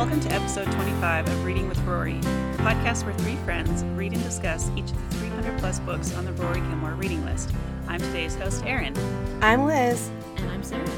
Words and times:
Welcome 0.00 0.20
to 0.20 0.32
episode 0.32 0.72
25 0.72 1.28
of 1.28 1.44
Reading 1.44 1.68
with 1.68 1.78
Rory, 1.80 2.16
a 2.20 2.56
podcast 2.60 3.04
where 3.04 3.12
three 3.18 3.36
friends 3.44 3.84
read 3.98 4.14
and 4.14 4.22
discuss 4.22 4.70
each 4.74 4.90
of 4.90 5.10
the 5.10 5.16
300 5.18 5.58
plus 5.58 5.78
books 5.80 6.14
on 6.14 6.24
the 6.24 6.32
Rory 6.32 6.60
Gilmore 6.60 6.94
reading 6.94 7.22
list. 7.26 7.52
I'm 7.86 8.00
today's 8.00 8.34
host, 8.34 8.64
Erin. 8.64 8.96
I'm 9.42 9.66
Liz. 9.66 10.10
And 10.36 10.48
I'm 10.48 10.62
Sarah. 10.62 10.88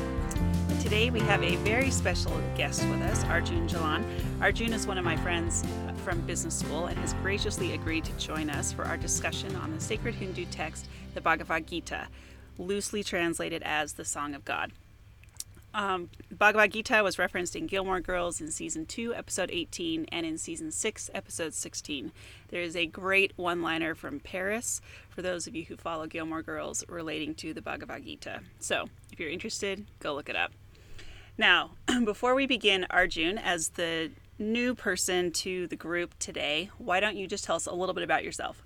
And 0.69 0.81
today 0.81 1.11
we 1.11 1.19
have 1.19 1.43
a 1.43 1.57
very 1.57 1.91
special 1.91 2.41
guest 2.57 2.85
with 2.91 3.03
us, 3.03 3.25
Arjun 3.25 3.67
Jalan. 3.67 4.05
Arjun 4.41 4.73
is 4.73 4.87
one 4.87 4.99
of 4.99 5.05
my 5.05 5.17
friends 5.17 5.65
from 6.05 6.21
business 6.21 6.57
school 6.57 6.87
and 6.87 6.97
has 7.01 7.15
graciously 7.15 7.75
agreed 7.75 8.05
to 8.05 8.13
join 8.19 8.49
us 8.51 8.71
for 8.71 8.85
our 8.85 8.97
discussion 8.97 9.57
on 9.57 9.75
the 9.75 9.81
sacred 9.81 10.15
Hindu 10.15 10.45
text, 10.53 10.87
the 11.15 11.21
Bhagavad 11.21 11.67
Gita, 11.67 12.07
loosely 12.57 13.03
translated 13.03 13.65
as 13.65 13.95
the 13.95 14.05
Song 14.05 14.33
of 14.33 14.45
God. 14.45 14.71
Um, 15.75 16.11
Bhagavad 16.31 16.73
Gita 16.73 17.03
was 17.03 17.19
referenced 17.19 17.57
in 17.57 17.67
Gilmore 17.67 18.01
Girls 18.01 18.41
in 18.41 18.51
season 18.51 18.85
2, 18.85 19.15
episode 19.15 19.51
18, 19.51 20.07
and 20.13 20.27
in 20.27 20.37
season 20.37 20.71
6, 20.71 21.11
episode 21.15 21.55
16. 21.55 22.13
There 22.49 22.61
is 22.61 22.77
a 22.77 22.87
great 22.87 23.33
one 23.37 23.63
liner 23.63 23.95
from 23.95 24.21
Paris 24.21 24.83
for 25.09 25.23
those 25.23 25.47
of 25.47 25.57
you 25.57 25.65
who 25.65 25.77
follow 25.77 26.07
Gilmore 26.07 26.43
Girls 26.43 26.85
relating 26.89 27.35
to 27.37 27.55
the 27.55 27.63
Bhagavad 27.63 28.05
Gita. 28.05 28.41
So, 28.59 28.87
if 29.11 29.19
you're 29.19 29.31
interested, 29.31 29.87
go 29.99 30.15
look 30.15 30.29
it 30.29 30.37
up. 30.37 30.53
Now, 31.39 31.71
before 32.05 32.35
we 32.35 32.47
begin, 32.47 32.87
Arjun, 32.91 33.39
as 33.39 33.71
the 33.71 34.11
new 34.39 34.75
person 34.75 35.33
to 35.33 35.67
the 35.69 35.77
group 35.77 36.19
today, 36.19 36.71
why 36.77 37.01
don't 37.01 37.17
you 37.17 37.27
just 37.27 37.45
tell 37.45 37.57
us 37.57 37.67
a 37.67 37.75
little 37.75 37.95
bit 37.95 38.05
about 38.05 38.25
yourself? 38.25 38.63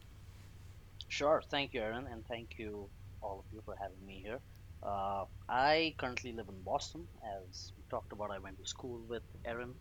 Sure. 1.08 1.42
Thank 1.48 1.73
you, 1.73 1.80
Erin, 1.80 2.08
and 2.11 2.27
thank 2.27 2.58
you 2.58 2.89
all 3.23 3.45
of 3.47 3.55
you 3.55 3.62
for 3.64 3.77
having 3.80 4.05
me 4.05 4.20
here. 4.25 4.41
Uh, 4.87 5.25
I 5.48 5.95
currently 5.98 6.33
live 6.33 6.48
in 6.48 6.61
Boston. 6.62 7.06
As 7.25 7.73
we 7.77 7.83
talked 7.91 8.12
about, 8.12 8.31
I 8.31 8.39
went 8.39 8.59
to 8.62 8.67
school 8.69 9.01
with 9.09 9.25
Erin, 9.45 9.75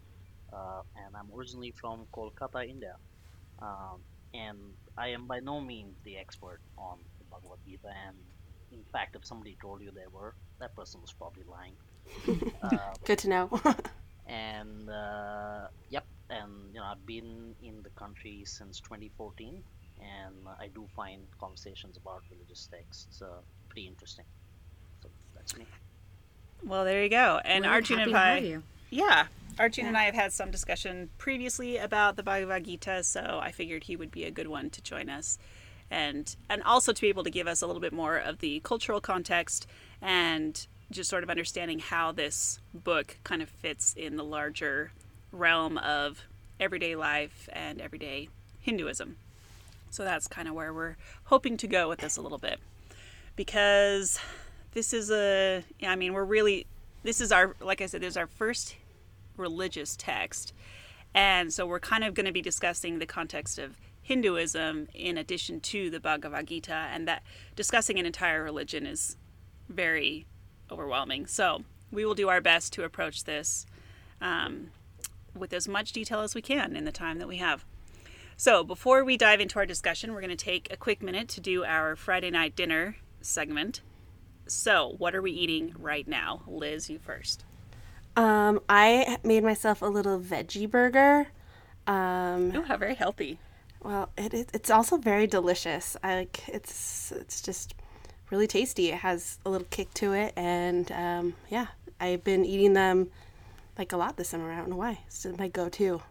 uh, 0.51 0.81
and 0.95 1.15
I'm 1.15 1.29
originally 1.37 1.71
from 1.71 2.07
Kolkata, 2.11 2.67
India. 2.67 2.95
Um, 3.59 4.01
and 4.33 4.57
I 4.97 5.09
am 5.09 5.27
by 5.27 5.39
no 5.39 5.61
means 5.61 5.95
the 6.03 6.17
expert 6.17 6.59
on 6.77 6.97
the 7.19 7.25
Bhagavad 7.25 7.59
Gita. 7.67 7.93
And 8.07 8.17
in 8.71 8.83
fact, 8.91 9.15
if 9.15 9.25
somebody 9.25 9.57
told 9.61 9.81
you 9.81 9.91
they 9.91 10.09
were, 10.11 10.33
that 10.59 10.75
person 10.75 11.01
was 11.01 11.13
probably 11.13 11.43
lying. 11.49 11.75
uh, 12.63 12.93
Good 13.05 13.19
to 13.19 13.29
know. 13.29 13.49
and 14.27 14.89
uh, 14.89 15.67
yep, 15.89 16.05
and 16.31 16.51
you 16.73 16.79
know 16.79 16.85
I've 16.85 17.05
been 17.05 17.53
in 17.61 17.83
the 17.83 17.91
country 17.91 18.43
since 18.45 18.79
2014, 18.79 19.63
and 20.01 20.35
I 20.59 20.67
do 20.73 20.87
find 20.95 21.21
conversations 21.39 21.95
about 21.97 22.23
religious 22.31 22.67
texts 22.71 23.21
uh, 23.21 23.41
pretty 23.69 23.87
interesting. 23.87 24.25
Well, 26.63 26.85
there 26.85 27.03
you 27.03 27.09
go. 27.09 27.39
And 27.45 27.63
We're 27.63 27.71
Arjun 27.71 27.99
and 27.99 28.17
I. 28.17 28.57
Yeah, 28.89 29.27
Arjun 29.59 29.85
and 29.85 29.97
I 29.97 30.03
have 30.05 30.15
had 30.15 30.33
some 30.33 30.51
discussion 30.51 31.09
previously 31.17 31.77
about 31.77 32.15
the 32.15 32.23
Bhagavad 32.23 32.65
Gita, 32.65 33.03
so 33.03 33.39
I 33.41 33.51
figured 33.51 33.83
he 33.83 33.95
would 33.95 34.11
be 34.11 34.23
a 34.23 34.31
good 34.31 34.47
one 34.47 34.69
to 34.71 34.81
join 34.81 35.09
us, 35.09 35.37
and 35.91 36.35
and 36.49 36.63
also 36.63 36.91
to 36.91 37.01
be 37.01 37.09
able 37.09 37.23
to 37.23 37.29
give 37.29 37.47
us 37.47 37.61
a 37.61 37.67
little 37.67 37.81
bit 37.81 37.93
more 37.93 38.17
of 38.17 38.39
the 38.39 38.61
cultural 38.61 38.99
context 38.99 39.67
and 40.01 40.67
just 40.91 41.09
sort 41.09 41.23
of 41.23 41.29
understanding 41.29 41.79
how 41.79 42.11
this 42.11 42.59
book 42.73 43.17
kind 43.23 43.41
of 43.41 43.49
fits 43.49 43.93
in 43.93 44.17
the 44.17 44.23
larger 44.23 44.91
realm 45.31 45.77
of 45.77 46.21
everyday 46.59 46.95
life 46.95 47.49
and 47.51 47.81
everyday 47.81 48.29
Hinduism. 48.61 49.17
So 49.89 50.03
that's 50.03 50.27
kind 50.27 50.47
of 50.47 50.53
where 50.53 50.73
we're 50.73 50.95
hoping 51.25 51.57
to 51.57 51.67
go 51.67 51.89
with 51.89 51.99
this 51.99 52.17
a 52.17 52.21
little 52.21 52.37
bit, 52.37 52.59
because 53.35 54.19
this 54.75 54.93
is 54.93 55.09
a 55.09 55.63
I 55.81 55.95
mean 55.95 56.13
we're 56.13 56.23
really 56.23 56.67
this 57.01 57.19
is 57.19 57.31
our 57.31 57.55
like 57.59 57.81
I 57.81 57.87
said 57.87 58.01
this 58.01 58.09
is 58.09 58.17
our 58.17 58.27
first 58.27 58.75
religious 59.37 59.95
text. 59.95 60.53
And 61.13 61.51
so 61.51 61.65
we're 61.65 61.79
kind 61.79 62.03
of 62.03 62.13
going 62.13 62.25
to 62.25 62.31
be 62.31 62.41
discussing 62.41 62.99
the 62.99 63.05
context 63.05 63.57
of 63.57 63.77
Hinduism 64.01 64.89
in 64.93 65.17
addition 65.17 65.61
to 65.61 65.89
the 65.89 65.99
Bhagavad 65.99 66.47
Gita, 66.47 66.73
and 66.73 67.07
that 67.07 67.23
discussing 67.55 67.97
an 67.97 68.05
entire 68.05 68.43
religion 68.43 68.85
is 68.85 69.15
very 69.69 70.25
overwhelming. 70.69 71.25
So 71.25 71.63
we 71.91 72.05
will 72.05 72.15
do 72.15 72.29
our 72.29 72.41
best 72.41 72.73
to 72.73 72.83
approach 72.83 73.23
this 73.23 73.65
um, 74.21 74.71
with 75.33 75.53
as 75.53 75.67
much 75.67 75.91
detail 75.91 76.19
as 76.19 76.35
we 76.35 76.41
can 76.41 76.75
in 76.75 76.85
the 76.85 76.91
time 76.91 77.17
that 77.19 77.27
we 77.27 77.37
have. 77.37 77.63
So 78.37 78.63
before 78.63 79.03
we 79.05 79.15
dive 79.15 79.39
into 79.39 79.57
our 79.57 79.65
discussion, 79.65 80.13
we're 80.13 80.21
going 80.21 80.29
to 80.29 80.35
take 80.35 80.71
a 80.71 80.77
quick 80.77 81.01
minute 81.01 81.29
to 81.29 81.41
do 81.41 81.63
our 81.63 81.95
Friday 81.95 82.29
night 82.29 82.55
dinner 82.55 82.97
segment. 83.21 83.81
So, 84.47 84.95
what 84.97 85.15
are 85.15 85.21
we 85.21 85.31
eating 85.31 85.73
right 85.79 86.07
now? 86.07 86.41
Liz, 86.47 86.89
you 86.89 86.99
first. 86.99 87.43
um, 88.15 88.61
I 88.69 89.17
made 89.23 89.43
myself 89.43 89.81
a 89.81 89.87
little 89.87 90.19
veggie 90.19 90.69
burger. 90.69 91.27
Um, 91.87 92.51
Oh, 92.55 92.61
how 92.63 92.77
very 92.77 92.95
healthy. 92.95 93.39
well, 93.83 94.09
it, 94.17 94.33
it 94.33 94.49
it's 94.53 94.69
also 94.69 94.97
very 94.97 95.27
delicious. 95.27 95.97
I 96.03 96.15
like 96.15 96.47
it's 96.47 97.11
it's 97.11 97.41
just 97.41 97.75
really 98.31 98.47
tasty. 98.47 98.89
It 98.89 98.99
has 98.99 99.37
a 99.45 99.49
little 99.49 99.67
kick 99.69 99.93
to 99.95 100.13
it, 100.13 100.33
and 100.35 100.91
um, 100.91 101.33
yeah, 101.49 101.67
I've 101.99 102.23
been 102.23 102.45
eating 102.45 102.73
them 102.73 103.09
like 103.77 103.91
a 103.93 103.97
lot 103.97 104.15
this 104.17 104.29
summer. 104.29 104.51
I 104.51 104.57
don't 104.57 104.69
know 104.69 104.77
why. 104.77 104.99
It's 105.07 105.25
my 105.37 105.47
go-to 105.47 106.01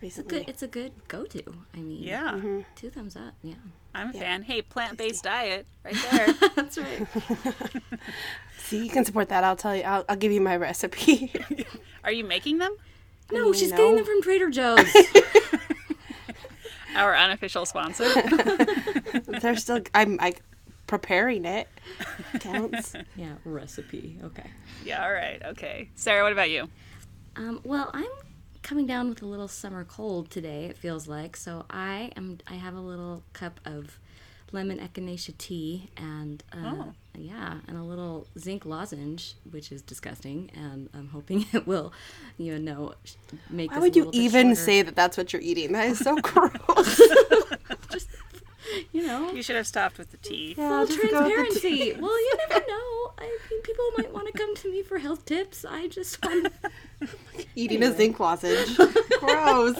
It's 0.00 0.18
a 0.18 0.22
good. 0.22 0.48
It's 0.48 0.62
a 0.62 0.68
good 0.68 0.92
go-to. 1.08 1.42
I 1.74 1.78
mean, 1.78 2.02
Yeah, 2.02 2.40
two 2.74 2.90
thumbs 2.90 3.14
up. 3.16 3.34
Yeah, 3.42 3.54
I'm 3.96 4.10
a 4.10 4.12
fan. 4.12 4.42
Hey, 4.42 4.62
plant 4.62 4.98
based 4.98 5.24
diet 5.24 5.66
right 5.84 5.94
there. 6.10 6.32
that's 6.54 6.76
right. 6.78 7.06
See, 8.58 8.84
you 8.84 8.90
can 8.90 9.04
support 9.04 9.28
that. 9.30 9.42
I'll 9.44 9.56
tell 9.56 9.74
you. 9.74 9.82
I'll, 9.82 10.04
I'll 10.08 10.16
give 10.16 10.32
you 10.32 10.40
my 10.40 10.56
recipe. 10.56 11.32
Are 12.04 12.12
you 12.12 12.24
making 12.24 12.58
them? 12.58 12.76
no, 13.32 13.44
mean, 13.44 13.52
she's 13.54 13.70
no. 13.70 13.76
getting 13.76 13.96
them 13.96 14.04
from 14.04 14.22
Trader 14.22 14.50
Joe's. 14.50 14.86
Our 16.94 17.14
unofficial 17.14 17.66
sponsor. 17.66 18.08
They're 19.40 19.56
still. 19.56 19.80
I'm 19.94 20.18
I 20.20 20.34
preparing 20.86 21.44
it. 21.44 21.68
Counts. 22.40 22.94
yeah, 23.16 23.34
recipe. 23.44 24.18
Okay. 24.22 24.50
yeah, 24.84 25.04
all 25.04 25.12
right. 25.12 25.42
Okay. 25.44 25.90
Sarah, 25.94 26.22
what 26.22 26.32
about 26.32 26.50
you? 26.50 26.68
Um, 27.36 27.60
well, 27.64 27.90
I'm 27.92 28.06
coming 28.66 28.84
down 28.84 29.08
with 29.08 29.22
a 29.22 29.26
little 29.26 29.46
summer 29.46 29.84
cold 29.84 30.28
today. 30.28 30.64
It 30.64 30.76
feels 30.76 31.06
like 31.06 31.36
so. 31.36 31.64
I 31.70 32.10
am. 32.16 32.38
I 32.48 32.54
have 32.54 32.74
a 32.74 32.80
little 32.80 33.22
cup 33.32 33.60
of 33.64 33.98
lemon 34.52 34.78
echinacea 34.78 35.38
tea 35.38 35.88
and 35.96 36.42
uh, 36.52 36.74
Oh. 36.74 36.92
yeah, 37.16 37.58
and 37.68 37.78
a 37.78 37.82
little 37.82 38.26
zinc 38.38 38.64
lozenge, 38.66 39.34
which 39.50 39.70
is 39.70 39.82
disgusting, 39.82 40.50
and 40.54 40.88
I'm 40.92 41.08
hoping 41.08 41.46
it 41.52 41.66
will, 41.66 41.92
you 42.38 42.58
know, 42.58 42.94
make. 43.48 43.70
Why 43.70 43.78
would 43.78 43.94
you 43.94 44.10
even 44.12 44.48
shorter. 44.48 44.60
say 44.60 44.82
that 44.82 44.96
that's 44.96 45.16
what 45.16 45.32
you're 45.32 45.42
eating? 45.42 45.72
That 45.72 45.86
is 45.86 46.00
so 46.00 46.16
gross. 46.22 47.00
You 48.92 49.06
know, 49.06 49.30
You 49.32 49.42
should 49.42 49.56
have 49.56 49.66
stopped 49.66 49.98
with 49.98 50.10
the 50.10 50.16
tea. 50.18 50.54
Yeah, 50.56 50.68
full 50.84 50.86
just 50.86 50.98
go 51.00 51.02
with 51.02 51.12
the 51.12 51.18
transparency. 51.34 51.92
well, 52.00 52.18
you 52.18 52.34
never 52.48 52.60
know. 52.66 53.12
I 53.18 53.38
mean, 53.50 53.62
people 53.62 53.84
might 53.98 54.12
want 54.12 54.26
to 54.26 54.32
come 54.38 54.54
to 54.56 54.70
me 54.70 54.82
for 54.82 54.98
health 54.98 55.24
tips. 55.24 55.64
I 55.64 55.88
just 55.88 56.22
want. 56.24 56.52
eating 57.54 57.82
a 57.82 57.92
zinc 57.96 58.18
lozenge. 58.20 58.76
Gross. 58.76 59.76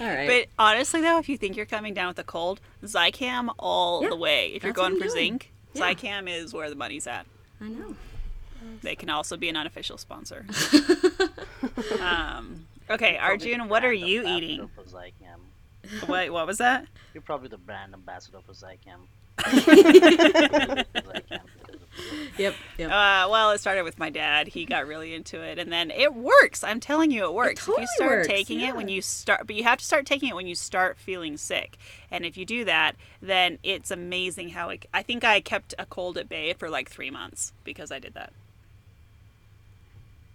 All 0.00 0.06
right. 0.06 0.26
But 0.28 0.46
honestly, 0.58 1.00
though, 1.00 1.18
if 1.18 1.28
you 1.28 1.36
think 1.36 1.56
you're 1.56 1.66
coming 1.66 1.92
down 1.94 2.08
with 2.08 2.18
a 2.18 2.24
cold, 2.24 2.60
Zicam 2.84 3.50
all 3.58 4.02
Yeah, 4.02 4.10
the 4.10 4.16
way. 4.16 4.48
If 4.54 4.62
you're 4.64 4.72
going 4.72 4.94
for 4.94 5.04
doing. 5.08 5.10
zinc, 5.12 5.52
Yeah. 5.74 5.92
Zicam 5.94 6.28
is 6.28 6.52
where 6.54 6.70
the 6.70 6.76
money's 6.76 7.06
at. 7.06 7.26
I 7.60 7.68
know. 7.68 7.96
They 8.82 8.94
can 8.96 9.10
also 9.10 9.36
be 9.36 9.48
an 9.50 9.56
unofficial 9.56 9.98
sponsor. 9.98 10.46
um, 12.00 12.66
okay, 12.88 13.16
Arjun, 13.18 13.68
what 13.68 13.84
are 13.84 13.92
you 13.92 14.26
eating? 14.26 14.70
Zicam. 14.88 15.40
What, 16.06 16.30
what 16.30 16.46
was 16.46 16.58
that? 16.58 16.86
You're 17.12 17.22
probably 17.22 17.48
the 17.48 17.58
brand 17.58 17.94
ambassador 17.94 18.38
for 18.44 18.52
Zicam. 18.52 19.06
Zicam 19.38 20.84
because 20.92 21.24
of- 21.30 21.40
Yep. 22.38 22.54
Yep. 22.78 22.90
Uh, 22.90 23.28
well, 23.30 23.52
it 23.52 23.58
started 23.60 23.84
with 23.84 23.98
my 24.00 24.10
dad. 24.10 24.48
He 24.48 24.64
got 24.64 24.86
really 24.88 25.14
into 25.14 25.40
it, 25.40 25.58
and 25.60 25.70
then 25.72 25.92
it 25.92 26.12
works. 26.12 26.64
I'm 26.64 26.80
telling 26.80 27.12
you, 27.12 27.24
it 27.24 27.32
works. 27.32 27.60
if 27.60 27.66
totally 27.66 27.82
you 27.82 27.86
start 27.94 28.10
works, 28.10 28.26
taking 28.26 28.60
it 28.60 28.74
when 28.74 28.88
you 28.88 29.00
start, 29.00 29.46
but 29.46 29.54
you 29.54 29.62
have 29.62 29.78
to 29.78 29.84
start 29.84 30.04
taking 30.04 30.28
it 30.30 30.34
when 30.34 30.48
you 30.48 30.56
start 30.56 30.98
feeling 30.98 31.36
sick. 31.36 31.78
And 32.10 32.26
if 32.26 32.36
you 32.36 32.44
do 32.44 32.64
that, 32.64 32.96
then 33.22 33.58
it's 33.62 33.92
amazing 33.92 34.50
how 34.50 34.70
it. 34.70 34.86
I 34.92 35.02
think 35.02 35.22
I 35.22 35.40
kept 35.40 35.74
a 35.78 35.86
cold 35.86 36.18
at 36.18 36.28
bay 36.28 36.52
for 36.54 36.68
like 36.68 36.90
three 36.90 37.10
months 37.10 37.52
because 37.62 37.92
I 37.92 38.00
did 38.00 38.14
that. 38.14 38.32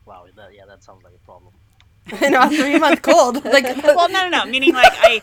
Wow, 0.05 0.25
that, 0.37 0.55
yeah, 0.55 0.65
that 0.65 0.81
sounds 0.81 1.03
like 1.03 1.13
a 1.13 1.25
problem. 1.25 1.53
I 2.21 2.29
know, 2.29 2.41
a 2.43 2.49
three 2.49 2.79
month 2.79 3.01
cold. 3.01 3.43
Like, 3.45 3.63
Well, 3.83 4.09
no, 4.09 4.27
no, 4.27 4.39
no. 4.39 4.45
Meaning 4.45 4.73
like 4.73 4.93
I, 4.93 5.21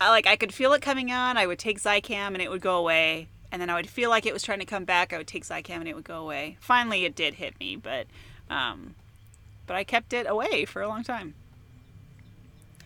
I 0.00 0.10
like 0.10 0.26
I 0.26 0.36
could 0.36 0.52
feel 0.52 0.72
it 0.72 0.82
coming 0.82 1.10
on. 1.10 1.36
I 1.36 1.46
would 1.46 1.58
take 1.58 1.80
Zicam 1.80 2.28
and 2.28 2.40
it 2.42 2.50
would 2.50 2.60
go 2.60 2.78
away, 2.78 3.28
and 3.50 3.60
then 3.60 3.70
I 3.70 3.74
would 3.74 3.88
feel 3.88 4.10
like 4.10 4.26
it 4.26 4.32
was 4.32 4.42
trying 4.42 4.60
to 4.60 4.64
come 4.64 4.84
back. 4.84 5.12
I 5.12 5.18
would 5.18 5.26
take 5.26 5.44
Zicam 5.44 5.76
and 5.76 5.88
it 5.88 5.94
would 5.94 6.04
go 6.04 6.20
away. 6.20 6.56
Finally, 6.60 7.04
it 7.04 7.14
did 7.14 7.34
hit 7.34 7.58
me, 7.60 7.76
but, 7.76 8.06
um, 8.50 8.94
but 9.66 9.76
I 9.76 9.84
kept 9.84 10.12
it 10.12 10.26
away 10.28 10.64
for 10.64 10.82
a 10.82 10.88
long 10.88 11.02
time. 11.04 11.34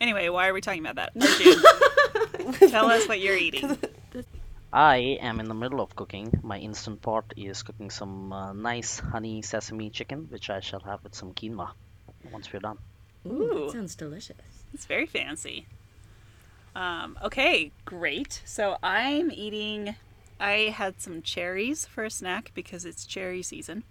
Anyway, 0.01 0.29
why 0.29 0.47
are 0.49 0.53
we 0.53 0.61
talking 0.61 0.85
about 0.85 0.97
that? 1.15 2.69
Tell 2.69 2.91
us 2.91 3.09
what 3.09 3.19
you're 3.21 3.37
eating. 3.37 3.79
I 4.73 4.97
am 5.23 5.41
in 5.41 5.49
the 5.49 5.55
middle 5.55 5.81
of 5.81 5.97
cooking. 5.97 6.39
My 6.43 6.59
instant 6.59 7.01
pot 7.01 7.33
is 7.35 7.63
cooking 7.63 7.89
some 7.89 8.31
uh, 8.31 8.53
nice 8.53 8.99
honey 8.99 9.41
sesame 9.41 9.89
chicken, 9.89 10.27
which 10.29 10.51
I 10.51 10.61
shall 10.61 10.81
have 10.81 11.03
with 11.03 11.15
some 11.15 11.33
quinoa 11.33 11.71
once 12.31 12.53
we're 12.53 12.59
done. 12.59 12.77
Ooh, 13.27 13.43
Ooh. 13.43 13.65
that 13.67 13.73
sounds 13.73 13.95
delicious. 13.95 14.37
It's 14.73 14.87
very 14.87 15.07
fancy. 15.07 15.67
Um, 16.75 17.19
okay, 17.23 17.73
great. 17.85 18.43
So 18.45 18.77
I'm 18.83 19.31
eating. 19.31 19.97
I 20.39 20.75
had 20.75 21.01
some 21.01 21.23
cherries 21.23 21.87
for 21.87 22.05
a 22.05 22.11
snack 22.11 22.53
because 22.55 22.85
it's 22.85 23.07
cherry 23.07 23.43
season, 23.43 23.85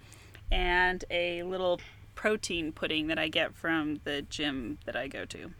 and 0.52 1.04
a 1.10 1.42
little 1.44 1.80
protein 2.14 2.72
pudding 2.72 3.08
that 3.08 3.18
I 3.18 3.28
get 3.28 3.56
from 3.56 4.00
the 4.04 4.22
gym 4.22 4.78
that 4.86 4.96
I 4.96 5.08
go 5.08 5.26
to. 5.26 5.52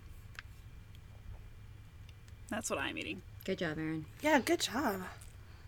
That's 2.50 2.70
what 2.70 2.78
I'm 2.80 2.98
eating. 2.98 3.24
Good 3.44 3.58
job, 3.58 3.78
Erin. 3.78 4.06
Yeah, 4.22 4.40
good 4.40 4.60
job. 4.60 5.02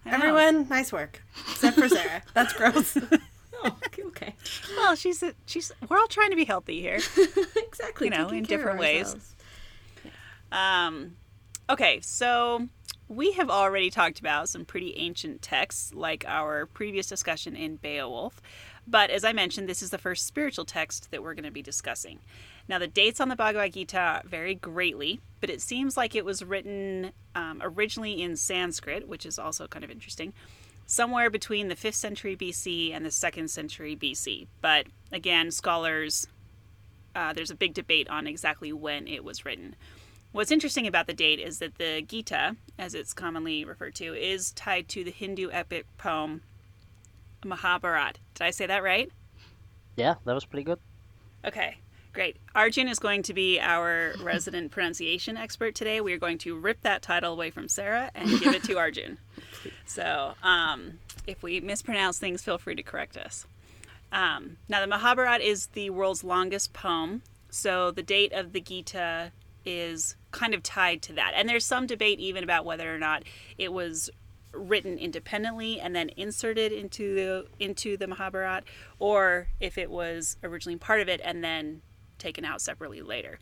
Everyone, 0.06 0.68
nice 0.70 0.94
work. 0.94 1.22
Except 1.52 1.78
for 1.78 1.90
Sarah. 1.90 2.22
That's 2.34 2.54
gross. 2.54 2.98
Oh, 3.64 3.78
okay. 4.08 4.36
Well, 4.76 4.96
she's 4.96 5.24
a, 5.24 5.34
she's. 5.46 5.72
We're 5.88 5.98
all 5.98 6.08
trying 6.08 6.32
to 6.32 6.36
be 6.36 6.46
healthy 6.46 6.82
here. 6.82 6.96
exactly. 7.56 8.08
You 8.08 8.12
know, 8.12 8.30
in 8.30 8.44
different 8.44 8.80
ways. 8.80 9.06
ourselves. 9.06 9.36
Um, 10.52 11.18
okay, 11.70 12.00
so 12.02 12.68
we 13.08 13.34
have 13.34 13.50
already 13.50 13.90
talked 13.90 14.20
about 14.20 14.50
some 14.50 14.66
pretty 14.66 14.96
ancient 14.98 15.42
texts, 15.42 15.94
like 15.94 16.26
our 16.28 16.66
previous 16.66 17.08
discussion 17.08 17.56
in 17.56 17.78
Beowulf. 17.78 18.42
But 18.86 19.10
as 19.10 19.24
I 19.26 19.34
mentioned, 19.34 19.68
this 19.68 19.82
is 19.82 19.90
the 19.90 19.98
first 19.98 20.26
spiritual 20.26 20.66
text 20.66 21.12
that 21.12 21.22
we're 21.22 21.34
going 21.34 21.46
to 21.46 21.52
be 21.52 21.62
discussing. 21.62 22.20
Now, 22.70 22.80
the 22.80 22.88
dates 22.88 23.20
on 23.20 23.30
the 23.30 23.36
Bhagavad 23.36 23.74
Gita 23.74 24.24
vary 24.26 24.56
greatly, 24.56 25.20
but 25.40 25.50
it 25.50 25.62
seems 25.62 25.98
like 25.98 26.16
it 26.16 26.26
was 26.26 26.44
written 26.44 27.12
um, 27.36 27.62
originally 27.62 28.22
in 28.22 28.36
Sanskrit, 28.36 29.08
which 29.08 29.26
is 29.26 29.40
also 29.40 29.68
kind 29.68 29.84
of 29.86 29.92
interesting, 29.92 30.34
somewhere 30.88 31.30
between 31.30 31.68
the 31.68 31.76
5th 31.76 31.94
century 31.94 32.36
BC 32.36 32.96
and 32.96 33.06
the 33.06 33.10
2nd 33.10 33.50
century 33.50 33.96
BC. 33.96 34.48
But 34.62 34.88
again, 35.12 35.52
scholars, 35.52 36.26
uh, 37.14 37.34
there's 37.34 37.52
a 37.52 37.56
big 37.56 37.76
debate 37.76 38.10
on 38.10 38.26
exactly 38.26 38.74
when 38.74 39.08
it 39.08 39.24
was 39.24 39.46
written. 39.46 39.76
What's 40.32 40.52
interesting 40.52 40.88
about 40.88 41.08
the 41.08 41.14
date 41.14 41.40
is 41.40 41.60
that 41.60 41.78
the 41.78 42.02
Gita, 42.02 42.56
as 42.80 42.94
it's 42.94 43.14
commonly 43.14 43.66
referred 43.66 43.96
to, 43.96 44.14
is 44.14 44.52
tied 44.54 44.88
to 44.90 45.04
the 45.04 45.12
Hindu 45.12 45.50
epic 45.52 45.86
poem 45.98 46.42
Mahabharat. 47.46 48.20
Did 48.34 48.44
I 48.44 48.52
say 48.52 48.66
that 48.66 48.84
right? 48.84 49.12
Yeah, 49.96 50.16
that 50.26 50.34
was 50.34 50.46
pretty 50.46 50.64
good. 50.64 50.80
Okay, 51.46 51.78
great. 52.14 52.38
Arjun 52.56 52.88
is 52.88 53.00
going 53.00 53.24
to 53.24 53.34
be 53.34 53.60
our 53.60 54.14
resident 54.22 54.72
pronunciation 54.72 55.38
expert 55.38 55.76
today. 55.76 56.02
We 56.02 56.14
are 56.14 56.20
going 56.20 56.38
to 56.40 56.58
rip 56.58 56.82
that 56.82 57.02
title 57.02 57.34
away 57.34 57.52
from 57.52 57.68
Sarah 57.68 58.12
and 58.14 58.40
give 58.40 58.54
it 58.54 58.64
to 58.66 58.78
Arjun. 58.78 59.18
So, 59.86 60.34
um, 60.44 61.00
if 61.26 61.44
we 61.44 61.60
mispronounce 61.60 62.20
things, 62.20 62.42
feel 62.42 62.58
free 62.58 62.76
to 62.76 62.84
correct 62.84 63.18
us. 63.18 63.46
Um, 64.12 64.58
now, 64.70 64.80
the 64.82 64.88
Mahabharat 64.88 65.42
is 65.42 65.68
the 65.68 65.90
world's 65.90 66.24
longest 66.24 66.74
poem, 66.74 67.24
so 67.50 67.92
the 67.92 68.04
date 68.04 68.32
of 68.34 68.54
the 68.54 68.62
Gita 68.62 69.32
is 69.66 70.16
kind 70.32 70.54
of 70.54 70.64
tied 70.64 71.02
to 71.04 71.14
that. 71.14 71.34
And 71.36 71.50
there's 71.50 71.66
some 71.66 71.88
debate 71.88 72.20
even 72.20 72.44
about 72.44 72.64
whether 72.64 72.94
or 72.94 72.98
not 72.98 73.24
it 73.58 73.74
was 73.74 74.10
written 74.54 74.98
independently 74.98 75.80
and 75.80 75.96
then 75.96 76.10
inserted 76.16 76.72
into 76.72 77.14
the 77.16 77.48
into 77.60 77.98
the 77.98 78.08
Mahabharat, 78.08 78.62
or 79.00 79.48
if 79.60 79.78
it 79.78 79.92
was 79.92 80.38
originally 80.44 80.78
part 80.78 81.02
of 81.02 81.10
it 81.10 81.22
and 81.24 81.44
then 81.44 81.82
taken 82.18 82.46
out 82.46 82.62
separately 82.62 83.02
later. 83.02 83.40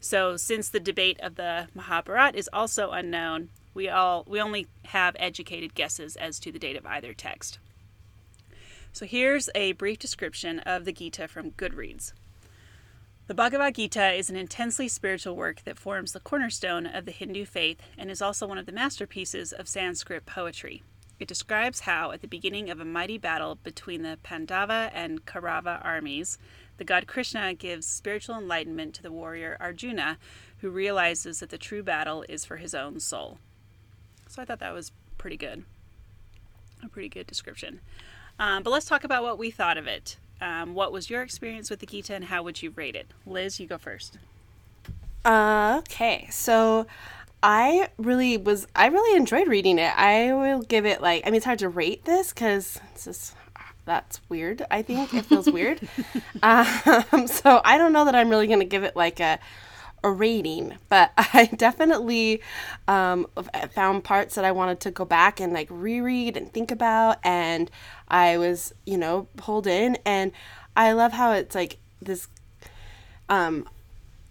So, 0.00 0.36
since 0.36 0.68
the 0.68 0.80
debate 0.80 1.18
of 1.20 1.36
the 1.36 1.68
Mahabharat 1.74 2.34
is 2.34 2.48
also 2.52 2.90
unknown, 2.90 3.50
we 3.78 3.88
all 3.88 4.24
we 4.26 4.40
only 4.40 4.66
have 4.86 5.14
educated 5.20 5.72
guesses 5.72 6.16
as 6.16 6.40
to 6.40 6.50
the 6.50 6.58
date 6.58 6.74
of 6.74 6.84
either 6.84 7.14
text. 7.14 7.60
So 8.92 9.06
here's 9.06 9.48
a 9.54 9.70
brief 9.72 10.00
description 10.00 10.58
of 10.58 10.84
the 10.84 10.92
Gita 10.92 11.28
from 11.28 11.52
Goodreads. 11.52 12.12
The 13.28 13.34
Bhagavad 13.34 13.76
Gita 13.76 14.14
is 14.14 14.30
an 14.30 14.36
intensely 14.36 14.88
spiritual 14.88 15.36
work 15.36 15.62
that 15.62 15.78
forms 15.78 16.12
the 16.12 16.18
cornerstone 16.18 16.86
of 16.86 17.04
the 17.04 17.12
Hindu 17.12 17.44
faith 17.44 17.80
and 17.96 18.10
is 18.10 18.20
also 18.20 18.48
one 18.48 18.58
of 18.58 18.66
the 18.66 18.72
masterpieces 18.72 19.52
of 19.52 19.68
Sanskrit 19.68 20.26
poetry. 20.26 20.82
It 21.20 21.28
describes 21.28 21.80
how, 21.80 22.10
at 22.10 22.20
the 22.20 22.26
beginning 22.26 22.70
of 22.70 22.80
a 22.80 22.84
mighty 22.84 23.18
battle 23.18 23.58
between 23.62 24.02
the 24.02 24.18
Pandava 24.24 24.90
and 24.92 25.24
Kaurava 25.24 25.84
armies, 25.84 26.36
the 26.78 26.84
god 26.84 27.06
Krishna 27.06 27.54
gives 27.54 27.86
spiritual 27.86 28.36
enlightenment 28.36 28.94
to 28.94 29.02
the 29.02 29.12
warrior 29.12 29.56
Arjuna, 29.60 30.18
who 30.62 30.70
realizes 30.70 31.38
that 31.38 31.50
the 31.50 31.58
true 31.58 31.84
battle 31.84 32.24
is 32.28 32.44
for 32.44 32.56
his 32.56 32.74
own 32.74 32.98
soul. 32.98 33.38
So 34.28 34.42
I 34.42 34.44
thought 34.44 34.60
that 34.60 34.74
was 34.74 34.92
pretty 35.16 35.36
good. 35.36 35.64
A 36.84 36.88
pretty 36.88 37.08
good 37.08 37.26
description. 37.26 37.80
Um, 38.38 38.62
but 38.62 38.70
let's 38.70 38.86
talk 38.86 39.04
about 39.04 39.22
what 39.22 39.38
we 39.38 39.50
thought 39.50 39.78
of 39.78 39.86
it. 39.86 40.16
Um, 40.40 40.74
what 40.74 40.92
was 40.92 41.10
your 41.10 41.22
experience 41.22 41.70
with 41.70 41.80
the 41.80 41.86
Gita 41.86 42.14
and 42.14 42.26
how 42.26 42.42
would 42.44 42.62
you 42.62 42.70
rate 42.70 42.94
it? 42.94 43.08
Liz, 43.26 43.58
you 43.58 43.66
go 43.66 43.78
first. 43.78 44.18
Uh, 45.24 45.78
okay, 45.80 46.28
so 46.30 46.86
I 47.42 47.88
really 47.96 48.36
was, 48.36 48.66
I 48.76 48.86
really 48.86 49.16
enjoyed 49.16 49.48
reading 49.48 49.78
it. 49.78 49.92
I 49.96 50.32
will 50.32 50.62
give 50.62 50.86
it 50.86 51.02
like, 51.02 51.26
I 51.26 51.30
mean, 51.30 51.36
it's 51.36 51.44
hard 51.44 51.58
to 51.60 51.68
rate 51.68 52.04
this 52.04 52.32
because 52.32 52.78
it's 52.92 53.06
just, 53.06 53.34
that's 53.84 54.20
weird. 54.28 54.64
I 54.70 54.82
think 54.82 55.12
it 55.14 55.24
feels 55.24 55.50
weird. 55.50 55.80
Um, 56.40 56.66
so 57.26 57.60
I 57.64 57.78
don't 57.78 57.92
know 57.92 58.04
that 58.04 58.14
I'm 58.14 58.28
really 58.28 58.46
going 58.46 58.60
to 58.60 58.64
give 58.64 58.84
it 58.84 58.94
like 58.94 59.18
a, 59.18 59.40
a 60.04 60.10
rating, 60.10 60.76
but 60.88 61.12
I 61.18 61.46
definitely 61.46 62.42
um, 62.86 63.26
found 63.72 64.04
parts 64.04 64.34
that 64.34 64.44
I 64.44 64.52
wanted 64.52 64.80
to 64.80 64.90
go 64.90 65.04
back 65.04 65.40
and 65.40 65.52
like 65.52 65.68
reread 65.70 66.36
and 66.36 66.52
think 66.52 66.70
about, 66.70 67.18
and 67.24 67.70
I 68.08 68.38
was, 68.38 68.74
you 68.86 68.98
know, 68.98 69.28
pulled 69.36 69.66
in, 69.66 69.98
and 70.04 70.32
I 70.76 70.92
love 70.92 71.12
how 71.12 71.32
it's 71.32 71.54
like 71.54 71.78
this. 72.00 72.28
Um, 73.28 73.68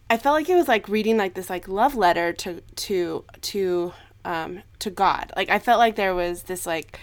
I 0.10 0.18
felt 0.18 0.36
like 0.36 0.50
it 0.50 0.56
was 0.56 0.68
like 0.68 0.88
reading 0.88 1.18
like 1.18 1.34
this 1.34 1.50
like 1.50 1.68
love 1.68 1.96
letter 1.96 2.31
to 2.34 2.62
to 2.62 3.25
to 3.42 3.94
um 4.25 4.63
to 4.80 4.90
God. 4.90 5.31
Like 5.36 5.50
I 5.50 5.60
felt 5.60 5.80
like 5.80 5.96
there 5.96 6.16
was 6.16 6.44
this 6.44 6.66
like 6.66 7.00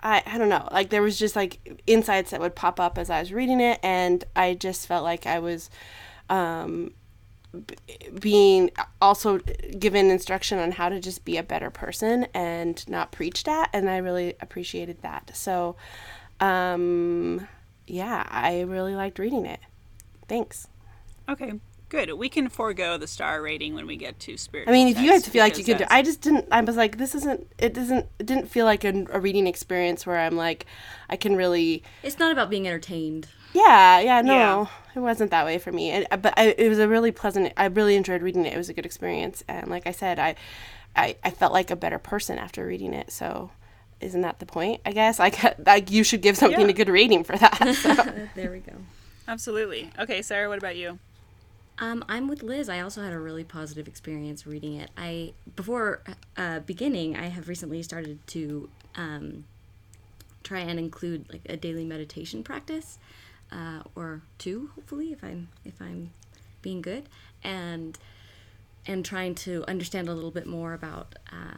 I 0.00 0.22
I 0.26 0.38
don't 0.38 0.48
know, 0.48 0.68
like 0.72 0.90
there 0.90 1.02
was 1.02 1.18
just 1.18 1.36
like 1.36 1.82
insights 1.86 2.30
that 2.32 2.40
would 2.40 2.56
pop 2.56 2.80
up 2.80 2.98
as 2.98 3.10
I 3.10 3.20
was 3.20 3.32
reading 3.32 3.60
it 3.60 3.78
and 3.82 4.24
I 4.34 4.54
just 4.54 4.86
felt 4.86 5.04
like 5.04 5.26
I 5.26 5.38
was 5.38 5.70
um 6.28 6.92
b- 7.52 7.74
being 8.20 8.70
also 9.00 9.38
given 9.78 10.10
instruction 10.10 10.58
on 10.58 10.72
how 10.72 10.88
to 10.88 11.00
just 11.00 11.24
be 11.24 11.36
a 11.36 11.42
better 11.42 11.70
person 11.70 12.26
and 12.34 12.88
not 12.88 13.12
preached 13.12 13.48
at 13.48 13.70
and 13.72 13.88
I 13.88 13.98
really 13.98 14.34
appreciated 14.40 15.02
that. 15.02 15.30
So 15.34 15.76
um 16.40 17.46
yeah, 17.86 18.26
I 18.28 18.62
really 18.62 18.94
liked 18.94 19.18
reading 19.18 19.46
it. 19.46 19.60
Thanks. 20.28 20.68
Okay, 21.28 21.54
good. 21.88 22.12
We 22.12 22.28
can 22.28 22.48
forego 22.48 22.98
the 22.98 23.06
star 23.06 23.42
rating 23.42 23.74
when 23.74 23.86
we 23.86 23.96
get 23.96 24.18
to 24.20 24.36
spirit. 24.36 24.68
I 24.68 24.72
mean, 24.72 24.88
if 24.88 24.98
you 24.98 25.08
guys 25.10 25.26
feel 25.26 25.42
like 25.42 25.58
you 25.58 25.64
could, 25.64 25.78
do, 25.78 25.84
I 25.88 26.02
just 26.02 26.20
didn't. 26.20 26.46
I 26.50 26.60
was 26.60 26.76
like, 26.76 26.98
this 26.98 27.14
isn't. 27.14 27.46
It 27.58 27.74
doesn't. 27.74 28.06
It 28.18 28.26
didn't 28.26 28.48
feel 28.50 28.64
like 28.64 28.84
a, 28.84 29.04
a 29.12 29.20
reading 29.20 29.46
experience 29.46 30.06
where 30.06 30.18
I'm 30.18 30.36
like, 30.36 30.66
I 31.08 31.16
can 31.16 31.36
really. 31.36 31.82
It's 32.02 32.18
not 32.18 32.32
about 32.32 32.50
being 32.50 32.66
entertained. 32.66 33.28
Yeah, 33.56 34.00
yeah, 34.00 34.20
no, 34.20 34.32
Yeah. 34.34 34.66
it 34.94 35.00
wasn't 35.00 35.30
that 35.30 35.44
way 35.44 35.58
for 35.58 35.72
me. 35.72 35.90
And, 35.90 36.06
but 36.22 36.34
I, 36.36 36.54
it 36.58 36.68
was 36.68 36.78
a 36.78 36.88
really 36.88 37.12
pleasant. 37.12 37.52
I 37.56 37.66
really 37.66 37.96
enjoyed 37.96 38.22
reading 38.22 38.44
it. 38.44 38.52
It 38.52 38.56
was 38.56 38.68
a 38.68 38.74
good 38.74 38.86
experience, 38.86 39.42
and 39.48 39.68
like 39.68 39.86
I 39.86 39.92
said, 39.92 40.18
I, 40.18 40.34
I, 40.94 41.16
I 41.24 41.30
felt 41.30 41.52
like 41.52 41.70
a 41.70 41.76
better 41.76 41.98
person 41.98 42.38
after 42.38 42.66
reading 42.66 42.92
it. 42.94 43.10
So, 43.12 43.50
isn't 44.00 44.20
that 44.22 44.38
the 44.38 44.46
point? 44.46 44.80
I 44.84 44.92
guess 44.92 45.18
like 45.24 45.38
like 45.66 45.90
you 45.90 46.04
should 46.04 46.22
give 46.22 46.36
something 46.36 46.60
Yeah. 46.60 46.68
a 46.68 46.72
good 46.72 46.88
rating 46.88 47.24
for 47.24 47.36
that. 47.36 47.58
So. 47.82 47.94
There 48.34 48.50
we 48.50 48.58
go. 48.60 48.72
absolutely. 49.28 49.90
Okay, 49.98 50.22
Sarah, 50.22 50.48
what 50.48 50.58
about 50.58 50.76
you? 50.76 50.98
Um, 51.78 52.04
I'm 52.08 52.26
with 52.26 52.42
Liz. 52.42 52.68
I 52.70 52.80
also 52.80 53.02
had 53.02 53.12
a 53.12 53.18
really 53.18 53.44
positive 53.44 53.86
experience 53.86 54.46
reading 54.46 54.76
it. 54.76 54.90
I 54.96 55.32
before 55.56 56.02
uh, 56.36 56.60
beginning, 56.60 57.16
I 57.16 57.26
have 57.28 57.48
recently 57.48 57.82
started 57.82 58.18
to 58.28 58.70
um, 58.94 59.44
try 60.42 60.60
and 60.60 60.78
include 60.78 61.26
like 61.30 61.42
a 61.50 61.56
daily 61.56 61.84
meditation 61.84 62.42
practice, 62.42 62.98
uh, 63.52 63.82
or 63.94 64.22
two, 64.38 64.70
hopefully, 64.74 65.12
if 65.12 65.22
I'm 65.22 65.48
if 65.64 65.80
I'm 65.80 66.10
being 66.62 66.82
good, 66.82 67.08
and 67.42 67.98
and 68.86 69.04
trying 69.04 69.34
to 69.34 69.64
understand 69.66 70.08
a 70.08 70.14
little 70.14 70.30
bit 70.30 70.46
more 70.46 70.72
about 70.72 71.14
uh, 71.32 71.56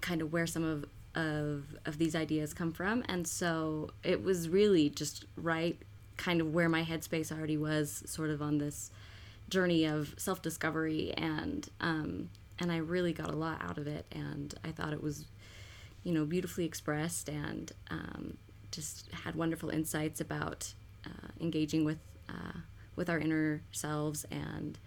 kind 0.00 0.22
of 0.22 0.32
where 0.32 0.46
some 0.46 0.64
of 0.64 0.84
of 1.14 1.64
of 1.84 1.98
these 1.98 2.14
ideas 2.14 2.54
come 2.54 2.72
from. 2.72 3.04
And 3.08 3.26
so 3.26 3.90
it 4.02 4.22
was 4.22 4.48
really 4.48 4.88
just 4.88 5.24
right 5.36 5.78
kind 6.16 6.40
of 6.40 6.52
where 6.52 6.68
my 6.68 6.84
headspace 6.84 7.30
already 7.30 7.56
was 7.56 8.02
sort 8.06 8.30
of 8.30 8.42
on 8.42 8.58
this 8.58 8.90
journey 9.48 9.84
of 9.84 10.14
self-discovery 10.18 11.14
and 11.16 11.70
um 11.80 12.28
and 12.58 12.72
I 12.72 12.78
really 12.78 13.12
got 13.12 13.30
a 13.30 13.36
lot 13.36 13.62
out 13.62 13.78
of 13.78 13.86
it. 13.86 14.04
And 14.10 14.52
I 14.64 14.72
thought 14.72 14.92
it 14.92 15.02
was 15.02 15.24
you 16.04 16.12
know 16.12 16.24
beautifully 16.24 16.64
expressed 16.64 17.28
and 17.28 17.72
um, 17.90 18.36
just 18.78 19.10
had 19.24 19.34
wonderful 19.34 19.70
insights 19.70 20.20
about 20.20 20.72
uh, 21.04 21.28
engaging 21.40 21.84
with 21.84 21.98
uh, 22.28 22.58
with 22.94 23.10
our 23.10 23.18
inner 23.18 23.60
selves 23.72 24.24
and 24.30 24.78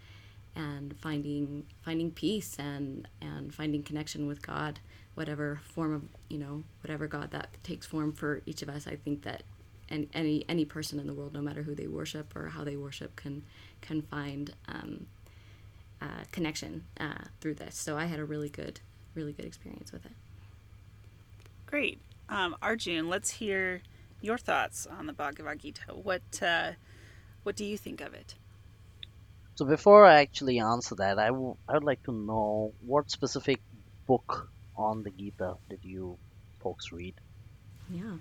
and 0.56 0.96
finding 1.02 1.66
finding 1.82 2.10
peace 2.12 2.56
and 2.58 3.08
and 3.22 3.54
finding 3.54 3.84
connection 3.84 4.28
with 4.28 4.42
God, 4.42 4.80
whatever 5.16 5.60
form 5.74 5.94
of 5.94 6.04
you 6.30 6.38
know 6.38 6.64
whatever 6.82 7.06
God 7.06 7.32
that 7.32 7.50
takes 7.64 7.86
form 7.86 8.14
for 8.14 8.42
each 8.46 8.62
of 8.62 8.70
us. 8.70 8.88
I 8.88 8.96
think 8.96 9.24
that 9.24 9.44
any 9.90 10.08
any 10.14 10.46
any 10.48 10.64
person 10.64 10.98
in 10.98 11.06
the 11.06 11.14
world, 11.14 11.34
no 11.34 11.42
matter 11.42 11.64
who 11.64 11.76
they 11.76 11.88
worship 11.88 12.34
or 12.34 12.48
how 12.48 12.64
they 12.64 12.78
worship, 12.78 13.18
can 13.18 13.44
can 13.82 14.02
find 14.04 14.54
um, 14.70 15.08
uh, 16.02 16.24
connection 16.32 16.86
uh, 16.98 17.26
through 17.42 17.56
this. 17.56 17.76
So 17.76 17.98
I 17.98 18.06
had 18.06 18.20
a 18.20 18.26
really 18.26 18.50
good 18.50 18.80
really 19.16 19.34
good 19.34 19.46
experience 19.46 19.92
with 19.92 20.06
it. 20.06 20.14
Great. 21.66 22.00
Um, 22.32 22.56
Arjun, 22.62 23.10
let's 23.10 23.30
hear 23.30 23.82
your 24.22 24.38
thoughts 24.38 24.88
on 24.88 25.06
the 25.06 25.14
Bhagavad 25.14 25.60
Gita. 25.60 25.82
What 25.94 26.42
uh, 26.42 26.72
what 27.44 27.56
do 27.56 27.66
you 27.66 27.78
think 27.78 28.02
of 28.02 28.14
it? 28.14 28.36
So 29.56 29.66
before 29.66 30.06
I 30.06 30.22
actually 30.22 30.60
answer 30.60 30.96
that, 30.96 31.20
I, 31.20 31.28
w- 31.28 31.58
I 31.68 31.74
would 31.74 31.84
like 31.84 32.02
to 32.04 32.12
know 32.12 32.74
what 32.86 33.12
specific 33.12 33.60
book 34.08 34.50
on 34.78 35.04
the 35.04 35.12
Gita 35.12 35.56
did 35.70 35.80
you 35.84 36.18
folks 36.64 36.92
read? 36.92 37.16
Yeah. 37.90 38.14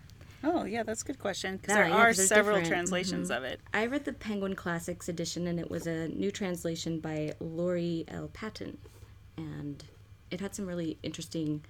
Oh, 0.42 0.64
yeah, 0.64 0.82
that's 0.82 1.02
a 1.02 1.04
good 1.04 1.18
question 1.18 1.56
because 1.58 1.76
Yeah, 1.76 1.82
there 1.82 1.88
yeah, 1.90 1.96
are 1.96 2.06
'cause 2.08 2.16
there's 2.16 2.28
several 2.28 2.56
different- 2.56 2.68
translations 2.74 3.30
mhm. 3.30 3.36
of 3.36 3.44
it. 3.44 3.60
I 3.72 3.86
read 3.86 4.04
the 4.06 4.12
Penguin 4.12 4.56
Classics 4.56 5.08
edition, 5.08 5.46
and 5.46 5.60
it 5.60 5.70
was 5.70 5.86
a 5.86 6.08
new 6.08 6.30
translation 6.30 6.98
by 6.98 7.34
Laurie 7.40 8.04
L. 8.08 8.28
Patton, 8.32 8.78
and 9.36 9.84
it 10.30 10.40
had 10.40 10.54
some 10.54 10.66
really 10.66 10.98
interesting 11.02 11.62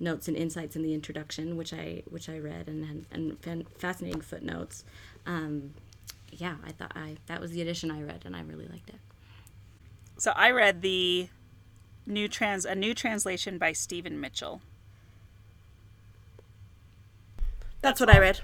notes 0.00 0.28
and 0.28 0.36
insights 0.36 0.76
in 0.76 0.82
the 0.82 0.94
introduction, 0.94 1.56
which 1.56 1.72
I 1.72 2.02
which 2.08 2.28
I 2.28 2.38
read, 2.38 2.68
and 2.68 3.06
and, 3.10 3.36
and 3.44 3.68
fascinating 3.78 4.20
footnotes. 4.20 4.84
Um, 5.26 5.74
yeah, 6.30 6.56
I 6.66 6.72
thought 6.72 6.92
I 6.94 7.16
that 7.26 7.40
was 7.40 7.52
the 7.52 7.62
edition 7.62 7.90
I 7.90 8.02
read, 8.02 8.22
and 8.24 8.34
I 8.34 8.42
really 8.42 8.66
liked 8.66 8.88
it. 8.88 9.00
So 10.18 10.32
I 10.36 10.50
read 10.50 10.82
the 10.82 11.28
new 12.06 12.28
trans 12.28 12.64
a 12.64 12.74
new 12.74 12.94
translation 12.94 13.58
by 13.58 13.72
Stephen 13.72 14.20
Mitchell. 14.20 14.60
That's 17.80 18.00
what 18.00 18.08
I 18.08 18.18
read. 18.18 18.40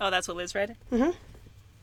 Oh, 0.00 0.10
that's 0.10 0.28
what 0.28 0.36
Liz 0.36 0.54
read. 0.54 0.76
Mm-hmm. 0.92 1.10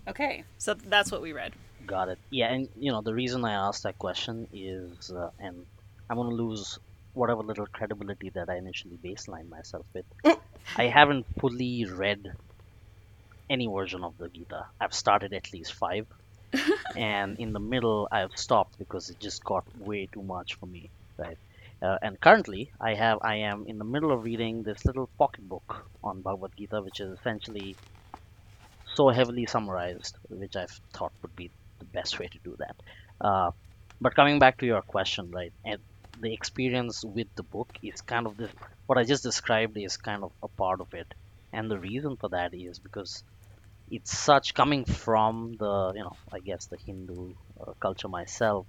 Okay, 0.07 0.43
so 0.57 0.73
that's 0.73 1.11
what 1.11 1.21
we 1.21 1.33
read. 1.33 1.53
Got 1.85 2.09
it. 2.09 2.19
Yeah, 2.29 2.51
and 2.51 2.67
you 2.77 2.91
know 2.91 3.01
the 3.01 3.13
reason 3.13 3.45
I 3.45 3.53
asked 3.53 3.83
that 3.83 3.97
question 3.97 4.47
is, 4.53 5.11
uh, 5.11 5.29
and 5.39 5.65
I'm 6.09 6.17
gonna 6.17 6.35
lose 6.35 6.79
whatever 7.15 7.41
little 7.41 7.67
credibility 7.67 8.29
that 8.35 8.49
I 8.49 8.57
initially 8.57 8.97
baselined 9.03 9.49
myself 9.49 9.85
with. 9.93 10.05
I 10.77 10.85
haven't 10.87 11.25
fully 11.39 11.85
read 11.85 12.23
any 13.49 13.67
version 13.67 14.03
of 14.03 14.17
the 14.17 14.29
Gita. 14.29 14.65
I've 14.79 14.93
started 14.93 15.33
at 15.33 15.53
least 15.53 15.73
five, 15.73 16.07
and 16.95 17.37
in 17.39 17.53
the 17.53 17.59
middle 17.59 18.07
I've 18.11 18.35
stopped 18.35 18.77
because 18.77 19.09
it 19.09 19.19
just 19.19 19.43
got 19.43 19.63
way 19.73 20.07
too 20.11 20.23
much 20.23 20.55
for 20.55 20.65
me. 20.65 20.91
Right. 21.17 21.37
Uh, 21.81 21.97
and 22.01 22.19
currently, 22.19 22.71
I 22.81 22.95
have 22.95 23.19
I 23.21 23.35
am 23.37 23.65
in 23.67 23.77
the 23.77 23.85
middle 23.85 24.11
of 24.11 24.23
reading 24.23 24.63
this 24.63 24.85
little 24.85 25.09
pocket 25.17 25.47
book 25.47 25.87
on 26.03 26.21
Bhagavad 26.21 26.51
Gita, 26.57 26.81
which 26.81 26.99
is 26.99 27.17
essentially 27.19 27.77
so 28.95 29.09
heavily 29.09 29.45
summarized, 29.45 30.17
which 30.29 30.55
I've 30.55 30.79
thought 30.93 31.13
would 31.21 31.35
be 31.35 31.51
the 31.79 31.85
best 31.85 32.19
way 32.19 32.27
to 32.27 32.39
do 32.43 32.55
that. 32.59 32.75
Uh, 33.21 33.51
but 34.01 34.15
coming 34.15 34.39
back 34.39 34.57
to 34.59 34.65
your 34.65 34.81
question, 34.81 35.31
right, 35.31 35.53
and 35.63 35.81
the 36.21 36.33
experience 36.33 37.03
with 37.03 37.27
the 37.35 37.43
book 37.43 37.69
is 37.81 38.01
kind 38.01 38.27
of 38.27 38.37
this. 38.37 38.51
What 38.87 38.97
I 38.97 39.03
just 39.03 39.23
described 39.23 39.77
is 39.77 39.97
kind 39.97 40.23
of 40.23 40.31
a 40.43 40.47
part 40.47 40.81
of 40.81 40.93
it, 40.93 41.13
and 41.53 41.69
the 41.69 41.79
reason 41.79 42.17
for 42.17 42.29
that 42.29 42.53
is 42.53 42.79
because 42.79 43.23
it's 43.89 44.17
such 44.17 44.53
coming 44.53 44.85
from 44.85 45.53
the 45.59 45.93
you 45.95 46.03
know 46.03 46.17
I 46.31 46.39
guess 46.39 46.67
the 46.67 46.77
Hindu 46.85 47.33
uh, 47.59 47.73
culture 47.81 48.09
myself. 48.09 48.67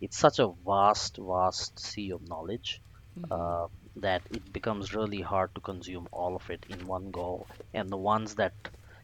It's 0.00 0.16
such 0.18 0.38
a 0.40 0.48
vast, 0.66 1.18
vast 1.18 1.78
sea 1.78 2.10
of 2.10 2.28
knowledge 2.28 2.82
uh, 3.30 3.68
that 3.96 4.22
it 4.30 4.52
becomes 4.52 4.92
really 4.94 5.20
hard 5.20 5.54
to 5.54 5.60
consume 5.60 6.08
all 6.12 6.34
of 6.36 6.50
it 6.50 6.66
in 6.68 6.86
one 6.86 7.10
go. 7.12 7.46
And 7.72 7.88
the 7.88 7.96
ones 7.96 8.34
that, 8.36 8.54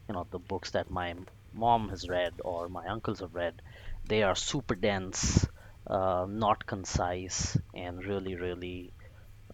you 0.08 0.14
know, 0.14 0.26
the 0.30 0.38
books 0.40 0.70
that 0.72 0.90
my 0.90 1.14
mom 1.52 1.88
has 1.90 2.08
read 2.08 2.40
or 2.44 2.68
my 2.68 2.86
uncles 2.88 3.20
have 3.20 3.34
read, 3.34 3.62
they 4.04 4.22
are 4.22 4.34
super 4.34 4.74
dense, 4.74 5.46
uh, 5.86 6.26
not 6.28 6.66
concise, 6.66 7.56
and 7.74 8.04
really, 8.04 8.36
really 8.36 8.92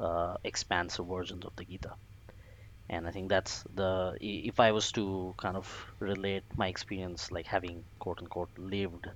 uh, 0.00 0.37
expansive 0.44 1.06
versions 1.06 1.44
of 1.44 1.56
the 1.56 1.64
Gita. 1.64 1.94
And 2.90 3.08
I 3.08 3.10
think 3.10 3.30
that's 3.30 3.62
the 3.75 4.18
if 4.20 4.60
I 4.60 4.72
was 4.72 4.92
to 4.92 5.34
kind 5.38 5.56
of 5.56 5.66
relate 5.99 6.44
my 6.56 6.68
experience, 6.68 7.30
like 7.32 7.46
having 7.46 7.84
quote 7.99 8.18
unquote 8.20 8.50
lived 8.58 9.08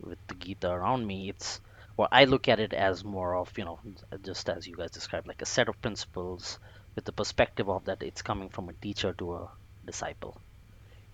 with 0.00 0.18
the 0.28 0.34
Gita 0.34 0.70
around 0.70 1.06
me, 1.06 1.28
it's 1.30 1.60
well, 1.96 2.08
I 2.12 2.24
look 2.24 2.48
at 2.48 2.60
it 2.60 2.72
as 2.74 3.04
more 3.04 3.34
of 3.36 3.56
you 3.58 3.64
know, 3.64 3.80
just 4.22 4.48
as 4.50 4.66
you 4.66 4.76
guys 4.76 4.90
described, 4.90 5.26
like 5.26 5.42
a 5.42 5.46
set 5.46 5.68
of 5.68 5.80
principles 5.82 6.58
with 6.94 7.04
the 7.04 7.12
perspective 7.12 7.68
of 7.70 7.84
that 7.86 8.02
it's 8.02 8.22
coming 8.22 8.48
from 8.50 8.68
a 8.68 8.74
teacher 8.74 9.12
to 9.14 9.34
a 9.36 9.50
disciple, 9.86 10.40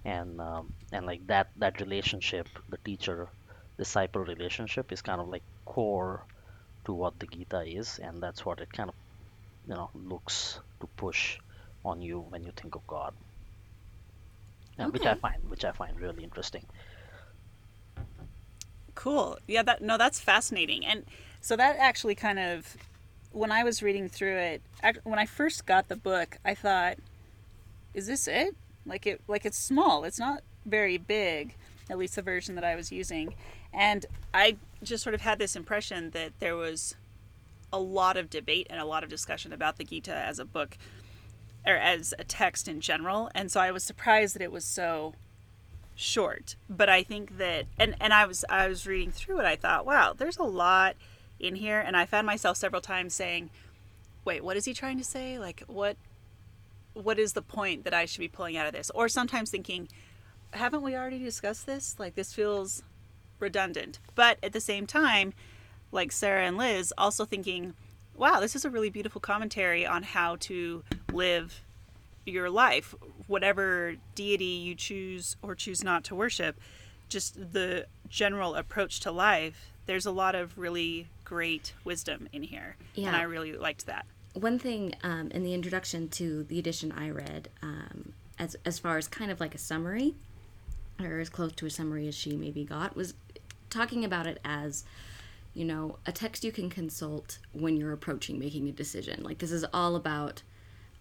and 0.04 0.40
um, 0.40 0.72
and 0.92 1.06
like 1.06 1.26
that 1.28 1.50
that 1.56 1.80
relationship, 1.80 2.48
the 2.68 2.78
teacher 2.78 3.28
disciple 3.78 4.22
relationship, 4.22 4.92
is 4.92 5.00
kind 5.00 5.20
of 5.20 5.28
like 5.28 5.42
core 5.64 6.24
to 6.84 6.92
what 6.92 7.18
the 7.18 7.26
Gita 7.26 7.62
is, 7.62 7.98
and 8.02 8.22
that's 8.22 8.44
what 8.44 8.60
it 8.60 8.72
kind 8.72 8.90
of 8.90 8.94
you 9.66 9.74
know 9.74 9.90
looks 9.94 10.60
to 10.80 10.86
push 10.96 11.38
on 11.84 12.02
you 12.02 12.20
when 12.20 12.44
you 12.44 12.52
think 12.54 12.74
of 12.74 12.86
God, 12.86 13.14
and 14.76 14.92
which 14.92 15.06
I 15.06 15.14
find 15.14 15.48
which 15.48 15.64
I 15.64 15.72
find 15.72 15.98
really 16.00 16.24
interesting. 16.24 16.64
Cool. 18.94 19.38
Yeah, 19.46 19.62
that 19.62 19.80
no, 19.80 19.96
that's 19.96 20.18
fascinating. 20.18 20.84
And 20.84 21.04
so 21.40 21.56
that 21.56 21.76
actually 21.78 22.16
kind 22.16 22.38
of 22.38 22.76
when 23.30 23.52
I 23.52 23.62
was 23.62 23.82
reading 23.82 24.08
through 24.08 24.36
it, 24.36 24.62
when 25.04 25.18
I 25.18 25.26
first 25.26 25.66
got 25.66 25.88
the 25.88 25.96
book, 25.96 26.38
I 26.44 26.54
thought, 26.54 26.96
is 27.94 28.06
this 28.06 28.26
it? 28.26 28.56
Like 28.84 29.06
it 29.06 29.20
like 29.28 29.44
it's 29.44 29.58
small. 29.58 30.04
It's 30.04 30.18
not 30.18 30.42
very 30.64 30.98
big, 30.98 31.54
at 31.90 31.98
least 31.98 32.16
the 32.16 32.22
version 32.22 32.54
that 32.56 32.64
I 32.64 32.74
was 32.74 32.90
using. 32.90 33.34
And 33.72 34.06
I 34.32 34.56
just 34.82 35.02
sort 35.02 35.14
of 35.14 35.20
had 35.20 35.38
this 35.38 35.56
impression 35.56 36.10
that 36.10 36.32
there 36.40 36.56
was 36.56 36.96
a 37.72 37.78
lot 37.78 38.16
of 38.16 38.30
debate 38.30 38.66
and 38.70 38.80
a 38.80 38.84
lot 38.84 39.04
of 39.04 39.10
discussion 39.10 39.52
about 39.52 39.76
the 39.76 39.84
Gita 39.84 40.14
as 40.14 40.38
a 40.38 40.44
book 40.44 40.78
or 41.66 41.74
as 41.74 42.14
a 42.18 42.24
text 42.24 42.66
in 42.68 42.80
general. 42.80 43.30
And 43.34 43.50
so 43.50 43.60
I 43.60 43.70
was 43.70 43.84
surprised 43.84 44.34
that 44.34 44.42
it 44.42 44.52
was 44.52 44.64
so 44.64 45.14
short. 45.98 46.54
But 46.70 46.88
i 46.88 47.02
think 47.02 47.38
that 47.38 47.66
and 47.76 47.96
and 48.00 48.12
i 48.12 48.24
was 48.24 48.44
i 48.48 48.68
was 48.68 48.86
reading 48.86 49.10
through 49.10 49.40
it 49.40 49.44
i 49.44 49.56
thought 49.56 49.84
wow 49.84 50.14
there's 50.16 50.36
a 50.36 50.44
lot 50.44 50.94
in 51.40 51.56
here. 51.56 51.80
And 51.80 51.96
i 51.96 52.06
found 52.06 52.24
myself 52.24 52.56
several 52.56 52.80
times 52.80 53.14
saying 53.14 53.50
wait 54.24 54.44
what 54.44 54.56
is 54.56 54.64
he 54.64 54.74
trying 54.74 54.98
to 54.98 55.04
say? 55.04 55.38
Like 55.38 55.64
what 55.66 55.96
what 56.94 57.18
is 57.18 57.32
the 57.32 57.42
point 57.42 57.84
that 57.84 57.94
i 57.94 58.06
should 58.06 58.20
be 58.20 58.28
pulling 58.28 58.56
out 58.56 58.66
of 58.66 58.72
this? 58.72 58.90
Or 58.94 59.08
sometimes 59.08 59.50
thinking 59.50 59.88
haven't 60.52 60.82
we 60.82 60.94
already 60.94 61.18
discussed 61.18 61.66
this? 61.66 61.96
Like 61.98 62.14
this 62.14 62.32
feels 62.32 62.84
redundant 63.40 63.98
but 64.14 64.38
at 64.42 64.52
the 64.52 64.60
same 64.60 64.86
time 64.86 65.32
like 65.92 66.12
sarah 66.12 66.44
and 66.44 66.56
liz 66.56 66.92
also 66.98 67.24
thinking 67.24 67.74
wow 68.16 68.40
this 68.40 68.56
is 68.56 68.64
a 68.64 68.70
really 68.70 68.90
beautiful 68.90 69.20
commentary 69.20 69.86
on 69.86 70.02
how 70.02 70.36
to 70.36 70.82
live 71.12 71.62
your 72.28 72.50
life, 72.50 72.94
whatever 73.26 73.96
deity 74.14 74.44
you 74.44 74.74
choose 74.74 75.36
or 75.42 75.54
choose 75.54 75.82
not 75.82 76.04
to 76.04 76.14
worship, 76.14 76.60
just 77.08 77.52
the 77.52 77.86
general 78.08 78.54
approach 78.54 79.00
to 79.00 79.10
life, 79.10 79.72
there's 79.86 80.06
a 80.06 80.10
lot 80.10 80.34
of 80.34 80.58
really 80.58 81.08
great 81.24 81.72
wisdom 81.84 82.28
in 82.32 82.42
here. 82.42 82.76
And 83.08 83.16
I 83.16 83.22
really 83.22 83.52
liked 83.52 83.86
that. 83.86 84.06
one 84.34 84.58
thing 84.58 84.94
um, 85.02 85.30
in 85.30 85.42
the 85.42 85.54
introduction 85.54 86.08
to 86.10 86.44
the 86.44 86.58
edition 86.58 86.92
I 86.92 87.10
read, 87.10 87.48
um, 87.62 88.12
as 88.38 88.56
as 88.64 88.78
far 88.78 88.98
as 88.98 89.08
kind 89.08 89.30
of 89.30 89.40
like 89.40 89.54
a 89.54 89.58
summary, 89.58 90.14
or 91.00 91.18
as 91.18 91.28
close 91.30 91.52
to 91.52 91.66
a 91.66 91.70
summary 91.70 92.06
as 92.08 92.14
she 92.14 92.36
maybe 92.36 92.64
got, 92.64 92.94
was 92.94 93.14
talking 93.70 94.04
about 94.04 94.26
it 94.26 94.40
as, 94.44 94.84
you 95.54 95.64
know, 95.64 95.98
a 96.06 96.12
text 96.12 96.44
you 96.44 96.52
can 96.52 96.70
consult 96.70 97.38
when 97.52 97.76
you're 97.76 97.92
approaching 97.92 98.38
making 98.38 98.68
a 98.68 98.72
decision. 98.72 99.22
Like 99.22 99.38
this 99.38 99.52
is 99.52 99.64
all 99.72 99.96
about 99.96 100.42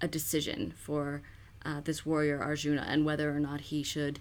a 0.02 0.08
decision 0.08 0.74
for 0.78 1.22
uh, 1.66 1.82
this 1.82 2.06
warrior 2.06 2.42
Arjuna 2.42 2.86
and 2.88 3.06
whether 3.06 3.36
or 3.36 3.40
not 3.40 3.62
he 3.62 3.84
should 3.84 4.20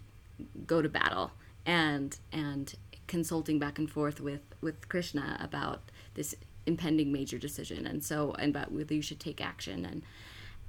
go 0.66 0.82
to 0.82 0.88
battle 0.88 1.32
and 1.64 2.18
and 2.32 2.74
consulting 3.06 3.58
back 3.58 3.78
and 3.78 3.90
forth 3.90 4.20
with 4.20 4.42
with 4.60 4.88
Krishna 4.88 5.38
about 5.40 5.90
this 6.14 6.34
impending 6.66 7.12
major 7.12 7.38
decision 7.38 7.86
and 7.86 8.02
so 8.02 8.32
and 8.38 8.54
about 8.54 8.72
whether 8.72 8.94
you 8.94 9.02
should 9.02 9.20
take 9.20 9.40
action 9.40 9.84
and 9.84 10.02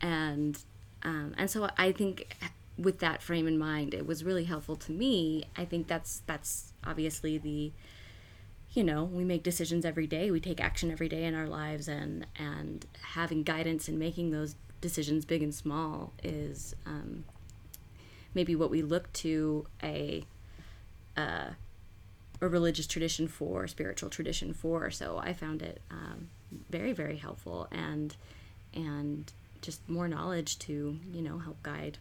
and 0.01 0.59
um, 1.03 1.33
and 1.37 1.49
so 1.49 1.69
I 1.77 1.91
think 1.91 2.35
with 2.77 2.99
that 2.99 3.21
frame 3.21 3.47
in 3.47 3.57
mind 3.57 3.93
it 3.93 4.05
was 4.05 4.23
really 4.23 4.43
helpful 4.45 4.75
to 4.75 4.91
me. 4.91 5.45
I 5.55 5.65
think 5.65 5.87
that's 5.87 6.21
that's 6.25 6.73
obviously 6.85 7.37
the 7.37 7.71
you 8.73 8.83
know 8.83 9.03
we 9.03 9.23
make 9.23 9.43
decisions 9.43 9.85
every 9.85 10.07
day. 10.07 10.29
We 10.31 10.39
take 10.39 10.61
action 10.61 10.91
every 10.91 11.09
day 11.09 11.23
in 11.23 11.33
our 11.33 11.47
lives 11.47 11.87
and 11.87 12.25
and 12.37 12.85
having 13.01 13.43
guidance 13.43 13.87
and 13.87 13.97
making 13.97 14.31
those 14.31 14.55
decisions 14.81 15.25
big 15.25 15.41
and 15.41 15.53
small 15.53 16.13
is 16.23 16.75
um, 16.85 17.23
maybe 18.35 18.55
what 18.55 18.69
we 18.69 18.81
look 18.81 19.11
to 19.13 19.65
a 19.81 20.23
uh, 21.15 21.49
a 22.39 22.47
religious 22.47 22.85
tradition 22.85 23.27
for 23.27 23.67
spiritual 23.67 24.09
tradition 24.09 24.53
for. 24.53 24.91
So 24.91 25.17
i 25.17 25.33
found 25.33 25.61
it 25.61 25.81
um, 25.89 26.29
very 26.69 26.93
very 26.93 27.17
helpful 27.17 27.67
and 27.71 28.15
and 28.73 29.31
just 29.61 29.87
more 29.89 30.07
knowledge 30.07 30.59
to 30.59 30.99
you 31.11 31.21
know 31.21 31.39
help 31.39 31.61
guide 31.63 31.97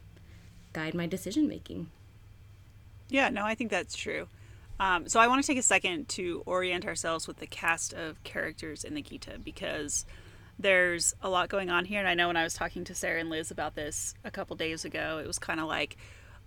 guide 0.77 0.95
my 0.95 1.07
decision 1.07 1.49
making. 1.49 1.89
Yeah, 3.09 3.31
no, 3.31 3.47
I 3.47 3.55
think 3.55 3.71
that's 3.71 3.97
true. 3.97 4.29
Um, 4.79 5.09
so 5.09 5.19
I 5.19 5.27
want 5.27 5.43
to 5.43 5.47
take 5.47 5.59
a 5.59 5.63
second 5.63 6.07
to 6.11 6.43
orient 6.45 6.85
ourselves 6.85 7.27
with 7.27 7.39
the 7.39 7.47
cast 7.47 7.95
of 7.95 8.23
characters 8.25 8.85
in 8.85 8.93
the 8.93 9.01
Gita 9.01 9.39
because 9.43 10.05
there's 10.59 11.15
a 11.23 11.31
lot 11.31 11.49
going 11.49 11.71
on 11.71 11.87
here. 11.87 11.99
And 11.99 12.07
I 12.07 12.13
know 12.13 12.27
when 12.27 12.37
I 12.37 12.45
was 12.45 12.53
talking 12.53 12.85
to 12.85 12.95
Sarah 12.95 13.21
and 13.21 13.31
Liz 13.31 13.51
about 13.51 13.75
this 13.75 14.15
a 14.23 14.31
couple 14.31 14.55
days 14.55 14.85
ago, 14.85 15.19
it 15.19 15.27
was 15.27 15.39
kind 15.39 15.61
of 15.61 15.67
like 15.67 15.97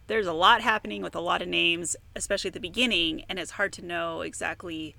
there's 0.06 0.28
a 0.28 0.34
lot 0.34 0.62
happening 0.62 1.02
with 1.02 1.16
a 1.16 1.20
lot 1.22 1.42
of 1.42 1.48
names, 1.48 1.96
especially 2.16 2.50
at 2.50 2.54
the 2.54 2.60
beginning, 2.60 3.24
and 3.30 3.40
it's 3.40 3.52
hard 3.52 3.74
to 3.74 3.86
know 3.86 4.22
exactly 4.22 4.96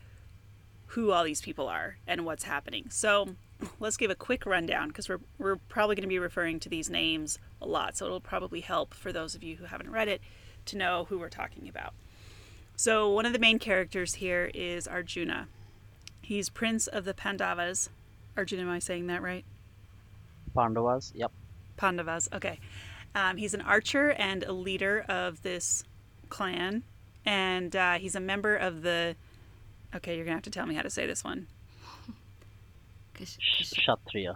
who 0.86 1.12
all 1.12 1.22
these 1.22 1.40
people 1.40 1.68
are 1.68 1.98
and 2.04 2.24
what's 2.24 2.44
happening. 2.44 2.86
So 2.90 3.36
let's 3.78 3.96
give 3.96 4.10
a 4.10 4.14
quick 4.14 4.46
rundown 4.46 4.88
because 4.88 5.08
we're, 5.08 5.20
we're 5.38 5.56
probably 5.56 5.96
going 5.96 6.02
to 6.02 6.08
be 6.08 6.18
referring 6.18 6.60
to 6.60 6.68
these 6.68 6.90
names 6.90 7.38
a 7.60 7.66
lot. 7.66 7.96
So 7.96 8.06
it'll 8.06 8.20
probably 8.20 8.60
help 8.60 8.94
for 8.94 9.12
those 9.12 9.34
of 9.34 9.42
you 9.42 9.56
who 9.56 9.64
haven't 9.64 9.90
read 9.90 10.08
it 10.08 10.20
to 10.66 10.76
know 10.76 11.06
who 11.08 11.18
we're 11.18 11.28
talking 11.28 11.68
about. 11.68 11.94
So, 12.76 13.10
one 13.10 13.26
of 13.26 13.34
the 13.34 13.38
main 13.38 13.58
characters 13.58 14.14
here 14.14 14.50
is 14.54 14.88
Arjuna. 14.88 15.48
He's 16.22 16.48
prince 16.48 16.86
of 16.86 17.04
the 17.04 17.12
Pandavas. 17.12 17.90
Arjuna, 18.38 18.62
am 18.62 18.70
I 18.70 18.78
saying 18.78 19.06
that 19.08 19.20
right? 19.20 19.44
Pandavas, 20.54 21.12
yep. 21.14 21.30
Pandavas, 21.76 22.30
okay. 22.32 22.58
Um, 23.14 23.36
he's 23.36 23.52
an 23.52 23.60
archer 23.60 24.12
and 24.12 24.44
a 24.44 24.52
leader 24.52 25.04
of 25.08 25.42
this 25.42 25.84
clan, 26.30 26.84
and 27.26 27.76
uh, 27.76 27.94
he's 27.94 28.14
a 28.14 28.20
member 28.20 28.56
of 28.56 28.80
the. 28.80 29.14
Okay, 29.94 30.16
you're 30.16 30.24
gonna 30.24 30.36
have 30.36 30.44
to 30.44 30.50
tell 30.50 30.64
me 30.64 30.74
how 30.74 30.82
to 30.82 30.88
say 30.88 31.06
this 31.06 31.22
one. 31.22 31.48
Kshatriya. 33.24 34.34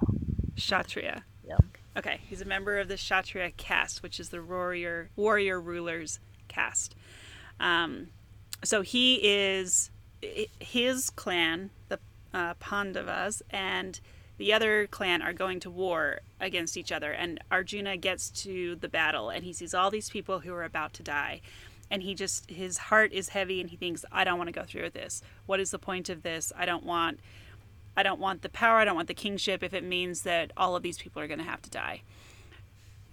Kshatriya. 0.57 1.25
Yep. 1.47 1.65
Okay, 1.97 2.21
he's 2.29 2.41
a 2.41 2.45
member 2.45 2.79
of 2.79 2.89
the 2.89 2.97
Kshatriya 2.97 3.53
caste, 3.57 4.03
which 4.03 4.19
is 4.19 4.31
the 4.31 4.43
warrior 4.43 5.11
warrior 5.17 5.61
rulers 5.61 6.19
caste. 6.49 6.95
Um, 7.61 8.09
so 8.63 8.83
he 8.83 9.21
is 9.23 9.91
his 10.61 11.11
clan, 11.11 11.71
the 11.89 11.99
uh, 12.33 12.55
Pandavas, 12.55 13.43
and 13.51 14.01
the 14.39 14.53
other 14.53 14.87
clan 14.89 15.23
are 15.23 15.33
going 15.33 15.61
to 15.61 15.71
war 15.71 16.21
against 16.41 16.77
each 16.77 16.91
other. 16.91 17.13
And 17.13 17.39
Arjuna 17.51 17.97
gets 17.97 18.31
to 18.43 18.77
the 18.77 18.89
battle, 18.89 19.31
and 19.31 19.45
he 19.45 19.53
sees 19.53 19.75
all 19.75 19.91
these 19.91 20.11
people 20.11 20.41
who 20.41 20.53
are 20.53 20.65
about 20.65 20.93
to 20.95 21.03
die. 21.03 21.41
And 21.91 22.03
he 22.03 22.15
just, 22.15 22.51
his 22.51 22.79
heart 22.79 23.13
is 23.13 23.29
heavy, 23.29 23.61
and 23.61 23.71
he 23.71 23.77
thinks, 23.77 24.05
I 24.11 24.25
don't 24.25 24.39
want 24.39 24.49
to 24.49 24.53
go 24.53 24.65
through 24.65 24.83
with 24.83 24.95
this. 24.95 25.23
What 25.47 25.61
is 25.61 25.71
the 25.71 25.79
point 25.79 26.09
of 26.09 26.23
this? 26.23 26.53
I 26.57 26.65
don't 26.65 26.85
want. 26.85 27.21
I 27.97 28.03
don't 28.03 28.21
want 28.21 28.43
the 28.43 28.49
power, 28.49 28.79
I 28.79 28.85
don't 28.85 28.97
want 28.97 29.09
the 29.09 29.15
kingship 29.15 29.63
if 29.63 29.73
it 29.73 29.85
means 29.85 30.23
that 30.23 30.53
all 30.57 30.77
of 30.77 30.83
these 30.83 30.99
people 30.99 31.23
are 31.23 31.29
going 31.29 31.39
to 31.39 31.45
have 31.45 31.63
to 31.63 31.71
die. 31.71 32.03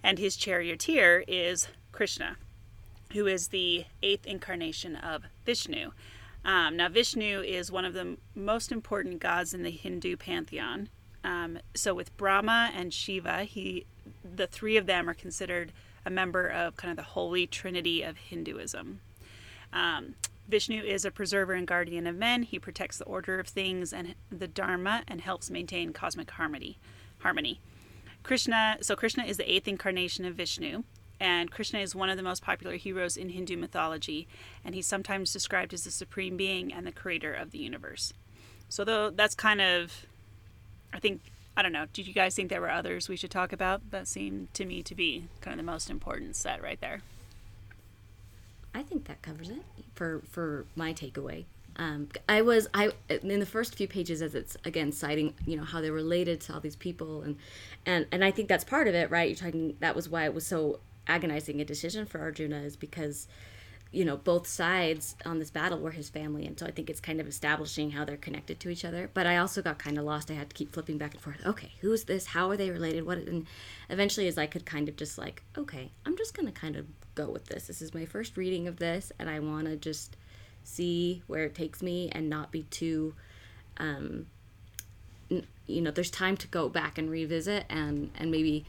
And 0.02 0.18
his 0.18 0.36
charioteer 0.36 1.24
is 1.28 1.68
Krishna 1.92 2.36
who 3.12 3.26
is 3.26 3.48
the 3.48 3.84
eighth 4.02 4.26
incarnation 4.26 4.96
of 4.96 5.24
Vishnu. 5.44 5.92
Um, 6.44 6.76
now, 6.76 6.88
Vishnu 6.88 7.40
is 7.40 7.70
one 7.70 7.84
of 7.84 7.94
the 7.94 8.16
most 8.34 8.72
important 8.72 9.20
gods 9.20 9.54
in 9.54 9.62
the 9.62 9.70
Hindu 9.70 10.16
pantheon. 10.16 10.88
Um, 11.22 11.58
so, 11.74 11.94
with 11.94 12.16
Brahma 12.16 12.70
and 12.74 12.92
Shiva, 12.92 13.44
he, 13.44 13.86
the 14.24 14.46
three 14.46 14.76
of 14.76 14.86
them 14.86 15.08
are 15.08 15.14
considered 15.14 15.72
a 16.04 16.10
member 16.10 16.48
of 16.48 16.76
kind 16.76 16.90
of 16.90 16.96
the 16.96 17.10
holy 17.10 17.46
trinity 17.46 18.02
of 18.02 18.16
Hinduism. 18.16 19.00
Um, 19.72 20.16
Vishnu 20.48 20.82
is 20.82 21.04
a 21.04 21.10
preserver 21.10 21.52
and 21.54 21.66
guardian 21.66 22.06
of 22.06 22.16
men. 22.16 22.42
He 22.42 22.58
protects 22.58 22.98
the 22.98 23.04
order 23.04 23.38
of 23.38 23.48
things 23.48 23.92
and 23.92 24.14
the 24.30 24.48
Dharma 24.48 25.02
and 25.08 25.20
helps 25.20 25.50
maintain 25.50 25.92
cosmic 25.92 26.30
harmony. 26.32 26.78
Harmony. 27.18 27.60
Krishna. 28.22 28.78
So 28.80 28.96
Krishna 28.96 29.24
is 29.24 29.36
the 29.36 29.50
eighth 29.50 29.68
incarnation 29.68 30.24
of 30.24 30.34
Vishnu 30.34 30.82
and 31.22 31.52
Krishna 31.52 31.78
is 31.78 31.94
one 31.94 32.10
of 32.10 32.16
the 32.16 32.22
most 32.24 32.42
popular 32.42 32.74
heroes 32.74 33.16
in 33.16 33.28
Hindu 33.28 33.56
mythology, 33.56 34.26
and 34.64 34.74
he's 34.74 34.88
sometimes 34.88 35.32
described 35.32 35.72
as 35.72 35.84
the 35.84 35.92
supreme 35.92 36.36
being 36.36 36.72
and 36.72 36.84
the 36.84 36.90
creator 36.90 37.32
of 37.32 37.52
the 37.52 37.58
universe. 37.58 38.12
So, 38.68 38.82
though 38.82 39.08
that's 39.08 39.36
kind 39.36 39.60
of, 39.60 40.04
I 40.92 40.98
think, 40.98 41.20
I 41.56 41.62
don't 41.62 41.70
know. 41.70 41.86
Did 41.92 42.08
you 42.08 42.12
guys 42.12 42.34
think 42.34 42.48
there 42.50 42.60
were 42.60 42.70
others 42.70 43.08
we 43.08 43.14
should 43.14 43.30
talk 43.30 43.52
about? 43.52 43.92
That 43.92 44.08
seemed 44.08 44.52
to 44.54 44.64
me 44.64 44.82
to 44.82 44.96
be 44.96 45.28
kind 45.40 45.60
of 45.60 45.64
the 45.64 45.70
most 45.70 45.90
important 45.90 46.34
set 46.34 46.60
right 46.60 46.80
there. 46.80 47.02
I 48.74 48.82
think 48.82 49.06
that 49.06 49.22
covers 49.22 49.50
it 49.50 49.62
for 49.94 50.22
for 50.28 50.66
my 50.74 50.92
takeaway. 50.92 51.44
Um, 51.76 52.08
I 52.28 52.42
was 52.42 52.68
I 52.74 52.90
in 53.08 53.40
the 53.40 53.46
first 53.46 53.76
few 53.76 53.88
pages 53.88 54.20
as 54.20 54.34
it's 54.34 54.56
again 54.64 54.92
citing 54.92 55.34
you 55.46 55.56
know 55.56 55.64
how 55.64 55.80
they're 55.80 55.92
related 55.92 56.40
to 56.42 56.54
all 56.54 56.60
these 56.60 56.76
people 56.76 57.22
and 57.22 57.36
and 57.86 58.06
and 58.12 58.24
I 58.24 58.30
think 58.30 58.48
that's 58.48 58.64
part 58.64 58.88
of 58.88 58.94
it 58.94 59.10
right 59.10 59.28
you're 59.28 59.36
talking 59.36 59.76
that 59.80 59.96
was 59.96 60.08
why 60.08 60.24
it 60.24 60.34
was 60.34 60.46
so 60.46 60.80
agonizing 61.06 61.60
a 61.60 61.64
decision 61.64 62.04
for 62.04 62.20
Arjuna 62.20 62.60
is 62.60 62.76
because 62.76 63.26
you 63.92 64.04
know 64.04 64.16
both 64.16 64.46
sides 64.46 65.14
on 65.26 65.38
this 65.38 65.50
battle 65.50 65.78
were 65.78 65.90
his 65.90 66.08
family 66.08 66.46
and 66.46 66.58
so 66.58 66.66
i 66.66 66.70
think 66.70 66.88
it's 66.88 67.00
kind 67.00 67.20
of 67.20 67.28
establishing 67.28 67.90
how 67.90 68.04
they're 68.04 68.16
connected 68.16 68.58
to 68.58 68.70
each 68.70 68.84
other. 68.84 69.10
But 69.12 69.26
i 69.26 69.36
also 69.36 69.62
got 69.62 69.78
kind 69.78 69.98
of 69.98 70.04
lost. 70.04 70.30
I 70.30 70.34
had 70.34 70.48
to 70.50 70.54
keep 70.54 70.72
flipping 70.72 70.98
back 70.98 71.12
and 71.12 71.22
forth. 71.22 71.44
Okay 71.44 71.72
who's 71.80 72.04
this? 72.04 72.26
How 72.26 72.50
are 72.50 72.56
they 72.56 72.70
related? 72.70 73.06
What 73.06 73.18
and 73.18 73.46
eventually 73.90 74.26
as 74.26 74.38
i 74.38 74.46
could 74.46 74.64
kind 74.66 74.88
of 74.88 74.96
just 74.96 75.18
like 75.18 75.42
okay 75.56 75.90
i'm 76.06 76.16
just 76.16 76.34
going 76.34 76.46
to 76.46 76.52
kind 76.52 76.76
of 76.76 76.86
go 77.14 77.28
with 77.28 77.46
this. 77.46 77.66
This 77.66 77.82
is 77.82 77.92
my 77.92 78.06
first 78.06 78.36
reading 78.36 78.66
of 78.66 78.78
this 78.78 79.12
and 79.18 79.28
i 79.28 79.38
want 79.38 79.66
to 79.66 79.76
just 79.76 80.16
see 80.64 81.22
where 81.26 81.44
it 81.44 81.54
takes 81.54 81.82
me 81.82 82.08
and 82.12 82.30
not 82.30 82.50
be 82.50 82.62
too 82.64 83.14
um 83.78 84.26
you 85.66 85.80
know 85.80 85.90
there's 85.90 86.10
time 86.10 86.36
to 86.36 86.48
go 86.48 86.68
back 86.68 86.98
and 86.98 87.10
revisit 87.10 87.64
and 87.68 88.10
and 88.16 88.30
maybe 88.30 88.64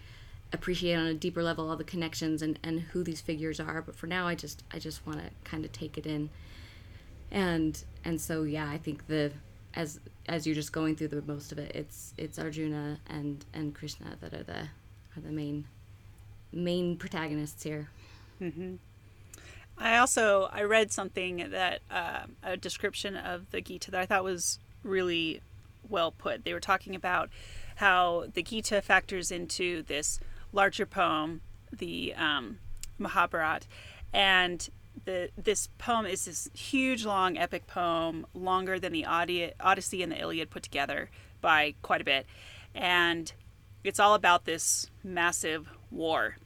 appreciate 0.53 0.95
on 0.95 1.07
a 1.07 1.13
deeper 1.13 1.43
level 1.43 1.69
all 1.69 1.75
the 1.75 1.83
connections 1.83 2.41
and, 2.41 2.59
and 2.63 2.79
who 2.79 3.03
these 3.03 3.21
figures 3.21 3.59
are 3.59 3.81
but 3.81 3.95
for 3.95 4.07
now 4.07 4.27
i 4.27 4.35
just 4.35 4.63
i 4.71 4.79
just 4.79 5.05
want 5.05 5.19
to 5.19 5.25
kind 5.43 5.65
of 5.65 5.71
take 5.71 5.97
it 5.97 6.05
in. 6.05 6.29
And 7.31 7.83
and 8.05 8.21
so 8.21 8.43
yeah 8.43 8.69
i 8.69 8.77
think 8.77 9.07
the 9.07 9.31
as 9.73 9.99
as 10.27 10.45
you're 10.45 10.55
just 10.55 10.71
going 10.71 10.95
through 10.95 11.07
the 11.09 11.21
most 11.23 11.51
of 11.51 11.57
it 11.57 11.71
it's 11.75 12.13
it's 12.17 12.37
arjuna 12.37 12.99
and 13.07 13.43
and 13.53 13.73
krishna 13.73 14.15
that 14.21 14.33
are 14.33 14.43
the 14.43 14.67
are 15.17 15.21
the 15.21 15.31
main 15.31 15.65
main 16.51 16.97
protagonists 16.97 17.63
here. 17.63 17.89
Mm-hmm. 18.39 18.75
i 19.79 19.97
also 19.97 20.49
i 20.51 20.61
read 20.61 20.91
something 20.91 21.49
that 21.49 21.81
uh, 21.89 22.25
a 22.43 22.55
description 22.55 23.15
of 23.15 23.49
the 23.49 23.61
gita 23.61 23.89
that 23.89 24.01
i 24.01 24.05
thought 24.05 24.23
was 24.23 24.59
really 24.83 25.41
well 25.89 26.11
put. 26.11 26.43
They 26.43 26.53
were 26.53 26.59
talking 26.59 26.95
about 26.95 27.29
how 27.77 28.25
the 28.33 28.43
gita 28.43 28.81
factors 28.81 29.31
into 29.31 29.83
this 29.83 30.19
larger 30.53 30.85
poem, 30.85 31.41
the 31.71 32.13
um, 32.15 32.59
Mahabharat, 32.97 33.67
and 34.13 34.69
the 35.05 35.29
this 35.35 35.67
poem 35.77 36.05
is 36.05 36.25
this 36.25 36.49
huge, 36.53 37.03
long, 37.05 37.37
epic 37.37 37.67
poem, 37.67 38.25
longer 38.33 38.79
than 38.79 38.93
the 38.93 39.05
Odyssey 39.05 40.03
and 40.03 40.11
the 40.11 40.19
Iliad 40.19 40.49
put 40.49 40.63
together 40.63 41.09
by 41.41 41.73
quite 41.81 42.01
a 42.01 42.05
bit, 42.05 42.25
and 42.73 43.33
it's 43.83 43.99
all 43.99 44.13
about 44.13 44.45
this 44.45 44.89
massive 45.03 45.67
war. 45.91 46.37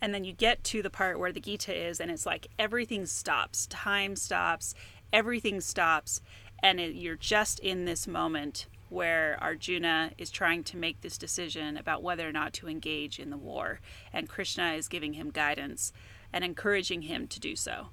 And 0.00 0.12
then 0.12 0.24
you 0.24 0.32
get 0.32 0.64
to 0.64 0.82
the 0.82 0.90
part 0.90 1.18
where 1.18 1.32
the 1.32 1.40
Gita 1.40 1.74
is, 1.74 2.00
and 2.00 2.10
it's 2.10 2.26
like 2.26 2.48
everything 2.58 3.06
stops, 3.06 3.66
time 3.68 4.16
stops, 4.16 4.74
everything 5.12 5.60
stops, 5.60 6.20
and 6.62 6.80
it, 6.80 6.94
you're 6.94 7.16
just 7.16 7.58
in 7.60 7.84
this 7.84 8.06
moment 8.06 8.66
where 8.92 9.38
Arjuna 9.40 10.12
is 10.18 10.30
trying 10.30 10.62
to 10.64 10.76
make 10.76 11.00
this 11.00 11.18
decision 11.18 11.76
about 11.76 12.02
whether 12.02 12.28
or 12.28 12.32
not 12.32 12.52
to 12.54 12.68
engage 12.68 13.18
in 13.18 13.30
the 13.30 13.36
war, 13.36 13.80
and 14.12 14.28
Krishna 14.28 14.72
is 14.72 14.88
giving 14.88 15.14
him 15.14 15.30
guidance 15.30 15.92
and 16.32 16.44
encouraging 16.44 17.02
him 17.02 17.26
to 17.28 17.40
do 17.40 17.56
so. 17.56 17.88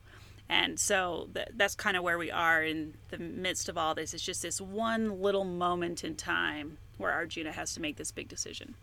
And 0.50 0.80
so 0.80 1.30
th- 1.34 1.50
that's 1.56 1.76
kind 1.76 1.96
of 1.96 2.04
where 2.04 2.18
we 2.18 2.32
are 2.32 2.64
in 2.64 2.96
the 3.10 3.20
midst 3.20 3.70
of 3.70 3.78
all 3.78 3.94
this. 3.94 4.14
It's 4.14 4.24
just 4.24 4.42
this 4.42 4.60
one 4.60 5.22
little 5.22 5.46
moment 5.46 6.04
in 6.04 6.16
time 6.16 6.80
where 6.98 7.12
Arjuna 7.12 7.52
has 7.52 7.74
to 7.76 7.82
make 7.82 7.98
this 7.98 8.12
big 8.12 8.28
decision. 8.28 8.76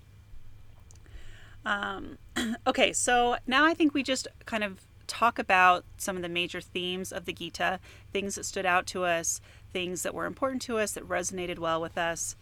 Um, 1.65 2.19
okay, 2.67 2.93
so 2.93 3.37
now 3.47 3.65
I 3.65 3.75
think 3.75 3.93
we 3.93 4.05
just 4.05 4.29
kind 4.47 4.63
of 4.63 4.87
talk 5.09 5.39
about 5.39 5.85
some 5.97 6.17
of 6.17 6.23
the 6.23 6.29
major 6.29 6.61
themes 6.61 7.13
of 7.13 7.25
the 7.25 7.33
Gita, 7.33 7.81
things 8.13 8.37
that 8.37 8.45
stood 8.45 8.67
out 8.67 8.87
to 8.89 9.05
us, 9.05 9.41
things 9.73 10.03
that 10.03 10.15
were 10.15 10.27
important 10.27 10.63
to 10.63 10.79
us, 10.79 10.93
that 10.93 11.09
resonated 11.09 11.59
well 11.59 11.81
with 11.81 11.99
us, 11.99 12.37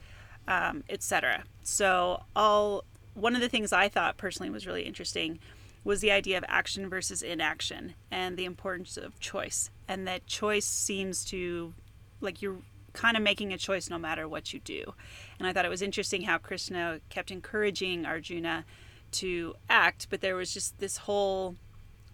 um, 0.46 0.84
etc. 0.88 1.44
So, 1.62 2.22
all 2.34 2.84
one 3.14 3.34
of 3.34 3.40
the 3.40 3.48
things 3.48 3.72
I 3.72 3.88
thought 3.88 4.16
personally 4.16 4.50
was 4.50 4.66
really 4.66 4.82
interesting 4.82 5.38
was 5.84 6.00
the 6.00 6.10
idea 6.10 6.38
of 6.38 6.44
action 6.48 6.88
versus 6.88 7.22
inaction 7.22 7.94
and 8.10 8.36
the 8.36 8.44
importance 8.44 8.96
of 8.96 9.20
choice, 9.20 9.70
and 9.86 10.06
that 10.08 10.26
choice 10.26 10.66
seems 10.66 11.24
to 11.26 11.74
like 12.20 12.40
you're 12.40 12.58
kind 12.94 13.16
of 13.16 13.22
making 13.22 13.52
a 13.52 13.58
choice 13.58 13.90
no 13.90 13.98
matter 13.98 14.26
what 14.26 14.52
you 14.52 14.60
do. 14.60 14.94
And 15.38 15.46
I 15.46 15.52
thought 15.52 15.64
it 15.64 15.70
was 15.70 15.82
interesting 15.82 16.22
how 16.22 16.38
Krishna 16.38 17.00
kept 17.10 17.30
encouraging 17.30 18.06
Arjuna 18.06 18.64
to 19.12 19.54
act, 19.68 20.06
but 20.10 20.20
there 20.20 20.36
was 20.36 20.54
just 20.54 20.78
this 20.78 20.98
whole 20.98 21.56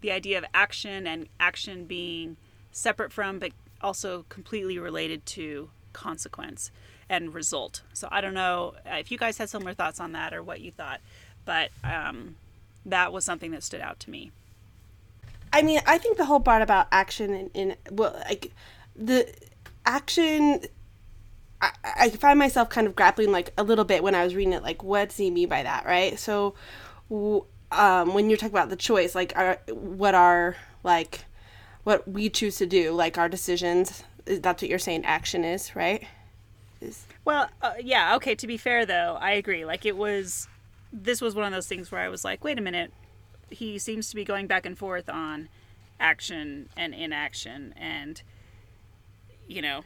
the 0.01 0.11
idea 0.11 0.37
of 0.37 0.45
action 0.53 1.05
and 1.05 1.27
action 1.39 1.85
being 1.85 2.35
separate 2.71 3.11
from 3.11 3.37
but 3.37 3.51
also 3.83 4.25
completely 4.29 4.79
related 4.79 5.25
to 5.27 5.69
consequence 5.93 6.71
and 7.09 7.33
result. 7.33 7.81
So 7.93 8.07
I 8.11 8.21
don't 8.21 8.33
know 8.33 8.75
if 8.85 9.11
you 9.11 9.17
guys 9.17 9.37
had 9.37 9.49
similar 9.49 9.73
thoughts 9.73 9.99
on 9.99 10.13
that 10.13 10.33
or 10.33 10.41
what 10.41 10.61
you 10.61 10.71
thought, 10.71 11.01
but 11.45 11.69
um, 11.83 12.35
that 12.85 13.11
was 13.11 13.25
something 13.25 13.51
that 13.51 13.63
stood 13.63 13.81
out 13.81 13.99
to 14.01 14.09
me. 14.09 14.31
I 15.53 15.61
mean, 15.61 15.81
I 15.85 15.97
think 15.97 16.17
the 16.17 16.25
whole 16.25 16.39
part 16.39 16.61
about 16.61 16.87
action 16.91 17.33
in, 17.33 17.49
in 17.53 17.75
well, 17.91 18.15
like 18.27 18.53
the 18.95 19.31
action. 19.85 20.61
I, 21.61 21.71
I 21.83 22.09
find 22.09 22.39
myself 22.39 22.69
kind 22.69 22.87
of 22.87 22.95
grappling 22.95 23.31
like 23.31 23.51
a 23.57 23.63
little 23.63 23.85
bit 23.85 24.01
when 24.01 24.15
I 24.15 24.23
was 24.23 24.33
reading 24.33 24.53
it. 24.53 24.63
Like, 24.63 24.81
what 24.83 25.09
does 25.09 25.17
he 25.17 25.29
mean 25.29 25.49
by 25.49 25.63
that, 25.63 25.85
right? 25.85 26.17
So, 26.17 26.55
um, 27.11 28.13
when 28.13 28.29
you're 28.29 28.37
talking 28.37 28.55
about 28.55 28.69
the 28.69 28.75
choice, 28.77 29.13
like, 29.13 29.33
our, 29.35 29.59
what 29.67 30.15
are 30.15 30.55
like 30.83 31.25
what 31.83 32.07
we 32.07 32.29
choose 32.29 32.57
to 32.57 32.65
do, 32.65 32.91
like 32.91 33.17
our 33.17 33.29
decisions. 33.29 34.03
That's 34.25 34.61
what 34.61 34.69
you're 34.69 34.79
saying. 34.79 35.05
Action 35.05 35.43
is 35.43 35.75
right. 35.75 36.05
Is 36.79 37.05
Well, 37.25 37.49
uh, 37.61 37.73
yeah, 37.81 38.15
okay, 38.15 38.35
to 38.35 38.47
be 38.47 38.57
fair 38.57 38.85
though, 38.85 39.17
I 39.19 39.31
agree. 39.31 39.65
Like 39.65 39.85
it 39.85 39.97
was 39.97 40.47
this 40.93 41.21
was 41.21 41.35
one 41.35 41.45
of 41.45 41.51
those 41.51 41.67
things 41.67 41.91
where 41.91 42.01
I 42.01 42.09
was 42.09 42.23
like, 42.23 42.43
wait 42.43 42.57
a 42.57 42.61
minute. 42.61 42.93
He 43.49 43.79
seems 43.79 44.09
to 44.09 44.15
be 44.15 44.23
going 44.23 44.47
back 44.47 44.65
and 44.65 44.77
forth 44.77 45.09
on 45.09 45.49
action 45.99 46.69
and 46.77 46.93
inaction 46.93 47.73
and 47.77 48.21
you 49.47 49.61
know, 49.61 49.81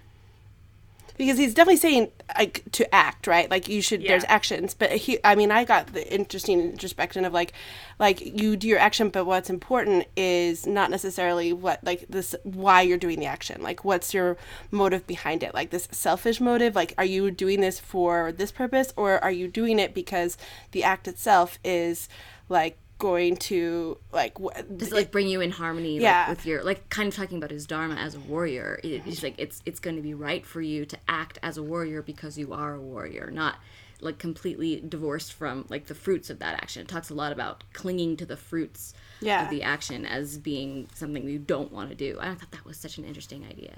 because 1.18 1.38
he's 1.38 1.54
definitely 1.54 1.78
saying 1.78 2.12
like 2.38 2.64
to 2.72 2.94
act 2.94 3.28
right? 3.28 3.50
Like 3.50 3.68
you 3.68 3.82
should 3.82 4.02
there's 4.04 4.26
actions. 4.28 4.74
But 4.74 4.92
he 4.92 5.20
i 5.24 5.36
mean 5.36 5.52
i 5.52 5.64
got 5.64 5.88
the 5.88 6.14
interesting 6.14 6.62
introspection 6.62 7.26
of 7.26 7.34
like 7.34 7.54
like 8.00 8.22
you 8.22 8.56
do 8.56 8.68
your 8.68 8.80
action 8.80 9.10
but 9.10 9.26
what's 9.26 9.50
important 9.50 10.08
is 10.16 10.66
not 10.68 10.90
necessarily 10.92 11.54
what 11.54 11.84
like 11.84 12.06
this 12.10 12.36
why 12.44 12.82
you're 12.82 12.98
doing 12.98 13.20
the 13.20 13.26
action. 13.26 13.62
Like 13.62 13.84
what's 13.84 14.14
your 14.14 14.38
motive 14.72 15.08
behind 15.08 15.44
it? 15.44 15.54
Like 15.54 15.70
this 15.70 15.88
selfish 15.92 16.42
motive 16.42 16.76
like 16.76 16.94
are 16.98 17.06
you 17.06 17.32
doing 17.32 17.62
this 17.62 17.80
for 17.80 18.32
this 18.32 18.52
purpose 18.52 18.94
or 18.96 19.24
are 19.24 19.32
you 19.32 19.48
doing 19.48 19.80
it 19.80 19.94
because 19.94 20.38
the 20.72 20.84
act 20.84 21.08
itself 21.08 21.60
is 21.64 22.10
like 22.50 22.78
going 22.98 23.36
to 23.36 23.98
like 24.14 24.38
wh- 24.38 24.56
Does 24.78 24.92
it 24.92 24.96
like 24.96 25.12
bring 25.12 25.28
you 25.28 25.42
in 25.42 25.52
harmony 25.52 26.00
Yeah. 26.00 26.22
like, 26.28 26.38
with 26.38 26.46
your 26.46 26.64
like 26.64 26.90
kind 26.90 27.08
of 27.10 27.16
talking 27.16 27.38
about 27.38 27.52
his 27.52 27.66
dharma 27.66 27.96
as 27.96 28.16
a 28.16 28.20
warrior? 28.20 28.80
It- 28.84 29.04
It's 29.06 29.22
like 29.24 29.36
it's 29.38 29.62
it's 29.66 29.80
going 29.80 29.96
to 29.98 30.02
be 30.02 30.14
right 30.14 30.46
for 30.46 30.62
you 30.62 30.86
to 30.86 30.98
act 31.08 31.38
as 31.44 31.58
a 31.58 31.64
warrior 31.64 32.02
because 32.02 32.38
you 32.38 32.54
are 32.54 32.74
a 32.76 32.80
warrior, 32.82 33.30
not 33.32 33.56
like 34.02 34.18
completely 34.18 34.82
divorced 34.88 35.34
from 35.34 35.66
like 35.70 35.88
the 35.88 35.96
fruits 35.96 36.30
of 36.30 36.40
that 36.40 36.56
action. 36.56 36.82
It 36.82 36.88
talks 36.88 37.10
a 37.10 37.14
lot 37.14 37.32
about 37.32 37.64
clinging 37.74 38.18
to 38.18 38.26
the 38.26 38.38
fruits 38.38 38.94
Yeah. 39.22 39.44
of 39.46 39.50
the 39.50 39.64
action 39.64 40.06
as 40.06 40.38
being 40.38 40.88
something 40.94 41.28
you 41.28 41.40
don't 41.40 41.72
want 41.72 41.90
to 41.90 41.96
do. 41.96 42.18
I 42.20 42.34
thought 42.36 42.52
that 42.52 42.66
was 42.66 42.78
such 42.78 42.98
an 42.98 43.06
interesting 43.06 43.46
idea. 43.46 43.74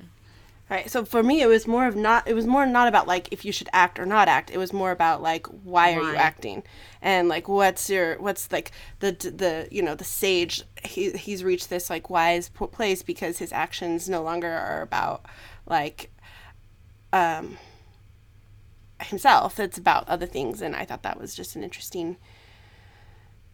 Right. 0.70 0.92
So 0.92 1.06
for 1.06 1.24
me, 1.24 1.42
it 1.42 1.48
was 1.48 1.66
more 1.66 1.88
of 1.88 1.96
not. 1.96 2.28
It 2.28 2.34
was 2.34 2.46
more 2.46 2.66
not 2.66 2.90
about 2.90 3.08
like 3.08 3.30
if 3.32 3.46
you 3.46 3.54
should 3.54 3.70
act 3.72 4.00
or 4.00 4.06
not 4.06 4.28
act. 4.28 4.52
It 4.52 4.58
was 4.58 4.74
more 4.74 4.92
about 4.92 5.22
like 5.22 5.48
why, 5.48 5.94
are 5.94 6.02
you 6.02 6.16
acting, 6.18 6.64
and 7.02 7.30
like 7.30 7.48
what's 7.48 7.90
your 7.90 8.20
what's 8.20 8.52
like 8.52 8.72
the 9.00 9.12
the 9.12 9.70
you 9.72 9.82
know 9.82 9.96
the 9.96 10.04
sage. 10.04 10.64
He 10.84 11.12
he's 11.12 11.42
reached 11.42 11.70
this 11.70 11.90
like 11.90 12.10
wise 12.10 12.50
p- 12.50 12.68
place 12.68 13.02
because 13.02 13.38
his 13.38 13.54
actions 13.54 14.10
no 14.10 14.22
longer 14.22 14.52
are 14.52 14.82
about 14.82 15.26
like 15.66 16.12
um 17.14 17.58
himself. 19.04 19.60
It's 19.62 19.78
about 19.78 20.08
other 20.10 20.26
things, 20.26 20.62
and 20.62 20.76
I 20.76 20.84
thought 20.84 21.04
that 21.04 21.20
was 21.20 21.34
just 21.34 21.56
an 21.56 21.64
interesting. 21.64 22.18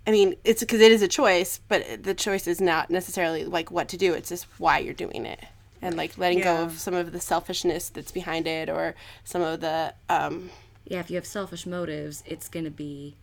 I 0.05 0.11
mean, 0.11 0.35
it's 0.43 0.61
because 0.61 0.81
it 0.81 0.91
is 0.91 1.01
a 1.01 1.07
choice, 1.07 1.59
but 1.67 2.03
the 2.03 2.13
choice 2.13 2.47
is 2.47 2.59
not 2.59 2.89
necessarily 2.89 3.45
like 3.45 3.71
what 3.71 3.87
to 3.89 3.97
do. 3.97 4.13
It's 4.13 4.29
just 4.29 4.47
why 4.57 4.79
you're 4.79 4.93
doing 4.93 5.25
it, 5.25 5.45
and 5.83 5.95
like 5.97 6.17
letting 6.17 6.39
Yeah. 6.39 6.45
go 6.57 6.63
of 6.63 6.79
some 6.79 6.93
of 6.93 7.11
the 7.11 7.19
selfishness 7.19 7.89
that's 7.89 8.11
behind 8.11 8.47
it, 8.47 8.69
or 8.69 8.95
some 9.23 9.41
of 9.41 9.59
the 9.61 9.93
um, 10.09 10.49
Yeah, 10.85 10.99
if 10.99 11.09
you 11.09 11.15
have 11.15 11.25
selfish 11.25 11.65
motives, 11.65 12.23
it's 12.25 12.47
going 12.49 12.65
to 12.65 12.71
be 12.71 13.15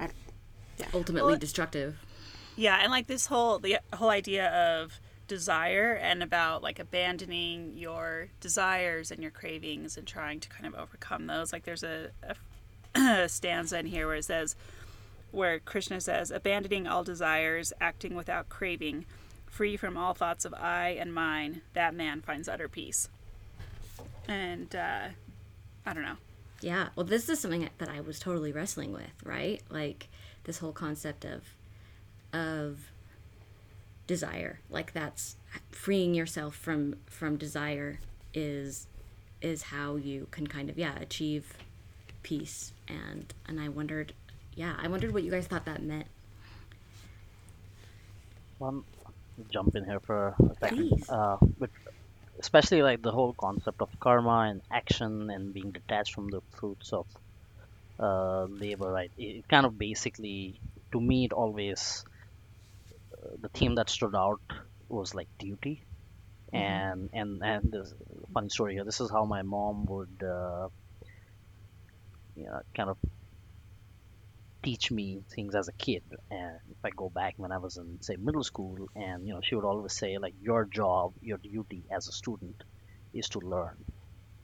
I- 0.00 0.10
ultimately 0.94 1.36
destructive. 1.38 1.98
Yeah, 2.56 2.78
and 2.82 2.90
like 2.90 3.06
this 3.06 3.26
whole 3.26 3.58
the 3.58 3.78
whole 3.92 4.10
idea 4.10 4.48
of 4.50 5.00
desire 5.28 5.92
and 5.92 6.22
about 6.22 6.62
like 6.62 6.78
abandoning 6.78 7.76
your 7.76 8.28
desires 8.40 9.10
and 9.10 9.20
your 9.22 9.30
cravings 9.30 9.96
and 9.98 10.06
trying 10.06 10.40
to 10.40 10.48
kind 10.48 10.66
of 10.66 10.74
overcome 10.74 11.26
those. 11.26 11.52
Like 11.52 11.64
there's 11.64 11.82
a, 11.84 12.10
a 12.94 13.28
stanza 13.28 13.78
in 13.78 13.86
here 13.86 14.06
where 14.06 14.16
it 14.16 14.24
says 14.24 14.56
where 15.30 15.58
Krishna 15.58 16.00
says, 16.00 16.30
abandoning 16.30 16.86
all 16.86 17.04
desires, 17.04 17.70
acting 17.82 18.14
without 18.14 18.48
craving, 18.48 19.04
free 19.50 19.76
from 19.76 19.96
all 19.96 20.14
thoughts 20.14 20.44
of 20.44 20.54
I 20.54 20.90
and 21.00 21.12
mine, 21.12 21.62
that 21.74 21.94
man 21.94 22.20
finds 22.20 22.48
utter 22.48 22.68
peace. 22.68 23.08
And 24.26 24.74
uh, 24.74 25.08
I 25.86 25.92
don't 25.94 26.02
know. 26.02 26.16
Yeah, 26.60 26.88
well, 26.96 27.06
this 27.06 27.28
is 27.28 27.38
something 27.38 27.68
that 27.78 27.88
I 27.88 28.00
was 28.00 28.18
totally 28.18 28.52
wrestling 28.52 28.92
with, 28.92 29.12
right? 29.24 29.62
Like 29.70 30.08
this 30.44 30.58
whole 30.58 30.72
concept 30.72 31.24
of 31.24 31.42
of 32.32 32.90
desire, 34.06 34.60
like 34.68 34.92
that's 34.92 35.36
freeing 35.70 36.14
yourself 36.14 36.54
from 36.56 36.96
from 37.06 37.36
desire 37.36 38.00
is 38.34 38.86
is 39.40 39.62
how 39.62 39.96
you 39.96 40.26
can 40.30 40.46
kind 40.46 40.68
of 40.68 40.78
yeah 40.78 40.98
achieve 40.98 41.54
peace 42.22 42.72
and 42.88 43.32
and 43.46 43.60
I 43.60 43.68
wondered 43.68 44.12
yeah 44.56 44.74
I 44.82 44.88
wondered 44.88 45.14
what 45.14 45.22
you 45.22 45.30
guys 45.30 45.46
thought 45.46 45.64
that 45.66 45.82
meant. 45.82 46.06
One, 48.58 48.82
jump 49.50 49.76
in 49.76 49.84
here 49.84 50.00
for 50.00 50.28
a 50.28 50.54
second. 50.60 50.88
Please. 50.88 51.08
Uh, 51.08 51.36
but 51.58 51.70
especially 52.40 52.82
like 52.82 53.02
the 53.02 53.10
whole 53.12 53.34
concept 53.34 53.82
of 53.82 53.88
karma 54.00 54.48
and 54.50 54.62
action 54.70 55.30
and 55.30 55.52
being 55.52 55.70
detached 55.72 56.14
from 56.14 56.28
the 56.28 56.40
fruits 56.56 56.92
of 56.92 57.06
uh, 57.98 58.44
labor, 58.44 58.90
right? 58.90 59.10
It, 59.16 59.48
kind 59.48 59.66
of 59.66 59.78
basically, 59.78 60.60
to 60.92 61.00
me, 61.00 61.24
it 61.24 61.32
always 61.32 62.04
uh, 63.12 63.36
the 63.40 63.48
theme 63.48 63.74
that 63.76 63.90
stood 63.90 64.14
out 64.14 64.40
was 64.88 65.14
like 65.14 65.28
duty. 65.38 65.82
And 66.50 67.10
and 67.12 67.42
and 67.42 67.70
this 67.70 67.92
funny 68.32 68.48
story 68.48 68.72
here. 68.72 68.84
This 68.84 69.02
is 69.02 69.10
how 69.10 69.26
my 69.26 69.42
mom 69.42 69.84
would, 69.84 70.22
uh, 70.22 70.68
you 72.34 72.44
know, 72.44 72.60
kind 72.74 72.88
of 72.88 72.96
teach 74.62 74.90
me 74.90 75.22
things 75.34 75.54
as 75.54 75.68
a 75.68 75.72
kid. 75.72 76.02
And 76.30 76.58
if 76.70 76.78
i 76.84 76.90
go 76.90 77.08
back 77.10 77.34
when 77.36 77.52
i 77.52 77.58
was 77.58 77.76
in 77.76 77.98
say 78.02 78.16
middle 78.16 78.44
school 78.44 78.76
and 78.94 79.26
you 79.26 79.32
know 79.34 79.40
she 79.42 79.54
would 79.54 79.64
always 79.64 79.94
say 79.94 80.18
like 80.18 80.34
your 80.40 80.64
job 80.66 81.12
your 81.20 81.38
duty 81.38 81.84
as 81.90 82.08
a 82.08 82.12
student 82.12 82.62
is 83.12 83.28
to 83.30 83.40
learn 83.40 83.76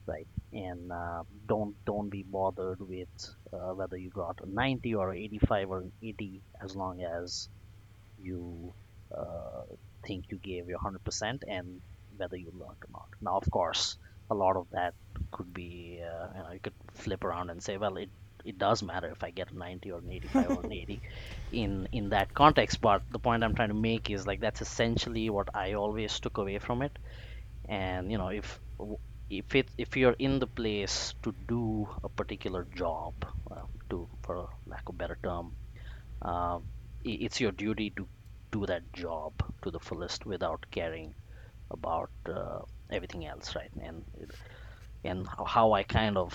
right? 0.07 0.27
And 0.53 0.91
uh, 0.91 1.23
don't 1.47 1.75
don't 1.85 2.09
be 2.09 2.23
bothered 2.23 2.79
with 2.79 3.09
uh, 3.53 3.73
whether 3.73 3.97
you 3.97 4.09
got 4.09 4.39
a 4.43 4.49
90 4.49 4.95
or 4.95 5.13
85 5.13 5.69
or 5.69 5.79
an 5.79 5.91
80 6.03 6.43
as 6.63 6.75
long 6.75 7.01
as 7.03 7.49
you 8.17 8.73
uh, 9.17 9.63
think 10.05 10.25
you 10.29 10.37
gave 10.39 10.67
your 10.67 10.79
100% 10.79 11.39
and 11.47 11.81
whether 12.17 12.37
you 12.37 12.51
learned 12.53 12.81
or 12.85 12.91
not. 12.91 13.07
Now 13.21 13.37
of 13.37 13.49
course 13.51 13.97
a 14.29 14.35
lot 14.35 14.55
of 14.57 14.67
that 14.71 14.93
could 15.31 15.53
be 15.53 16.01
uh, 16.03 16.27
you 16.35 16.43
know 16.43 16.51
you 16.53 16.59
could 16.61 16.73
flip 16.93 17.23
around 17.23 17.49
and 17.49 17.61
say 17.63 17.77
well 17.77 17.97
it 17.97 18.09
it 18.45 18.57
does 18.59 18.83
matter 18.83 19.09
if 19.11 19.23
I 19.23 19.31
get 19.31 19.51
a 19.51 19.57
90 19.57 19.91
or 19.91 19.99
an 19.99 20.11
85 20.11 20.49
or 20.51 20.61
an 20.61 20.71
80 20.73 21.01
in 21.51 21.87
in 21.91 22.09
that 22.09 22.33
context. 22.33 22.81
But 22.81 23.03
the 23.11 23.19
point 23.19 23.43
I'm 23.43 23.55
trying 23.55 23.69
to 23.69 23.75
make 23.89 24.09
is 24.11 24.27
like 24.27 24.41
that's 24.41 24.61
essentially 24.61 25.29
what 25.29 25.49
I 25.55 25.73
always 25.73 26.19
took 26.19 26.37
away 26.37 26.59
from 26.59 26.81
it. 26.83 26.97
And 27.69 28.11
you 28.11 28.17
know, 28.17 28.29
if 28.29 28.59
if 29.29 29.55
it 29.55 29.69
if 29.77 29.97
you're 29.97 30.15
in 30.19 30.39
the 30.39 30.47
place 30.47 31.13
to 31.23 31.33
do 31.47 31.87
a 32.03 32.09
particular 32.09 32.65
job, 32.75 33.13
uh, 33.51 33.63
to 33.89 34.09
for 34.23 34.49
lack 34.65 34.83
of 34.87 34.97
better 34.97 35.17
term, 35.23 35.55
uh, 36.21 36.59
it's 37.03 37.39
your 37.41 37.51
duty 37.51 37.91
to 37.97 38.07
do 38.51 38.65
that 38.65 38.83
job 38.93 39.33
to 39.63 39.71
the 39.71 39.79
fullest 39.79 40.25
without 40.25 40.65
caring 40.71 41.13
about 41.71 42.09
uh, 42.29 42.59
everything 42.91 43.25
else, 43.25 43.55
right? 43.55 43.71
And 43.81 44.03
and 45.03 45.27
how- 45.27 45.45
how 45.45 45.71
I 45.73 45.83
kind 45.83 46.17
of 46.17 46.33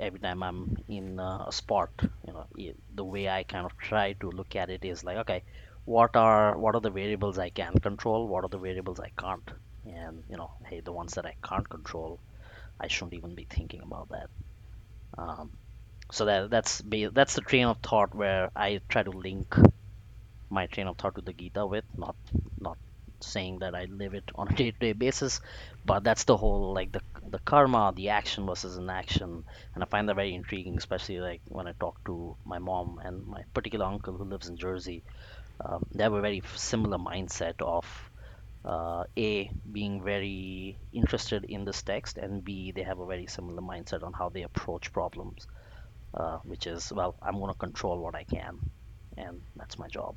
every 0.00 0.18
time 0.18 0.42
I'm 0.42 0.76
in 0.88 1.18
a 1.20 1.48
spot, 1.50 1.90
you 2.26 2.32
know, 2.32 2.46
the 2.94 3.04
way 3.04 3.28
I 3.28 3.42
kind 3.44 3.66
of 3.66 3.76
try 3.78 4.14
to 4.14 4.30
look 4.30 4.56
at 4.56 4.70
it 4.70 4.84
is 4.84 5.04
like, 5.04 5.18
okay, 5.18 5.42
what 5.84 6.16
are 6.16 6.56
what 6.58 6.74
are 6.74 6.80
the 6.80 6.90
variables 6.90 7.38
I 7.38 7.50
can 7.50 7.74
control? 7.78 8.26
What 8.28 8.44
are 8.44 8.48
the 8.48 8.58
variables 8.58 9.00
I 9.00 9.10
can't? 9.18 9.50
And 9.84 10.22
you 10.30 10.36
know, 10.36 10.50
hey, 10.66 10.80
the 10.80 10.92
ones 10.92 11.14
that 11.14 11.26
I 11.26 11.34
can't 11.46 11.68
control, 11.68 12.18
I 12.80 12.88
shouldn't 12.88 13.14
even 13.14 13.34
be 13.34 13.46
thinking 13.48 13.82
about 13.82 14.08
that. 14.10 14.28
Um, 15.18 15.50
so 16.12 16.24
that 16.26 16.50
that's 16.50 16.82
that's 17.12 17.34
the 17.34 17.40
train 17.42 17.66
of 17.66 17.78
thought 17.78 18.14
where 18.14 18.50
I 18.56 18.80
try 18.88 19.02
to 19.02 19.10
link 19.10 19.54
my 20.48 20.66
train 20.66 20.88
of 20.88 20.96
thought 20.96 21.14
to 21.16 21.20
the 21.22 21.32
Gita 21.32 21.66
with, 21.66 21.84
not 21.96 22.16
not 22.60 22.78
saying 23.22 23.58
that 23.60 23.74
I 23.74 23.86
live 23.86 24.14
it 24.14 24.24
on 24.34 24.48
a 24.48 24.54
day-to-day 24.60 24.92
basis, 24.94 25.40
but 25.84 26.04
that's 26.04 26.24
the 26.24 26.36
whole 26.36 26.74
like 26.74 26.92
the 26.92 27.00
the 27.30 27.40
karma, 27.40 27.92
the 27.96 28.10
action 28.10 28.46
versus 28.46 28.76
inaction, 28.76 29.44
and 29.74 29.84
I 29.84 29.86
find 29.86 30.08
that 30.08 30.16
very 30.16 30.34
intriguing, 30.34 30.76
especially 30.78 31.20
like 31.20 31.42
when 31.46 31.66
I 31.68 31.72
talk 31.80 31.98
to 32.06 32.36
my 32.44 32.58
mom 32.58 32.98
and 33.04 33.26
my 33.26 33.42
particular 33.54 33.86
uncle 33.86 34.16
who 34.16 34.24
lives 34.24 34.48
in 34.48 34.56
Jersey. 34.56 35.04
Um, 35.64 35.84
they 35.94 36.04
have 36.04 36.12
a 36.14 36.20
very 36.20 36.42
similar 36.56 36.98
mindset 36.98 37.54
of 37.62 37.86
uh, 38.64 39.04
a 39.18 39.50
being 39.72 40.02
very 40.02 40.78
interested 40.92 41.44
in 41.44 41.64
this 41.64 41.82
text, 41.82 42.18
and 42.18 42.44
b 42.44 42.72
they 42.72 42.82
have 42.82 42.98
a 43.00 43.06
very 43.06 43.26
similar 43.26 43.62
mindset 43.62 44.02
on 44.02 44.12
how 44.12 44.28
they 44.30 44.42
approach 44.42 44.92
problems, 44.92 45.46
uh, 46.14 46.38
which 46.44 46.66
is 46.66 46.92
well, 46.92 47.16
I'm 47.22 47.34
going 47.40 47.52
to 47.52 47.58
control 47.58 48.00
what 48.00 48.14
I 48.16 48.24
can, 48.24 48.58
and 49.16 49.42
that's 49.56 49.78
my 49.78 49.88
job. 49.88 50.16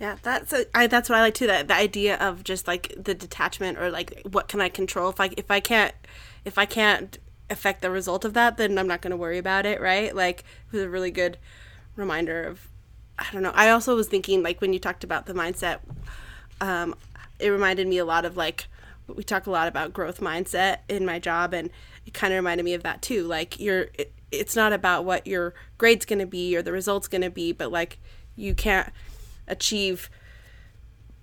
Yeah, 0.00 0.16
that's 0.22 0.52
a, 0.52 0.64
I, 0.74 0.86
that's 0.86 1.08
what 1.08 1.18
I 1.18 1.22
like 1.22 1.34
too. 1.34 1.46
That 1.46 1.68
the 1.68 1.74
idea 1.74 2.16
of 2.16 2.42
just 2.42 2.66
like 2.66 2.94
the 2.96 3.14
detachment 3.14 3.78
or 3.78 3.90
like 3.90 4.22
what 4.30 4.48
can 4.48 4.60
I 4.60 4.68
control 4.68 5.10
if 5.10 5.20
I 5.20 5.30
if 5.36 5.50
I 5.50 5.60
can't 5.60 5.94
if 6.44 6.56
I 6.56 6.64
can't 6.64 7.18
affect 7.50 7.82
the 7.82 7.90
result 7.90 8.24
of 8.24 8.34
that, 8.34 8.56
then 8.56 8.78
I'm 8.78 8.88
not 8.88 9.02
going 9.02 9.10
to 9.10 9.16
worry 9.16 9.38
about 9.38 9.66
it, 9.66 9.80
right? 9.80 10.14
Like 10.14 10.40
it 10.40 10.72
was 10.72 10.82
a 10.82 10.88
really 10.88 11.10
good 11.10 11.38
reminder 11.96 12.44
of 12.44 12.68
I 13.18 13.26
don't 13.32 13.42
know. 13.42 13.52
I 13.54 13.70
also 13.70 13.94
was 13.94 14.08
thinking 14.08 14.42
like 14.42 14.60
when 14.60 14.72
you 14.72 14.78
talked 14.78 15.04
about 15.04 15.26
the 15.26 15.34
mindset, 15.34 15.80
um, 16.60 16.94
it 17.38 17.50
reminded 17.50 17.88
me 17.88 17.98
a 17.98 18.04
lot 18.04 18.24
of 18.24 18.36
like 18.36 18.68
we 19.06 19.24
talk 19.24 19.46
a 19.46 19.50
lot 19.50 19.68
about 19.68 19.92
growth 19.92 20.20
mindset 20.20 20.78
in 20.88 21.04
my 21.04 21.18
job, 21.18 21.52
and 21.52 21.70
it 22.06 22.14
kind 22.14 22.32
of 22.32 22.36
reminded 22.38 22.64
me 22.64 22.74
of 22.74 22.82
that 22.84 23.02
too. 23.02 23.24
Like 23.24 23.58
you're, 23.58 23.88
it, 23.94 24.12
it's 24.30 24.54
not 24.54 24.72
about 24.72 25.04
what 25.04 25.26
your 25.26 25.54
grade's 25.78 26.04
going 26.04 26.18
to 26.18 26.26
be 26.26 26.56
or 26.56 26.62
the 26.62 26.72
result's 26.72 27.08
going 27.08 27.22
to 27.22 27.30
be, 27.30 27.52
but 27.52 27.72
like 27.72 27.98
you 28.36 28.54
can't 28.54 28.92
achieve 29.48 30.10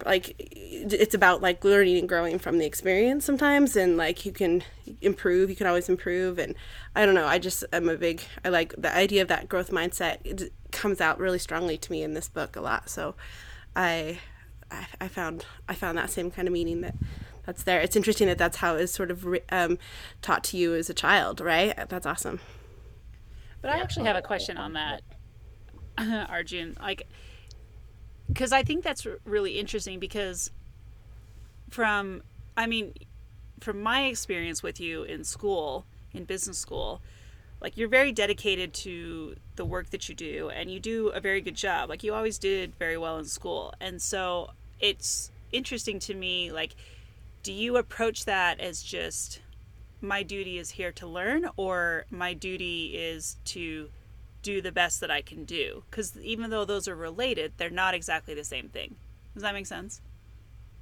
like 0.05 0.35
it's 0.37 1.13
about 1.13 1.41
like 1.41 1.63
learning 1.63 1.97
and 1.97 2.09
growing 2.09 2.37
from 2.37 2.57
the 2.57 2.65
experience 2.65 3.23
sometimes 3.23 3.77
and 3.77 3.95
like 3.95 4.25
you 4.25 4.31
can 4.31 4.61
improve 5.01 5.49
you 5.49 5.55
can 5.55 5.67
always 5.67 5.87
improve 5.87 6.37
and 6.37 6.53
i 6.97 7.05
don't 7.05 7.15
know 7.15 7.25
i 7.25 7.39
just 7.39 7.63
i'm 7.71 7.87
a 7.87 7.95
big 7.95 8.21
i 8.43 8.49
like 8.49 8.73
the 8.77 8.93
idea 8.93 9.21
of 9.21 9.29
that 9.29 9.47
growth 9.47 9.71
mindset 9.71 10.17
it 10.25 10.51
comes 10.73 10.99
out 10.99 11.17
really 11.17 11.39
strongly 11.39 11.77
to 11.77 11.91
me 11.91 12.03
in 12.03 12.13
this 12.13 12.27
book 12.27 12.57
a 12.57 12.61
lot 12.61 12.89
so 12.89 13.15
i 13.73 14.19
i, 14.69 14.85
I 14.99 15.07
found 15.07 15.45
i 15.69 15.73
found 15.73 15.97
that 15.97 16.09
same 16.09 16.29
kind 16.29 16.47
of 16.47 16.53
meaning 16.53 16.81
that 16.81 16.95
that's 17.45 17.63
there. 17.63 17.79
It's 17.79 17.95
interesting 17.95 18.27
that 18.27 18.37
that's 18.37 18.57
how 18.57 18.75
it's 18.75 18.91
sort 18.91 19.11
of 19.11 19.25
um, 19.51 19.77
taught 20.21 20.43
to 20.45 20.57
you 20.57 20.73
as 20.75 20.89
a 20.89 20.93
child 20.93 21.39
right? 21.39 21.75
That's 21.89 22.05
awesome. 22.05 22.39
But 23.61 23.71
i 23.71 23.79
actually 23.79 24.05
have 24.05 24.15
a 24.15 24.21
question 24.21 24.57
on 24.57 24.73
that 24.73 25.01
arjun. 26.29 26.77
Like 26.79 27.07
because 28.27 28.51
I 28.51 28.63
think 28.63 28.83
that's 28.83 29.07
really 29.25 29.59
interesting 29.59 29.99
because 29.99 30.51
from 31.69 32.23
I 32.57 32.67
mean 32.67 32.93
from 33.59 33.81
my 33.81 34.05
experience 34.05 34.61
with 34.61 34.79
you 34.79 35.03
in 35.03 35.23
school 35.23 35.85
in 36.13 36.25
business 36.25 36.57
school 36.57 37.01
like 37.61 37.77
you're 37.77 37.89
very 37.89 38.11
dedicated 38.11 38.73
to 38.73 39.35
the 39.55 39.65
work 39.65 39.89
that 39.89 40.07
you 40.09 40.15
do 40.15 40.49
and 40.49 40.69
you 40.69 40.79
do 40.79 41.07
a 41.09 41.19
very 41.19 41.41
good 41.41 41.55
job. 41.55 41.89
Like 41.89 42.03
you 42.03 42.13
always 42.13 42.37
did 42.37 42.75
very 42.75 42.97
well 42.97 43.17
in 43.17 43.25
school. 43.25 43.73
And 43.79 44.01
so 44.01 44.51
it's 44.79 45.31
interesting 45.51 45.99
to 45.99 46.13
me 46.13 46.51
like 46.51 46.75
do 47.43 47.53
you 47.53 47.77
approach 47.77 48.25
that 48.25 48.59
as 48.59 48.83
just 48.83 49.41
my 50.01 50.21
duty 50.21 50.57
is 50.57 50.71
here 50.71 50.91
to 50.91 51.07
learn 51.07 51.47
or 51.55 52.05
my 52.09 52.33
duty 52.33 52.97
is 52.97 53.37
to 53.45 53.89
do 54.45 54.61
the 54.61 54.71
best 54.71 55.01
that 55.01 55.09
I 55.09 55.21
can 55.21 55.43
do. 55.43 55.83
Because 55.89 56.15
even 56.19 56.51
though 56.51 56.65
those 56.65 56.87
are 56.87 56.95
related, 56.95 57.53
they're 57.57 57.71
not 57.83 57.95
exactly 57.95 58.35
the 58.35 58.43
same 58.43 58.69
thing. 58.69 58.95
Does 59.33 59.41
that 59.41 59.55
make 59.55 59.65
sense? 59.65 60.01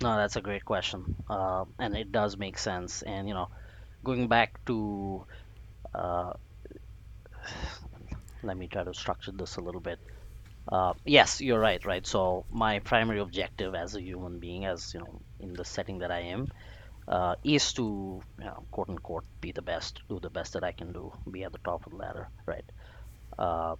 No, 0.02 0.18
that's 0.18 0.36
a 0.36 0.42
great 0.42 0.66
question, 0.66 1.16
uh, 1.30 1.64
and 1.80 1.96
it 1.96 2.12
does 2.12 2.36
make 2.38 2.58
sense. 2.58 3.04
And 3.04 3.28
you 3.28 3.34
know, 3.34 3.48
going 4.04 4.28
back 4.28 4.60
to, 4.66 5.24
uh, 5.96 6.34
let 8.44 8.58
me 8.58 8.68
try 8.68 8.84
to 8.84 8.94
structure 8.94 9.32
this 9.32 9.56
a 9.56 9.62
little 9.62 9.80
bit. 9.80 10.00
Uh, 10.68 10.94
yes, 11.06 11.40
you're 11.40 11.60
right, 11.60 11.86
right. 11.86 12.06
So 12.06 12.46
my 12.52 12.80
primary 12.80 13.20
objective 13.20 13.76
as 13.76 13.96
a 13.96 14.02
human 14.02 14.40
being, 14.40 14.66
as 14.66 14.94
you 14.94 15.00
know, 15.00 15.22
in 15.40 15.54
the 15.54 15.64
setting 15.64 16.00
that 16.00 16.12
I 16.12 16.22
am, 16.36 16.52
uh, 17.08 17.36
is 17.44 17.72
to, 17.74 18.22
you 18.40 18.46
know, 18.46 18.64
quote 18.72 18.90
unquote, 18.90 19.26
be 19.40 19.54
the 19.54 19.62
best, 19.62 20.02
do 20.10 20.20
the 20.20 20.30
best 20.30 20.54
that 20.54 20.64
I 20.64 20.74
can 20.74 20.92
do, 20.92 21.14
be 21.32 21.44
at 21.44 21.54
the 21.54 21.60
top 21.60 21.86
of 21.86 21.92
the 21.94 21.98
ladder, 21.98 22.28
right? 22.46 22.66
Uh, 23.38 23.76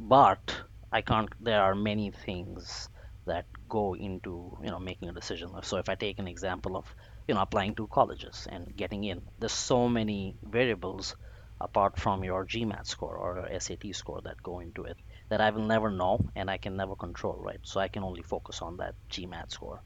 but 0.00 0.54
I 0.92 1.02
can't. 1.02 1.30
There 1.40 1.62
are 1.62 1.74
many 1.74 2.10
things 2.10 2.88
that 3.26 3.46
go 3.68 3.94
into 3.94 4.56
you 4.62 4.70
know 4.70 4.78
making 4.78 5.08
a 5.08 5.12
decision. 5.12 5.50
So 5.62 5.78
if 5.78 5.88
I 5.88 5.94
take 5.94 6.18
an 6.18 6.28
example 6.28 6.76
of 6.76 6.86
you 7.28 7.34
know 7.34 7.42
applying 7.42 7.74
to 7.76 7.88
colleges 7.88 8.46
and 8.50 8.74
getting 8.76 9.04
in, 9.04 9.22
there's 9.38 9.52
so 9.52 9.88
many 9.88 10.36
variables 10.42 11.16
apart 11.60 11.98
from 11.98 12.24
your 12.24 12.44
GMAT 12.46 12.86
score 12.86 13.16
or 13.16 13.36
your 13.36 13.48
SAT 13.60 13.92
score 13.92 14.20
that 14.24 14.42
go 14.42 14.60
into 14.60 14.84
it 14.84 14.98
that 15.30 15.40
I 15.40 15.50
will 15.50 15.64
never 15.64 15.90
know 15.90 16.20
and 16.36 16.50
I 16.50 16.58
can 16.58 16.76
never 16.76 16.94
control, 16.96 17.36
right? 17.40 17.60
So 17.64 17.80
I 17.80 17.88
can 17.88 18.04
only 18.04 18.22
focus 18.22 18.62
on 18.62 18.76
that 18.78 18.94
GMAT 19.10 19.50
score, 19.50 19.82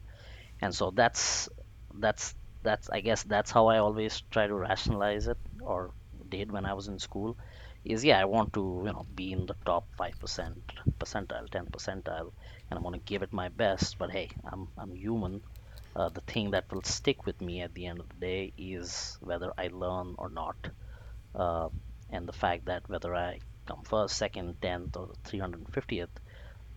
and 0.61 0.73
so 0.75 0.91
that's 0.91 1.49
that's 1.99 2.35
that's 2.63 2.89
I 2.89 3.01
guess 3.01 3.23
that's 3.23 3.51
how 3.51 3.67
I 3.67 3.79
always 3.79 4.21
try 4.31 4.47
to 4.47 4.55
rationalize 4.55 5.27
it 5.27 5.37
or 5.61 5.93
did 6.29 6.51
when 6.51 6.65
I 6.65 6.73
was 6.73 6.87
in 6.87 6.99
school 6.99 7.37
is 7.83 8.03
yeah 8.05 8.19
I 8.19 8.25
want 8.25 8.53
to 8.53 8.83
you 8.85 8.91
know 8.93 9.05
be 9.15 9.31
in 9.31 9.45
the 9.45 9.55
top 9.65 9.87
five 9.97 10.19
percent 10.19 10.61
percentile, 10.99 11.49
ten 11.49 11.65
percentile, 11.65 12.31
and 12.69 12.77
I'm 12.77 12.83
gonna 12.83 12.99
give 12.99 13.23
it 13.23 13.33
my 13.33 13.49
best. 13.49 13.97
But 13.97 14.11
hey, 14.11 14.29
I'm 14.45 14.67
I'm 14.77 14.93
human. 14.93 15.41
Uh, 15.95 16.09
the 16.09 16.21
thing 16.21 16.51
that 16.51 16.71
will 16.71 16.83
stick 16.83 17.25
with 17.25 17.41
me 17.41 17.61
at 17.61 17.73
the 17.73 17.85
end 17.85 17.99
of 17.99 18.07
the 18.09 18.15
day 18.15 18.53
is 18.57 19.17
whether 19.19 19.51
I 19.57 19.67
learn 19.67 20.15
or 20.17 20.29
not, 20.29 20.55
uh, 21.35 21.69
and 22.09 22.27
the 22.27 22.33
fact 22.33 22.65
that 22.65 22.87
whether 22.87 23.13
I 23.13 23.39
come 23.65 23.83
first, 23.83 24.15
second, 24.15 24.61
tenth, 24.61 24.95
or 24.95 25.09
350th 25.25 26.07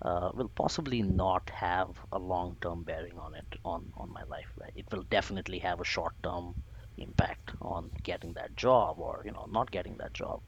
uh, 0.03 0.31
will 0.35 0.49
possibly 0.49 1.03
not 1.03 1.49
have 1.51 1.90
a 2.12 2.19
long-term 2.19 2.83
bearing 2.83 3.19
on 3.19 3.35
it 3.35 3.59
on 3.64 3.93
on 3.97 4.12
my 4.12 4.25
life. 4.25 4.51
Right? 4.61 4.73
It 4.75 4.87
will 4.90 5.05
definitely 5.05 5.59
have 5.61 5.81
a 5.81 5.85
short-term 5.85 6.55
impact 6.97 7.53
on 7.61 7.90
getting 8.03 8.33
that 8.35 8.57
job 8.57 8.99
or 8.99 9.23
you 9.25 9.33
know 9.33 9.47
not 9.51 9.71
getting 9.71 9.97
that 9.99 10.12
job 10.14 10.40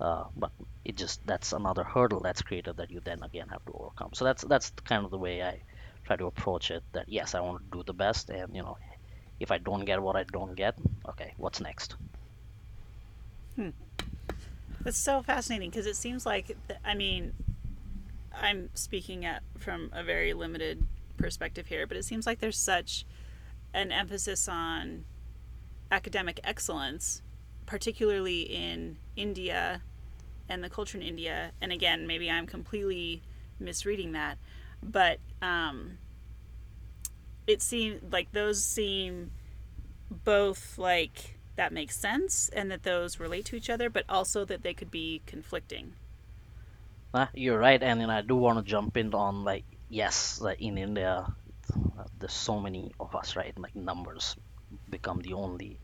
uh, 0.00 0.24
but 0.36 0.50
it 0.84 0.96
just 0.96 1.24
that's 1.26 1.52
another 1.52 1.84
hurdle 1.84 2.20
that's 2.20 2.42
created 2.42 2.76
that 2.78 2.90
you 2.90 3.00
then 3.04 3.22
again 3.22 3.48
have 3.48 3.64
to 3.66 3.72
overcome 3.72 4.10
so 4.12 4.24
that's 4.24 4.42
that's 4.44 4.70
kind 4.84 5.04
of 5.04 5.10
the 5.10 5.18
way 5.18 5.42
i 5.42 5.60
try 6.04 6.16
to 6.16 6.26
approach 6.26 6.70
it 6.70 6.82
that 6.92 7.08
yes 7.08 7.34
i 7.34 7.40
want 7.40 7.58
to 7.58 7.78
do 7.78 7.84
the 7.84 7.92
best 7.92 8.30
and 8.30 8.54
you 8.54 8.62
know 8.62 8.76
if 9.38 9.50
i 9.50 9.58
don't 9.58 9.84
get 9.84 10.00
what 10.02 10.16
i 10.16 10.24
don't 10.32 10.54
get 10.54 10.74
okay 11.08 11.34
what's 11.36 11.60
next 11.60 11.96
hmm. 13.56 13.68
that's 14.82 14.96
so 14.96 15.22
fascinating 15.22 15.70
because 15.70 15.86
it 15.86 15.96
seems 15.96 16.24
like 16.24 16.56
i 16.84 16.94
mean 16.94 17.32
i'm 18.40 18.70
speaking 18.74 19.24
at 19.24 19.42
from 19.58 19.90
a 19.92 20.02
very 20.02 20.32
limited 20.32 20.82
perspective 21.18 21.66
here 21.66 21.86
but 21.86 21.96
it 21.96 22.04
seems 22.04 22.26
like 22.26 22.40
there's 22.40 22.58
such 22.58 23.04
an 23.74 23.92
emphasis 23.92 24.48
on 24.48 25.04
academic 25.92 26.40
excellence 26.42 27.20
particularly 27.66 28.40
in 28.42 28.96
india 29.14 29.82
and 30.50 30.62
the 30.62 30.68
culture 30.68 30.98
in 30.98 31.02
India. 31.02 31.52
And 31.62 31.72
again, 31.72 32.06
maybe 32.06 32.30
I'm 32.30 32.46
completely 32.46 33.22
misreading 33.58 34.12
that, 34.12 34.36
but 34.82 35.18
um, 35.40 35.98
it 37.46 37.62
seemed 37.62 38.12
like 38.12 38.32
those 38.32 38.62
seem 38.62 39.30
both 40.10 40.76
like 40.76 41.38
that 41.56 41.72
makes 41.72 41.96
sense 41.96 42.50
and 42.52 42.70
that 42.70 42.82
those 42.82 43.20
relate 43.20 43.44
to 43.46 43.56
each 43.56 43.70
other, 43.70 43.88
but 43.88 44.04
also 44.08 44.44
that 44.44 44.62
they 44.62 44.74
could 44.74 44.90
be 44.90 45.22
conflicting. 45.26 45.94
Uh, 47.12 47.26
you're 47.34 47.58
right, 47.58 47.82
and, 47.82 48.00
and 48.00 48.10
I 48.10 48.22
do 48.22 48.36
want 48.36 48.58
to 48.58 48.64
jump 48.64 48.96
in 48.96 49.14
on 49.14 49.44
like 49.44 49.64
yes, 49.88 50.40
like 50.40 50.60
in 50.60 50.78
India, 50.78 51.26
there's 52.18 52.32
so 52.32 52.60
many 52.60 52.92
of 52.98 53.14
us, 53.14 53.36
right? 53.36 53.56
Like 53.58 53.76
numbers 53.76 54.36
become 54.88 55.20
the 55.20 55.34
only 55.34 55.78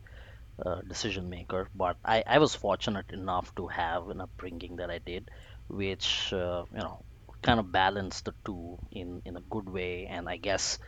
uh, 0.64 0.81
decision 0.88 1.29
maker 1.29 1.69
but 1.75 1.97
I, 2.05 2.23
I 2.27 2.38
was 2.38 2.55
fortunate 2.55 3.11
enough 3.11 3.55
to 3.57 3.66
have 3.69 4.09
an 4.09 4.21
upbringing 4.21 4.77
that 4.77 4.90
i 4.90 4.99
did 4.99 5.29
which 5.69 6.33
uh, 6.33 6.64
you 6.73 6.79
know 6.79 7.05
kind 7.42 7.61
of 7.61 7.71
balanced 7.73 8.25
the 8.25 8.35
two 8.45 8.79
in 8.90 9.23
in 9.25 9.37
a 9.37 9.40
good 9.51 9.69
way. 9.69 10.07
And 10.07 10.29
i 10.29 10.37
guess 10.37 10.79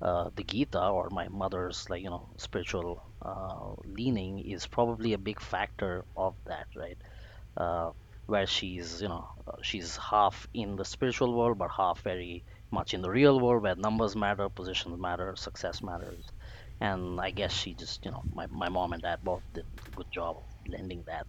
uh, 0.00 0.30
the 0.36 0.44
gita 0.44 0.84
or 0.88 1.08
my 1.10 1.28
mother's 1.28 1.88
like 1.90 2.02
you 2.02 2.10
know 2.10 2.28
spiritual 2.38 3.02
uh, 3.22 3.72
leaning 3.84 4.40
is 4.40 4.66
probably 4.66 5.12
a 5.14 5.18
big 5.18 5.40
factor 5.40 6.04
of 6.16 6.34
that 6.46 6.66
right? 6.76 6.98
Uh, 7.56 7.90
where 8.26 8.46
she's 8.46 9.02
you 9.02 9.08
know 9.08 9.26
she's 9.62 9.96
half 9.96 10.46
in 10.54 10.76
the 10.76 10.84
spiritual 10.84 11.34
world 11.34 11.58
but 11.58 11.70
half 11.76 12.00
very 12.02 12.44
much 12.70 12.94
in 12.94 13.02
the 13.02 13.10
real 13.10 13.38
world 13.40 13.62
where 13.62 13.76
numbers 13.76 14.16
matter 14.16 14.48
positions 14.48 14.98
matter 14.98 15.34
success 15.36 15.82
matters 15.82 16.24
and 16.82 17.20
I 17.20 17.30
guess 17.30 17.52
she 17.52 17.74
just, 17.74 18.04
you 18.04 18.10
know, 18.10 18.24
my, 18.34 18.48
my 18.48 18.68
mom 18.68 18.92
and 18.92 19.00
dad 19.00 19.20
both 19.22 19.42
did 19.54 19.64
a 19.86 19.96
good 19.96 20.10
job 20.10 20.38
of 20.38 20.64
blending 20.64 21.04
that 21.06 21.28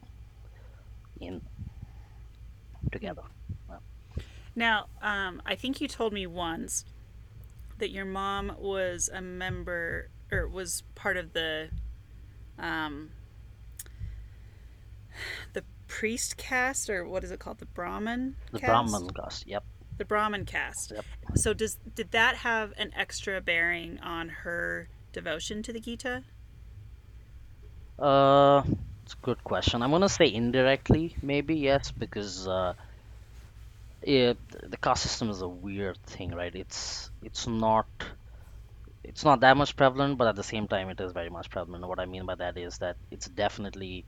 in 1.21 1.41
together. 2.91 3.21
Now, 4.55 4.87
um, 5.01 5.43
I 5.45 5.53
think 5.53 5.79
you 5.79 5.87
told 5.87 6.11
me 6.11 6.25
once 6.25 6.85
that 7.77 7.91
your 7.91 8.05
mom 8.05 8.55
was 8.59 9.11
a 9.13 9.21
member 9.21 10.09
or 10.31 10.47
was 10.47 10.81
part 10.95 11.17
of 11.17 11.33
the 11.33 11.69
um, 12.57 13.11
the 15.53 15.63
priest 15.87 16.35
caste 16.35 16.89
or 16.89 17.07
what 17.07 17.23
is 17.23 17.29
it 17.29 17.39
called 17.39 17.59
the 17.59 17.65
Brahmin 17.67 18.35
the 18.51 18.59
cast? 18.59 18.91
Brahmin 18.91 19.09
caste 19.11 19.47
yep 19.47 19.63
the 19.97 20.05
Brahmin 20.05 20.45
caste 20.45 20.91
yep. 20.95 21.05
so 21.35 21.53
does 21.53 21.77
did 21.95 22.11
that 22.11 22.37
have 22.37 22.73
an 22.77 22.91
extra 22.95 23.41
bearing 23.41 23.99
on 23.99 24.29
her 24.29 24.87
devotion 25.13 25.63
to 25.63 25.73
the 25.73 25.79
Gita? 25.79 26.25
Uh, 27.99 28.63
it's 29.03 29.13
a 29.13 29.25
good 29.25 29.43
question. 29.43 29.81
I'm 29.81 29.91
gonna 29.91 30.09
say 30.09 30.31
indirectly, 30.33 31.15
maybe 31.21 31.55
yes, 31.55 31.91
because 31.91 32.47
uh, 32.47 32.73
it, 34.01 34.37
the 34.69 34.77
caste 34.77 35.03
system 35.03 35.29
is 35.29 35.41
a 35.41 35.47
weird 35.49 35.97
thing, 36.03 36.31
right? 36.31 36.55
It's 36.55 37.11
it's 37.23 37.47
not 37.47 37.87
it's 39.03 39.23
not 39.25 39.41
that 39.41 39.57
much 39.57 39.75
prevalent, 39.75 40.17
but 40.17 40.27
at 40.27 40.35
the 40.35 40.43
same 40.43 40.67
time, 40.67 40.89
it 40.89 40.99
is 41.01 41.11
very 41.13 41.29
much 41.29 41.49
prevalent. 41.49 41.87
What 41.87 41.99
I 41.99 42.05
mean 42.05 42.25
by 42.25 42.35
that 42.35 42.57
is 42.57 42.77
that 42.79 42.97
it's 43.11 43.27
definitely 43.27 44.05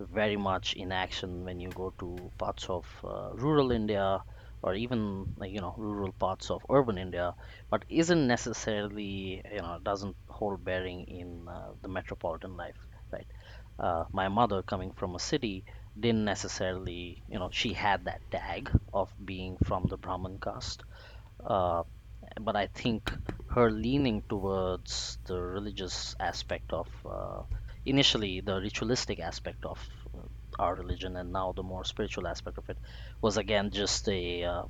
very 0.00 0.36
much 0.36 0.74
in 0.74 0.92
action 0.92 1.44
when 1.44 1.60
you 1.60 1.70
go 1.70 1.92
to 1.98 2.30
parts 2.38 2.68
of 2.68 2.86
uh, 3.04 3.30
rural 3.34 3.72
India 3.72 4.22
or 4.66 4.74
even 4.74 5.26
you 5.42 5.60
know 5.62 5.74
rural 5.78 6.12
parts 6.12 6.50
of 6.50 6.66
urban 6.70 6.98
India, 6.98 7.34
but 7.70 7.84
isn't 7.88 8.26
necessarily 8.26 9.42
you 9.52 9.62
know 9.62 9.78
doesn't 9.82 10.16
hold 10.28 10.64
bearing 10.64 11.04
in 11.04 11.48
uh, 11.48 11.72
the 11.82 11.88
metropolitan 11.88 12.56
life, 12.56 12.80
right? 13.12 13.28
Uh, 13.78 14.04
my 14.12 14.28
mother 14.28 14.62
coming 14.62 14.92
from 14.92 15.14
a 15.16 15.20
city 15.20 15.64
didn't 15.98 16.24
necessarily 16.24 17.22
you 17.28 17.38
know 17.38 17.50
she 17.52 17.72
had 17.74 18.04
that 18.06 18.22
tag 18.30 18.70
of 18.92 19.12
being 19.24 19.56
from 19.64 19.86
the 19.88 19.98
Brahmin 19.98 20.38
caste, 20.40 20.82
uh, 21.44 21.82
but 22.40 22.56
I 22.56 22.66
think 22.68 23.12
her 23.50 23.70
leaning 23.70 24.22
towards 24.28 25.18
the 25.26 25.40
religious 25.40 26.14
aspect 26.20 26.72
of 26.72 26.88
uh, 27.04 27.42
initially 27.84 28.40
the 28.40 28.60
ritualistic 28.60 29.20
aspect 29.20 29.64
of 29.66 29.78
our 30.58 30.74
religion 30.74 31.16
and 31.16 31.32
now 31.32 31.52
the 31.52 31.62
more 31.62 31.84
spiritual 31.84 32.26
aspect 32.28 32.58
of 32.58 32.68
it 32.68 32.78
was 33.22 33.36
again 33.36 33.70
just 33.70 34.08
a 34.08 34.44
uh, 34.44 34.62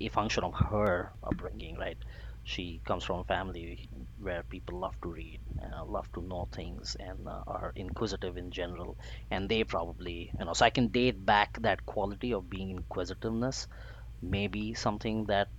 a 0.00 0.08
function 0.08 0.44
of 0.44 0.54
her 0.54 1.12
upbringing 1.22 1.76
right? 1.78 1.98
She 2.44 2.80
comes 2.84 3.04
from 3.04 3.20
a 3.20 3.24
family 3.24 3.88
where 4.18 4.42
people 4.42 4.80
love 4.80 4.94
to 5.02 5.08
read 5.10 5.40
uh, 5.62 5.84
love 5.84 6.08
to 6.14 6.22
know 6.22 6.48
things 6.52 6.96
and 6.98 7.28
uh, 7.28 7.42
are 7.46 7.72
inquisitive 7.76 8.36
in 8.36 8.50
general. 8.50 8.96
And 9.30 9.48
they 9.48 9.62
probably 9.64 10.30
you 10.38 10.44
know 10.44 10.52
so 10.52 10.66
i 10.66 10.70
can 10.70 10.88
date 10.88 11.24
back 11.24 11.58
that 11.62 11.86
quality 11.86 12.32
of 12.34 12.50
being 12.50 12.70
inquisitiveness. 12.70 13.66
Maybe 14.22 14.74
something 14.74 15.26
that 15.26 15.50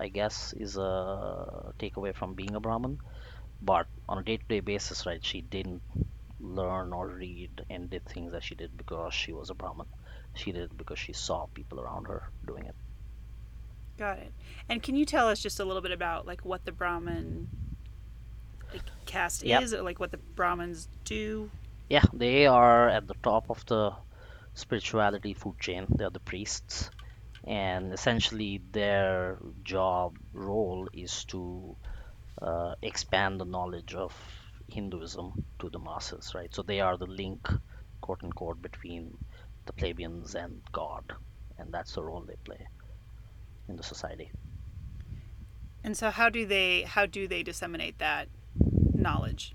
I 0.00 0.08
guess 0.08 0.52
is 0.54 0.76
a 0.76 1.72
takeaway 1.78 2.14
from 2.14 2.34
being 2.34 2.54
a 2.54 2.60
Brahmin. 2.60 2.98
But 3.62 3.88
on 4.08 4.18
a 4.18 4.22
day-to-day 4.24 4.60
basis, 4.60 5.06
right, 5.06 5.24
she 5.24 5.40
didn't 5.42 5.82
learn 6.40 6.92
or 6.92 7.08
read 7.08 7.64
and 7.70 7.90
did 7.90 8.04
things 8.06 8.32
that 8.32 8.42
she 8.44 8.54
did 8.56 8.76
because 8.76 9.14
she 9.14 9.32
was 9.32 9.50
a 9.50 9.54
Brahmin. 9.54 9.86
She 10.34 10.52
did 10.52 10.64
it 10.72 10.76
because 10.76 10.98
she 10.98 11.12
saw 11.12 11.46
people 11.54 11.80
around 11.80 12.06
her 12.08 12.24
doing 12.46 12.66
it. 12.66 12.76
Got 13.98 14.18
it. 14.18 14.32
And 14.68 14.82
can 14.82 14.96
you 14.96 15.04
tell 15.04 15.28
us 15.28 15.40
just 15.40 15.60
a 15.60 15.64
little 15.64 15.82
bit 15.82 15.92
about 15.92 16.26
like 16.26 16.44
what 16.44 16.64
the 16.64 16.72
Brahmin 16.72 17.48
like 18.72 18.82
caste 19.06 19.42
Yep. 19.42 19.62
is, 19.62 19.74
or 19.74 19.82
like 19.82 20.00
what 20.00 20.10
the 20.12 20.18
Brahmins 20.36 20.88
do? 21.04 21.50
Yeah, 21.88 22.04
they 22.12 22.46
are 22.46 22.88
at 22.88 23.06
the 23.06 23.14
top 23.22 23.50
of 23.50 23.64
the 23.66 23.92
spirituality 24.54 25.34
food 25.34 25.58
chain. 25.58 25.86
They're 25.90 26.10
the 26.10 26.20
priests, 26.20 26.90
and 27.44 27.92
essentially 27.92 28.58
their 28.70 29.38
job 29.62 30.16
role 30.32 30.88
is 30.92 31.24
to 31.26 31.76
uh, 32.40 32.74
expand 32.82 33.40
the 33.40 33.44
knowledge 33.46 33.94
of 33.94 34.14
Hinduism 34.70 35.44
to 35.58 35.70
the 35.70 35.78
masses, 35.78 36.32
right? 36.34 36.54
So 36.54 36.62
they 36.62 36.80
are 36.80 36.96
the 36.96 37.06
link, 37.06 37.48
quote 38.00 38.22
unquote, 38.24 38.62
between 38.62 39.16
the 39.66 39.72
plebeians 39.72 40.34
and 40.34 40.60
God, 40.72 41.04
and 41.58 41.72
that's 41.72 41.94
the 41.94 42.02
role 42.02 42.22
they 42.22 42.36
play 42.44 42.66
in 43.68 43.76
the 43.76 43.82
society. 43.82 44.30
And 45.84 45.96
so 45.96 46.10
how 46.10 46.28
do 46.28 46.46
they 46.46 46.82
how 46.82 47.06
do 47.06 47.26
they 47.26 47.42
disseminate 47.42 47.98
that 47.98 48.28
knowledge? 48.94 49.54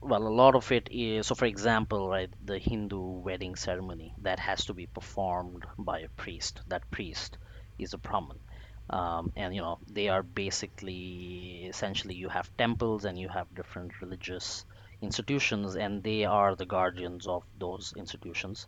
Well, 0.00 0.26
a 0.26 0.28
lot 0.28 0.54
of 0.54 0.72
it 0.72 0.88
is 0.90 1.26
so. 1.28 1.34
For 1.34 1.46
example, 1.46 2.08
right, 2.08 2.30
the 2.44 2.58
Hindu 2.58 3.00
wedding 3.00 3.54
ceremony 3.56 4.14
that 4.22 4.40
has 4.40 4.64
to 4.66 4.74
be 4.74 4.86
performed 4.86 5.64
by 5.78 6.00
a 6.00 6.08
priest. 6.08 6.60
That 6.68 6.90
priest 6.90 7.38
is 7.78 7.94
a 7.94 7.98
Brahmin. 7.98 8.38
Um, 8.92 9.32
and 9.36 9.54
you 9.54 9.62
know 9.62 9.78
they 9.88 10.08
are 10.08 10.22
basically 10.22 11.64
essentially 11.68 12.14
you 12.14 12.28
have 12.28 12.50
temples 12.58 13.04
and 13.06 13.18
you 13.18 13.28
have 13.28 13.54
different 13.54 13.92
religious 14.00 14.64
institutions 15.00 15.76
and 15.76 16.02
they 16.02 16.24
are 16.24 16.54
the 16.54 16.66
guardians 16.66 17.26
of 17.26 17.42
those 17.58 17.92
institutions. 17.96 18.66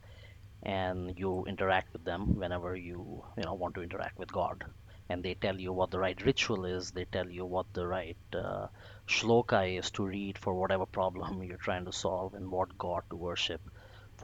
And 0.64 1.18
you 1.18 1.44
interact 1.46 1.92
with 1.92 2.04
them 2.04 2.36
whenever 2.36 2.74
you 2.76 3.24
you 3.36 3.44
know 3.44 3.54
want 3.54 3.74
to 3.76 3.82
interact 3.82 4.18
with 4.18 4.32
God. 4.32 4.64
And 5.08 5.22
they 5.22 5.34
tell 5.34 5.60
you 5.60 5.72
what 5.72 5.90
the 5.90 5.98
right 6.00 6.20
ritual 6.24 6.64
is. 6.64 6.90
They 6.90 7.04
tell 7.06 7.28
you 7.30 7.46
what 7.46 7.66
the 7.74 7.86
right 7.86 8.16
uh, 8.34 8.68
shloka 9.08 9.78
is 9.78 9.90
to 9.92 10.04
read 10.06 10.38
for 10.38 10.54
whatever 10.54 10.86
problem 10.86 11.42
you're 11.44 11.58
trying 11.58 11.84
to 11.86 11.92
solve 11.92 12.34
and 12.34 12.50
what 12.50 12.76
God 12.78 13.02
to 13.10 13.16
worship 13.16 13.60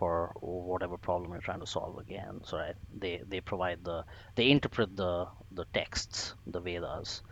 for 0.01 0.35
whatever 0.41 0.97
problem 0.97 1.31
you're 1.33 1.43
trying 1.43 1.61
to 1.61 1.67
solve 1.67 1.99
again 1.99 2.41
so 2.43 2.57
right 2.57 2.75
they 3.03 3.21
they 3.29 3.41
provide 3.53 3.85
the 3.85 4.03
they 4.35 4.51
interpret 4.51 4.97
the 4.97 5.27
the 5.53 5.67
texts 5.75 6.35
the 6.47 6.61
Vedas 6.61 7.23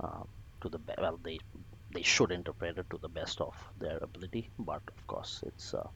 uh, 0.00 0.22
to 0.60 0.68
the 0.68 0.78
be- 0.78 1.00
well 1.04 1.18
they 1.22 1.38
they 1.94 2.02
should 2.02 2.30
interpret 2.30 2.76
it 2.76 2.88
to 2.90 2.98
the 2.98 3.08
best 3.08 3.40
of 3.40 3.54
their 3.80 3.96
ability 4.08 4.50
but 4.58 4.82
of 4.98 5.06
course 5.06 5.42
it's 5.46 5.72
uh, 5.72 5.88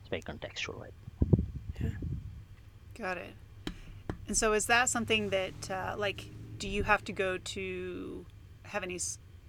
it's 0.00 0.08
very 0.08 0.22
contextual 0.22 0.80
right 0.80 0.98
Yeah, 1.80 1.90
Got 2.98 3.18
it. 3.18 3.34
And 4.28 4.36
so 4.36 4.52
is 4.52 4.66
that 4.66 4.88
something 4.88 5.30
that 5.30 5.70
uh, 5.70 5.94
like 5.98 6.24
do 6.58 6.68
you 6.68 6.84
have 6.84 7.04
to 7.04 7.12
go 7.12 7.38
to 7.38 8.24
have 8.64 8.82
any 8.82 8.98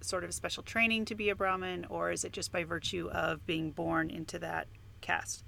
sort 0.00 0.24
of 0.24 0.34
special 0.34 0.62
training 0.62 1.04
to 1.06 1.14
be 1.14 1.28
a 1.30 1.34
Brahmin, 1.34 1.86
or 1.88 2.10
is 2.10 2.24
it 2.24 2.32
just 2.32 2.50
by 2.52 2.64
virtue 2.64 3.08
of 3.12 3.46
being 3.46 3.70
born 3.70 4.10
into 4.10 4.38
that 4.40 4.66
caste? 5.02 5.44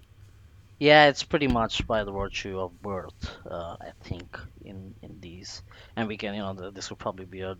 Yeah, 0.80 1.06
it's 1.08 1.24
pretty 1.24 1.48
much 1.48 1.86
by 1.86 2.04
the 2.04 2.12
virtue 2.12 2.60
of 2.60 2.82
birth, 2.82 3.38
uh, 3.50 3.76
I 3.80 3.92
think, 4.02 4.38
in 4.62 4.94
in 5.02 5.20
these, 5.20 5.62
and 5.96 6.08
we 6.08 6.18
can, 6.18 6.34
you 6.34 6.42
know, 6.42 6.54
the, 6.54 6.70
this 6.72 6.90
would 6.90 6.98
probably 7.00 7.26
be 7.26 7.42
a 7.42 7.56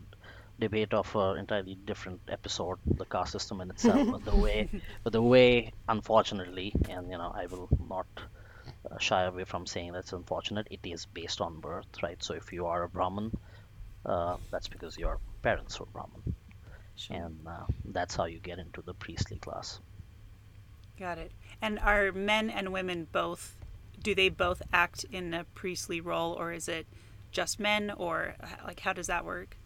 debate 0.61 0.95
of 0.95 1.15
an 1.17 1.39
entirely 1.39 1.77
different 1.77 2.23
episode, 2.29 2.79
the 2.87 3.07
caste 3.07 3.33
system 3.33 3.61
in 3.63 3.71
itself, 3.71 4.09
but 4.11 4.25
the 4.25 4.37
way, 4.37 4.71
but 5.05 5.13
the 5.13 5.23
way, 5.23 5.73
unfortunately, 5.89 6.75
and 6.89 7.11
you 7.11 7.19
know, 7.19 7.33
I 7.35 7.47
will 7.47 7.69
not 7.89 8.09
uh, 8.91 8.99
shy 8.99 9.23
away 9.25 9.45
from 9.45 9.67
saying 9.67 9.93
that's 9.93 10.13
unfortunate. 10.13 10.69
It 10.71 10.81
is 10.85 11.07
based 11.07 11.41
on 11.41 11.61
birth, 11.61 12.03
right? 12.03 12.23
So 12.23 12.35
if 12.35 12.53
you 12.53 12.67
are 12.67 12.83
a 12.85 12.89
Brahmin, 12.89 13.33
uh, 14.07 14.37
that's 14.51 14.69
because 14.69 14.99
your 14.99 15.21
parents 15.43 15.81
were 15.81 15.87
Brahmin, 15.87 16.35
and 17.11 17.47
uh, 17.49 17.67
that's 17.85 18.17
how 18.17 18.25
you 18.27 18.41
get 18.41 18.59
into 18.59 18.83
the 18.83 18.95
priestly 18.95 19.39
class. 19.39 19.81
Got 20.99 21.19
it. 21.19 21.33
And 21.62 21.79
are 21.79 22.12
men 22.12 22.51
and 22.51 22.73
women 22.73 23.07
both? 23.11 23.57
Do 24.03 24.14
they 24.14 24.29
both 24.29 24.61
act 24.73 25.05
in 25.11 25.33
a 25.35 25.45
priestly 25.55 26.01
role, 26.01 26.33
or 26.35 26.53
is 26.53 26.69
it 26.69 26.87
just 27.33 27.59
men, 27.59 27.90
or 27.97 28.35
like 28.64 28.81
how 28.81 28.93
does 28.93 29.07
that 29.07 29.25
work? 29.25 29.57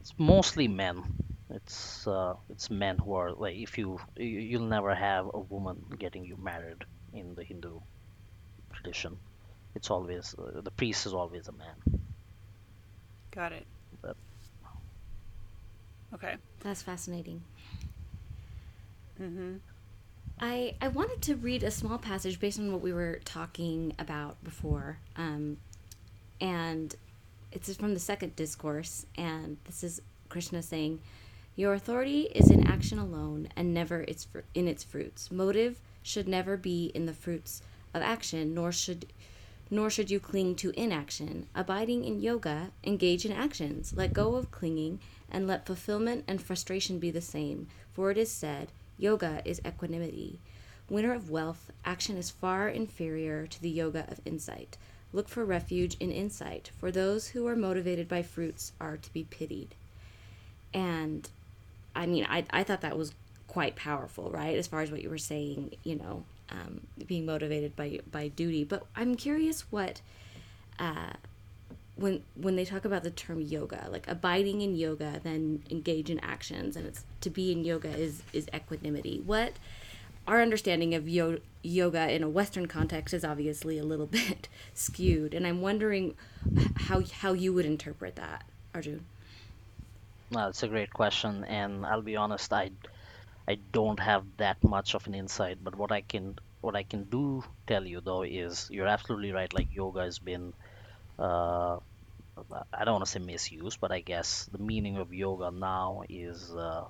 It's 0.00 0.12
mostly 0.18 0.68
men. 0.68 1.02
It's 1.50 2.06
uh, 2.06 2.34
it's 2.50 2.68
men 2.70 2.98
who 2.98 3.14
are 3.14 3.32
like 3.32 3.56
if 3.56 3.78
you 3.78 4.00
you- 4.16 4.40
you'll 4.40 4.66
never 4.68 4.94
have 4.94 5.30
a 5.32 5.38
woman 5.40 5.84
getting 5.98 6.24
you 6.24 6.36
married 6.36 6.84
in 7.12 7.34
the 7.34 7.44
Hindu 7.44 7.80
tradition. 8.72 9.16
It's 9.74 9.90
always 9.90 10.34
uh, 10.38 10.60
the 10.60 10.70
priest 10.70 11.06
is 11.06 11.14
always 11.14 11.48
a 11.48 11.52
man. 11.52 11.76
Got 13.30 13.52
it. 13.52 13.66
But- 14.02 14.16
Okay. 16.14 16.36
That's 16.60 16.82
fascinating. 16.82 17.42
Mm-hmm. 19.20 19.56
I, 20.40 20.74
I 20.80 20.88
wanted 20.88 21.22
to 21.22 21.36
read 21.36 21.62
a 21.62 21.70
small 21.70 21.98
passage 21.98 22.38
based 22.38 22.58
on 22.58 22.70
what 22.70 22.80
we 22.80 22.92
were 22.92 23.20
talking 23.24 23.94
about 23.98 24.42
before. 24.44 24.98
Um, 25.16 25.58
and 26.40 26.94
it's 27.50 27.74
from 27.76 27.94
the 27.94 28.00
second 28.00 28.36
discourse. 28.36 29.06
And 29.16 29.56
this 29.64 29.82
is 29.82 30.00
Krishna 30.28 30.62
saying, 30.62 31.00
Your 31.56 31.74
authority 31.74 32.22
is 32.34 32.50
in 32.50 32.66
action 32.66 32.98
alone 32.98 33.48
and 33.56 33.74
never 33.74 34.02
its 34.02 34.24
fr- 34.24 34.40
in 34.54 34.68
its 34.68 34.84
fruits. 34.84 35.30
Motive 35.30 35.80
should 36.02 36.28
never 36.28 36.56
be 36.56 36.92
in 36.94 37.06
the 37.06 37.14
fruits 37.14 37.62
of 37.92 38.02
action, 38.02 38.54
nor 38.54 38.70
should 38.70 39.06
nor 39.70 39.90
should 39.90 40.10
you 40.10 40.18
cling 40.18 40.54
to 40.54 40.70
inaction. 40.70 41.46
Abiding 41.54 42.04
in 42.04 42.20
yoga, 42.20 42.70
engage 42.84 43.26
in 43.26 43.32
actions. 43.32 43.92
Let 43.94 44.14
go 44.14 44.36
of 44.36 44.50
clinging, 44.50 45.00
and 45.30 45.46
let 45.46 45.66
fulfillment 45.66 46.24
and 46.26 46.40
frustration 46.40 46.98
be 46.98 47.10
the 47.10 47.20
same. 47.20 47.66
For 47.92 48.10
it 48.10 48.16
is 48.16 48.30
said, 48.30 48.72
Yoga 48.98 49.40
is 49.44 49.60
equanimity. 49.66 50.40
Winner 50.90 51.14
of 51.14 51.30
wealth, 51.30 51.70
action 51.84 52.16
is 52.16 52.30
far 52.30 52.68
inferior 52.68 53.46
to 53.46 53.62
the 53.62 53.70
yoga 53.70 54.06
of 54.10 54.20
insight. 54.24 54.76
Look 55.12 55.28
for 55.28 55.44
refuge 55.44 55.96
in 56.00 56.10
insight, 56.10 56.70
for 56.78 56.90
those 56.90 57.28
who 57.28 57.46
are 57.46 57.56
motivated 57.56 58.08
by 58.08 58.22
fruits 58.22 58.72
are 58.80 58.96
to 58.96 59.12
be 59.12 59.24
pitied. 59.24 59.74
And 60.74 61.28
I 61.94 62.06
mean, 62.06 62.26
I, 62.28 62.44
I 62.50 62.64
thought 62.64 62.82
that 62.82 62.98
was 62.98 63.14
quite 63.46 63.76
powerful, 63.76 64.30
right? 64.30 64.56
As 64.56 64.66
far 64.66 64.82
as 64.82 64.90
what 64.90 65.02
you 65.02 65.10
were 65.10 65.18
saying, 65.18 65.74
you 65.84 65.96
know, 65.96 66.24
um, 66.50 66.80
being 67.06 67.26
motivated 67.26 67.74
by 67.76 68.00
by 68.10 68.28
duty. 68.28 68.64
But 68.64 68.84
I'm 68.96 69.14
curious 69.14 69.62
what 69.70 70.00
uh, 70.78 71.12
when 71.98 72.22
when 72.34 72.56
they 72.56 72.64
talk 72.64 72.84
about 72.84 73.02
the 73.02 73.10
term 73.10 73.40
yoga, 73.40 73.88
like 73.90 74.06
abiding 74.08 74.60
in 74.60 74.74
yoga, 74.74 75.20
then 75.22 75.62
engage 75.70 76.10
in 76.10 76.18
actions, 76.20 76.76
and 76.76 76.86
it's 76.86 77.04
to 77.20 77.30
be 77.30 77.52
in 77.52 77.64
yoga 77.64 77.90
is 77.90 78.22
is 78.32 78.48
equanimity. 78.54 79.22
What 79.24 79.54
our 80.26 80.40
understanding 80.42 80.94
of 80.94 81.08
yo- 81.08 81.40
yoga 81.62 82.10
in 82.10 82.22
a 82.22 82.28
Western 82.28 82.66
context 82.66 83.14
is 83.14 83.24
obviously 83.24 83.78
a 83.78 83.84
little 83.84 84.06
bit 84.20 84.48
skewed, 84.74 85.34
and 85.34 85.46
I'm 85.46 85.60
wondering 85.60 86.14
how 86.74 87.02
how 87.20 87.32
you 87.32 87.52
would 87.52 87.66
interpret 87.66 88.16
that, 88.16 88.44
Arjun. 88.74 89.04
No, 90.30 90.48
it's 90.48 90.62
a 90.62 90.68
great 90.68 90.92
question, 90.92 91.44
and 91.44 91.84
I'll 91.86 92.02
be 92.02 92.16
honest, 92.16 92.52
I 92.52 92.70
I 93.48 93.58
don't 93.72 93.98
have 93.98 94.24
that 94.36 94.62
much 94.62 94.94
of 94.94 95.06
an 95.06 95.14
insight, 95.14 95.58
but 95.64 95.74
what 95.74 95.90
I 95.90 96.02
can 96.02 96.38
what 96.60 96.76
I 96.76 96.82
can 96.82 97.04
do 97.04 97.42
tell 97.66 97.86
you 97.86 98.00
though 98.00 98.22
is 98.22 98.68
you're 98.70 98.86
absolutely 98.86 99.32
right. 99.32 99.52
Like 99.52 99.74
yoga 99.74 100.00
has 100.02 100.18
been, 100.18 100.52
uh, 101.18 101.78
I 102.72 102.84
don't 102.84 102.94
want 102.94 103.04
to 103.04 103.10
say 103.10 103.18
misused, 103.20 103.78
but 103.80 103.92
I 103.92 104.00
guess 104.00 104.46
the 104.52 104.58
meaning 104.58 104.96
of 104.98 105.12
yoga 105.12 105.50
now 105.50 106.02
is 106.08 106.50
uh, 106.54 106.84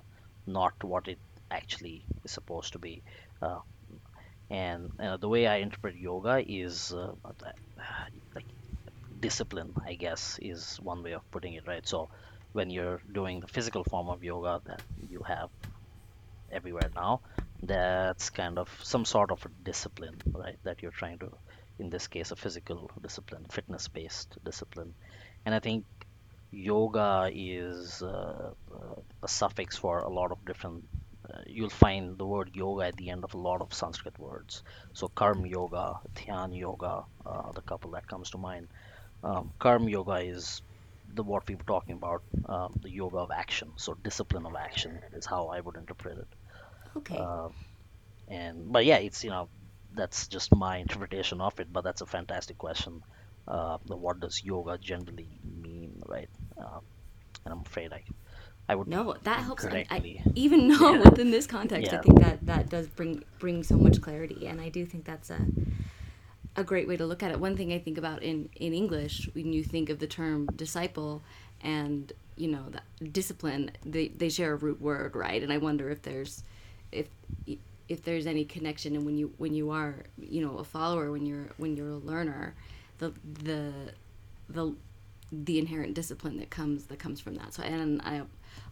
not 0.47 0.73
what 0.83 1.07
it 1.07 1.19
actually 1.51 2.05
is 2.23 2.31
supposed 2.31 2.73
to 2.73 2.79
be. 2.79 3.03
Uh, 3.41 3.59
and 4.49 4.91
uh, 4.99 5.17
the 5.17 5.29
way 5.29 5.47
I 5.47 5.57
interpret 5.57 5.95
yoga 5.95 6.43
is 6.47 6.93
uh, 6.93 7.13
like 8.35 8.45
discipline, 9.19 9.73
I 9.85 9.95
guess, 9.95 10.39
is 10.41 10.77
one 10.81 11.03
way 11.03 11.13
of 11.13 11.29
putting 11.31 11.53
it, 11.53 11.67
right? 11.67 11.87
So 11.87 12.09
when 12.53 12.69
you're 12.69 13.01
doing 13.13 13.39
the 13.39 13.47
physical 13.47 13.83
form 13.83 14.09
of 14.09 14.23
yoga 14.23 14.61
that 14.65 14.81
you 14.97 15.23
have 15.27 15.49
everywhere 16.51 16.89
now, 16.95 17.21
that's 17.63 18.29
kind 18.29 18.57
of 18.57 18.69
some 18.83 19.05
sort 19.05 19.31
of 19.31 19.45
a 19.45 19.49
discipline, 19.63 20.21
right? 20.33 20.57
That 20.63 20.81
you're 20.81 20.91
trying 20.91 21.19
to, 21.19 21.29
in 21.79 21.89
this 21.89 22.07
case, 22.07 22.31
a 22.31 22.35
physical 22.35 22.91
discipline, 23.01 23.45
fitness 23.51 23.87
based 23.87 24.37
discipline. 24.43 24.95
And 25.45 25.55
I 25.55 25.59
think 25.59 25.85
yoga 26.51 27.29
is 27.33 28.01
uh, 28.01 28.51
uh, 28.73 28.95
a 29.23 29.27
suffix 29.27 29.77
for 29.77 29.99
a 30.01 30.09
lot 30.09 30.31
of 30.31 30.43
different 30.45 30.83
uh, 31.33 31.41
you'll 31.47 31.69
find 31.69 32.17
the 32.17 32.25
word 32.25 32.49
yoga 32.53 32.85
at 32.85 32.95
the 32.97 33.09
end 33.09 33.23
of 33.23 33.33
a 33.33 33.37
lot 33.37 33.61
of 33.61 33.73
sanskrit 33.73 34.17
words 34.19 34.63
so 34.93 35.07
karma 35.09 35.47
yoga 35.47 35.95
dhyan 36.15 36.57
yoga 36.57 37.03
uh, 37.25 37.51
the 37.53 37.61
couple 37.61 37.91
that 37.91 38.07
comes 38.07 38.29
to 38.31 38.37
mind 38.37 38.67
um, 39.23 39.51
karma 39.59 39.89
yoga 39.89 40.15
is 40.19 40.61
the 41.13 41.23
what 41.23 41.47
we 41.47 41.55
were 41.55 41.63
talking 41.67 41.95
about 41.95 42.21
um, 42.47 42.73
the 42.81 42.89
yoga 42.91 43.17
of 43.17 43.31
action 43.31 43.71
so 43.77 43.93
discipline 44.03 44.45
of 44.45 44.55
action 44.55 44.99
is 45.13 45.25
how 45.25 45.47
i 45.47 45.59
would 45.59 45.77
interpret 45.77 46.17
it 46.17 46.27
Okay. 46.95 47.19
uh, 47.19 47.49
and 48.27 48.71
but 48.71 48.85
yeah 48.85 48.97
it's 48.97 49.23
you 49.23 49.29
know 49.29 49.49
that's 49.93 50.27
just 50.27 50.55
my 50.55 50.77
interpretation 50.77 51.41
of 51.41 51.59
it 51.59 51.71
but 51.71 51.83
that's 51.83 52.01
a 52.01 52.05
fantastic 52.05 52.57
question 52.57 53.01
uh, 53.47 53.77
what 53.87 54.19
does 54.19 54.43
yoga 54.43 54.77
generally 54.77 55.39
mean 55.43 56.01
right 56.07 56.29
uh, 56.61 56.79
and 57.45 57.53
i'm 57.53 57.61
afraid 57.61 57.93
i 57.93 58.03
i 58.67 58.75
would 58.75 58.87
no, 58.87 59.15
that 59.23 59.43
helps. 59.43 59.65
I, 59.65 59.85
I, 59.91 60.23
even 60.35 60.67
though 60.69 60.93
Yeah. 60.95 61.03
within 61.03 61.31
this 61.31 61.45
context, 61.45 61.93
I 61.93 61.97
think 61.97 62.19
that 62.21 62.45
that 62.45 62.69
does 62.69 62.87
bring 62.87 63.23
bring 63.37 63.63
so 63.63 63.77
much 63.77 64.01
clarity, 64.01 64.47
and 64.47 64.59
I 64.59 64.69
do 64.69 64.85
think 64.85 65.05
that's 65.05 65.29
a 65.29 65.39
a 66.55 66.63
great 66.63 66.87
way 66.87 66.97
to 66.97 67.05
look 67.05 67.21
at 67.23 67.31
it. 67.31 67.39
One 67.39 67.55
thing 67.55 67.71
I 67.71 67.79
think 67.79 67.97
about 67.97 68.23
in 68.23 68.49
in 68.55 68.73
English, 68.73 69.29
when 69.33 69.53
you 69.53 69.63
think 69.63 69.89
of 69.89 69.99
the 69.99 70.07
term 70.07 70.47
disciple 70.55 71.21
and 71.61 72.11
you 72.35 72.47
know 72.49 72.65
discipline, 73.11 73.71
they 73.85 74.09
they 74.09 74.29
share 74.29 74.53
a 74.53 74.55
root 74.55 74.81
word, 74.81 75.15
right? 75.15 75.41
And 75.43 75.53
I 75.53 75.57
wonder 75.57 75.89
if 75.91 76.01
there's 76.01 76.43
if 76.91 77.07
if 77.89 78.03
there's 78.03 78.27
any 78.27 78.45
connection 78.45 78.95
and 78.95 79.05
when 79.05 79.17
you 79.17 79.33
when 79.37 79.53
you 79.53 79.71
are 79.71 79.95
you 80.17 80.41
know 80.45 80.57
a 80.57 80.63
follower 80.63 81.11
when 81.11 81.25
you're 81.25 81.47
when 81.57 81.75
you're 81.75 81.89
a 81.89 81.97
learner 81.97 82.55
the 82.99 83.13
the 83.43 83.73
the 84.47 84.75
the 85.31 85.59
inherent 85.59 85.93
discipline 85.93 86.37
that 86.37 86.49
comes 86.49 86.85
that 86.85 86.99
comes 86.99 87.19
from 87.19 87.35
that 87.35 87.53
so 87.53 87.61
and 87.63 88.01
i 88.03 88.21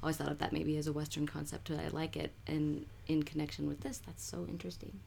always 0.02 0.18
thought 0.18 0.32
of 0.32 0.40
that 0.40 0.54
maybe 0.54 0.78
as 0.78 0.88
a 0.88 0.94
western 0.94 1.28
concept 1.28 1.70
but 1.70 1.80
i 1.80 1.88
like 1.90 2.16
it 2.16 2.32
and 2.48 2.86
in 3.08 3.24
connection 3.24 3.68
with 3.68 3.82
this 3.82 4.00
that's 4.06 4.24
so 4.24 4.46
interesting 4.48 5.00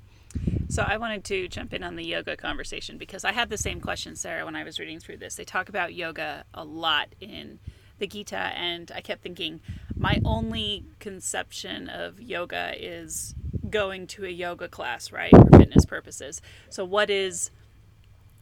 So 0.68 0.82
I 0.82 0.96
wanted 0.98 1.24
to 1.24 1.48
jump 1.48 1.74
in 1.74 1.82
on 1.82 1.96
the 1.96 2.04
yoga 2.04 2.36
conversation 2.36 2.96
because 2.96 3.24
I 3.24 3.32
had 3.32 3.50
the 3.50 3.58
same 3.58 3.80
question, 3.80 4.14
Sarah, 4.14 4.44
when 4.44 4.54
I 4.54 4.62
was 4.62 4.78
reading 4.78 5.00
through 5.00 5.16
this. 5.16 5.34
They 5.34 5.44
talk 5.44 5.68
about 5.68 5.94
yoga 5.94 6.44
a 6.54 6.64
lot 6.64 7.08
in 7.20 7.58
the 7.98 8.06
Gita, 8.06 8.36
and 8.36 8.90
I 8.94 9.00
kept 9.00 9.22
thinking 9.22 9.60
my 9.96 10.20
only 10.24 10.84
conception 11.00 11.88
of 11.88 12.20
yoga 12.20 12.72
is 12.78 13.34
going 13.70 14.06
to 14.08 14.24
a 14.24 14.30
yoga 14.30 14.68
class, 14.68 15.12
right, 15.12 15.30
for 15.30 15.58
fitness 15.58 15.84
purposes. 15.84 16.42
So 16.68 16.84
what 16.84 17.10
is 17.10 17.50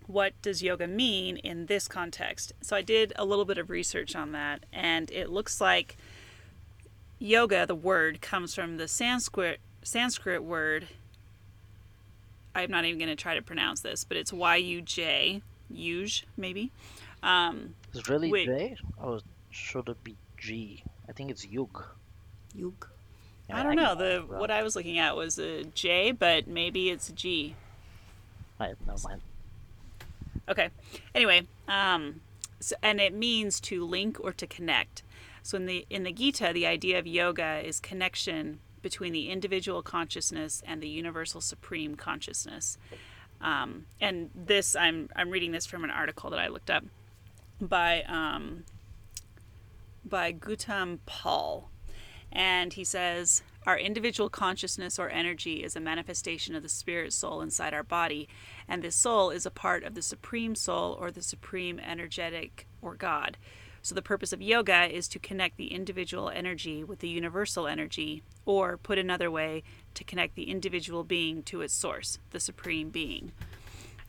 what 0.07 0.33
does 0.41 0.63
yoga 0.63 0.87
mean 0.87 1.37
in 1.37 1.67
this 1.67 1.87
context? 1.87 2.53
So 2.63 2.75
I 2.75 2.83
did 2.83 3.13
a 3.17 3.25
little 3.25 3.45
bit 3.45 3.59
of 3.59 3.69
research 3.69 4.17
on 4.17 4.33
that, 4.33 4.65
and 4.73 5.11
it 5.11 5.29
looks 5.29 5.61
like 5.61 5.97
yoga, 7.19 7.67
the 7.67 7.75
word, 7.75 8.21
comes 8.21 8.55
from 8.55 8.79
the 8.79 8.89
Sanskrit 8.89 9.61
Sanskrit 9.83 10.43
word 10.43 10.89
I'm 12.59 12.71
not 12.71 12.85
even 12.85 12.99
going 12.99 13.09
to 13.09 13.17
try 13.17 13.35
to 13.35 13.43
pronounce 13.43 13.81
this, 13.81 14.05
but 14.05 14.17
it's 14.17 14.33
Y 14.33 14.57
U 14.57 14.83
J, 14.83 15.43
Yuj, 15.73 16.25
maybe. 16.37 16.73
Um, 17.23 17.75
Is 17.93 18.01
it 18.01 18.09
really 18.09 18.31
Wait. 18.31 18.47
J? 18.47 18.77
Or 18.97 19.21
should 19.51 19.89
it 19.89 20.03
be 20.03 20.17
G? 20.37 20.83
I 21.09 21.13
think 21.13 21.31
it's 21.31 21.47
Yug. 21.47 21.85
Yug. 22.55 22.89
I 23.51 23.63
don't 23.63 23.77
know. 23.77 23.95
The 23.95 24.25
what 24.27 24.51
I 24.51 24.63
was 24.63 24.77
looking 24.77 24.99
at 24.99 25.17
was 25.17 25.39
a 25.39 25.65
J, 25.65 26.13
but 26.13 26.47
maybe 26.47 26.91
it's 26.91 27.11
G. 27.11 27.55
I 28.61 28.75
never 28.87 28.99
mind. 29.03 29.21
Okay. 30.49 30.71
Anyway, 31.15 31.47
um, 31.67 32.21
so, 32.61 32.77
and 32.83 33.01
it 33.01 33.15
means 33.15 33.61
to 33.61 33.85
link 33.85 34.19
or 34.21 34.33
to 34.33 34.47
connect. 34.47 35.03
So 35.43 35.57
in 35.57 35.67
the 35.67 35.87
in 35.89 36.03
the 36.03 36.13
Gita, 36.13 36.51
the 36.53 36.67
idea 36.67 36.99
of 36.99 37.07
yoga 37.07 37.61
is 37.65 37.81
connection 37.81 38.61
between 38.83 39.13
the 39.13 39.31
individual 39.31 39.83
consciousness 39.83 40.63
and 40.67 40.83
the 40.83 40.89
universal 40.89 41.41
supreme 41.41 41.95
consciousness. 41.95 42.79
Um, 43.41 43.87
and 44.01 44.31
this, 44.35 44.75
I'm 44.77 45.09
I'm 45.15 45.31
reading 45.31 45.53
this 45.53 45.67
from 45.67 45.85
an 45.85 45.91
article 45.91 46.31
that 46.31 46.39
I 46.39 46.49
looked 46.49 46.71
up 46.71 46.85
by 47.61 48.03
um, 48.03 48.65
by 50.05 50.33
Gautam 50.33 50.99
Paul, 51.07 51.68
and 52.33 52.73
he 52.73 52.85
says 52.85 53.43
our 53.67 53.79
individual 53.79 54.31
consciousness 54.31 54.99
or 54.99 55.11
energy 55.11 55.63
is 55.63 55.77
a 55.77 55.81
manifestation 55.81 56.55
of 56.55 56.63
the 56.63 56.69
spirit 56.69 57.13
soul 57.13 57.41
inside 57.43 57.75
our 57.75 57.83
body, 57.83 58.29
and 58.67 58.83
this 58.83 58.97
soul 58.97 59.31
is 59.31 59.45
a 59.45 59.51
part 59.51 59.85
of 59.85 59.95
the 59.95 60.03
supreme 60.03 60.55
soul 60.55 60.97
or 60.99 61.11
the 61.11 61.23
supreme 61.23 61.79
energetic 61.79 62.67
or 62.81 62.95
God. 62.95 63.37
So 63.83 63.95
the 63.95 64.03
purpose 64.03 64.33
of 64.33 64.43
yoga 64.43 64.95
is 64.95 65.09
to 65.09 65.19
connect 65.19 65.57
the 65.57 65.73
individual 65.73 66.31
energy 66.31 66.83
with 66.83 66.99
the 66.99 67.09
universal 67.09 67.67
energy, 67.67 68.23
or 68.45 68.77
put 68.77 68.99
another 68.99 69.31
way, 69.31 69.63
to 69.95 70.05
connect 70.05 70.35
the 70.35 70.51
individual 70.51 71.05
being 71.05 71.43
to 71.45 71.61
its 71.61 71.75
source, 71.75 72.19
the 72.31 72.41
supreme 72.41 72.91
being. 72.91 73.33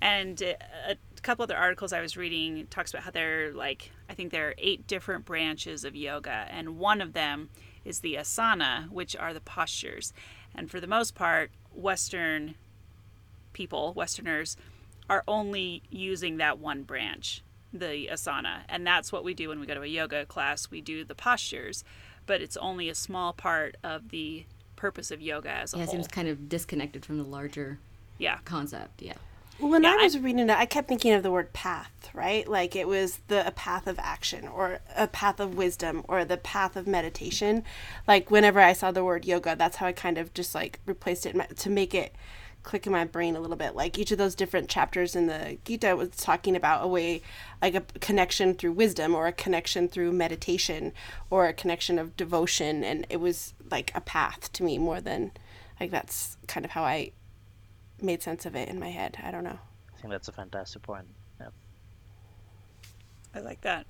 And 0.01 0.41
uh, 0.41 0.53
a 0.88 1.22
couple 1.22 1.43
other 1.43 1.57
articles 1.57 1.93
I 1.93 2.01
was 2.01 2.17
reading 2.17 2.67
talks 2.70 2.91
about 2.91 3.03
how 3.03 3.11
there 3.11 3.47
are 3.49 3.51
like 3.51 3.91
I 4.09 4.13
think 4.13 4.32
there 4.32 4.47
are 4.49 4.55
eight 4.57 4.88
different 4.88 5.26
branches 5.26 5.84
of 5.84 5.95
yoga, 5.95 6.47
and 6.49 6.78
one 6.78 7.01
of 7.01 7.13
them 7.13 7.49
is 7.89 7.99
the 7.99 8.13
asana, 8.13 8.89
which 8.89 9.15
are 9.15 9.33
the 9.33 9.41
postures. 9.41 10.13
And 10.55 10.69
for 10.69 10.79
the 10.79 10.87
most 10.87 11.15
part, 11.15 11.51
Western 11.73 12.55
people, 13.51 13.93
Westerners, 13.93 14.55
are 15.09 15.23
only 15.27 15.81
using 15.89 16.37
that 16.37 16.59
one 16.59 16.83
branch, 16.83 17.43
the 17.73 18.07
asana. 18.11 18.61
And 18.69 18.85
that's 18.85 19.11
what 19.11 19.23
we 19.23 19.33
do 19.33 19.49
when 19.49 19.59
we 19.59 19.65
go 19.65 19.73
to 19.73 19.81
a 19.81 19.87
yoga 19.87 20.25
class. 20.25 20.69
We 20.69 20.81
do 20.81 21.03
the 21.03 21.15
postures, 21.15 21.83
but 22.27 22.41
it's 22.41 22.55
only 22.57 22.89
a 22.89 22.95
small 22.95 23.33
part 23.33 23.75
of 23.83 24.09
the 24.09 24.45
purpose 24.75 25.09
of 25.09 25.19
yoga 25.19 25.49
as 25.49 25.73
a 25.73 25.77
Yeah, 25.77 25.83
it 25.85 25.89
seems 25.89 26.07
kind 26.07 26.27
of 26.27 26.47
disconnected 26.47 27.03
from 27.03 27.17
the 27.17 27.23
larger 27.23 27.79
yeah. 28.19 28.37
concept. 28.45 29.01
Yeah. 29.01 29.15
When 29.60 29.84
Yeah, 29.84 29.91
I 29.91 29.99
I- 29.99 30.03
was 30.03 30.18
reading 30.18 30.49
it, 30.49 30.57
I 30.57 30.66
kept 30.66 30.88
thinking 30.88 31.12
of 31.14 31.22
the 31.24 31.32
word 31.32 31.51
path, 31.53 32.10
right? 32.14 32.47
Like 32.47 32.76
it 32.76 32.88
was 32.88 33.20
the 33.28 33.45
a 33.45 33.51
path 33.51 33.88
of 33.88 33.99
action 33.99 34.47
or 34.47 34.80
a 34.95 35.07
path 35.07 35.39
of 35.39 35.55
wisdom 35.55 36.03
or 36.07 36.24
the 36.24 36.38
path 36.38 36.76
of 36.78 36.88
meditation. 36.88 37.64
Like 38.07 38.32
whenever 38.32 38.62
I 38.62 38.74
saw 38.74 38.91
the 38.91 39.03
word 39.03 39.26
yoga, 39.26 39.55
that's 39.57 39.78
how 39.78 39.88
I 39.88 39.91
kind 39.91 40.18
of 40.18 40.34
just 40.34 40.55
like 40.55 40.80
replaced 40.86 41.26
it 41.26 41.36
my, 41.36 41.45
to 41.45 41.70
make 41.70 41.93
it 41.93 42.16
click 42.64 42.86
in 42.86 42.91
my 42.93 43.03
brain 43.05 43.36
a 43.36 43.39
little 43.41 43.57
bit. 43.57 43.76
Like 43.76 43.97
each 43.97 44.12
of 44.12 44.18
those 44.18 44.36
different 44.36 44.70
chapters 44.70 45.16
in 45.16 45.28
the 45.28 45.57
Gita 45.66 45.95
was 45.95 46.10
talking 46.12 46.55
about 46.55 46.84
a 46.84 46.88
way, 46.88 47.22
like 47.62 47.76
a 47.76 47.82
connection 47.99 48.53
through 48.53 48.74
wisdom 48.74 49.14
or 49.14 49.28
a 49.28 49.32
connection 49.34 49.88
through 49.89 50.12
meditation 50.14 50.93
or 51.30 51.47
a 51.47 51.53
connection 51.53 51.99
of 51.99 52.16
devotion. 52.16 52.84
And 52.84 53.05
it 53.10 53.18
was 53.20 53.53
like 53.70 53.91
a 53.93 54.01
path 54.01 54.51
to 54.53 54.64
me 54.64 54.78
more 54.78 55.01
than 55.01 55.32
like 55.80 55.91
that's 55.91 56.38
kind 56.47 56.66
of 56.66 56.72
how 56.72 56.84
I 56.84 57.12
made 58.04 58.22
sense 58.22 58.45
of 58.45 58.56
it 58.56 58.70
in 58.70 58.80
my 58.80 58.89
head. 58.89 59.18
I 59.24 59.32
don't 59.32 59.43
know. 59.43 59.60
I 59.95 60.02
think 60.02 60.12
that's 60.12 60.28
a 60.28 60.32
fantastic 60.32 60.82
point. 60.82 61.06
Yeah. 61.39 61.50
I 63.34 63.39
like 63.39 63.62
that. 63.62 63.86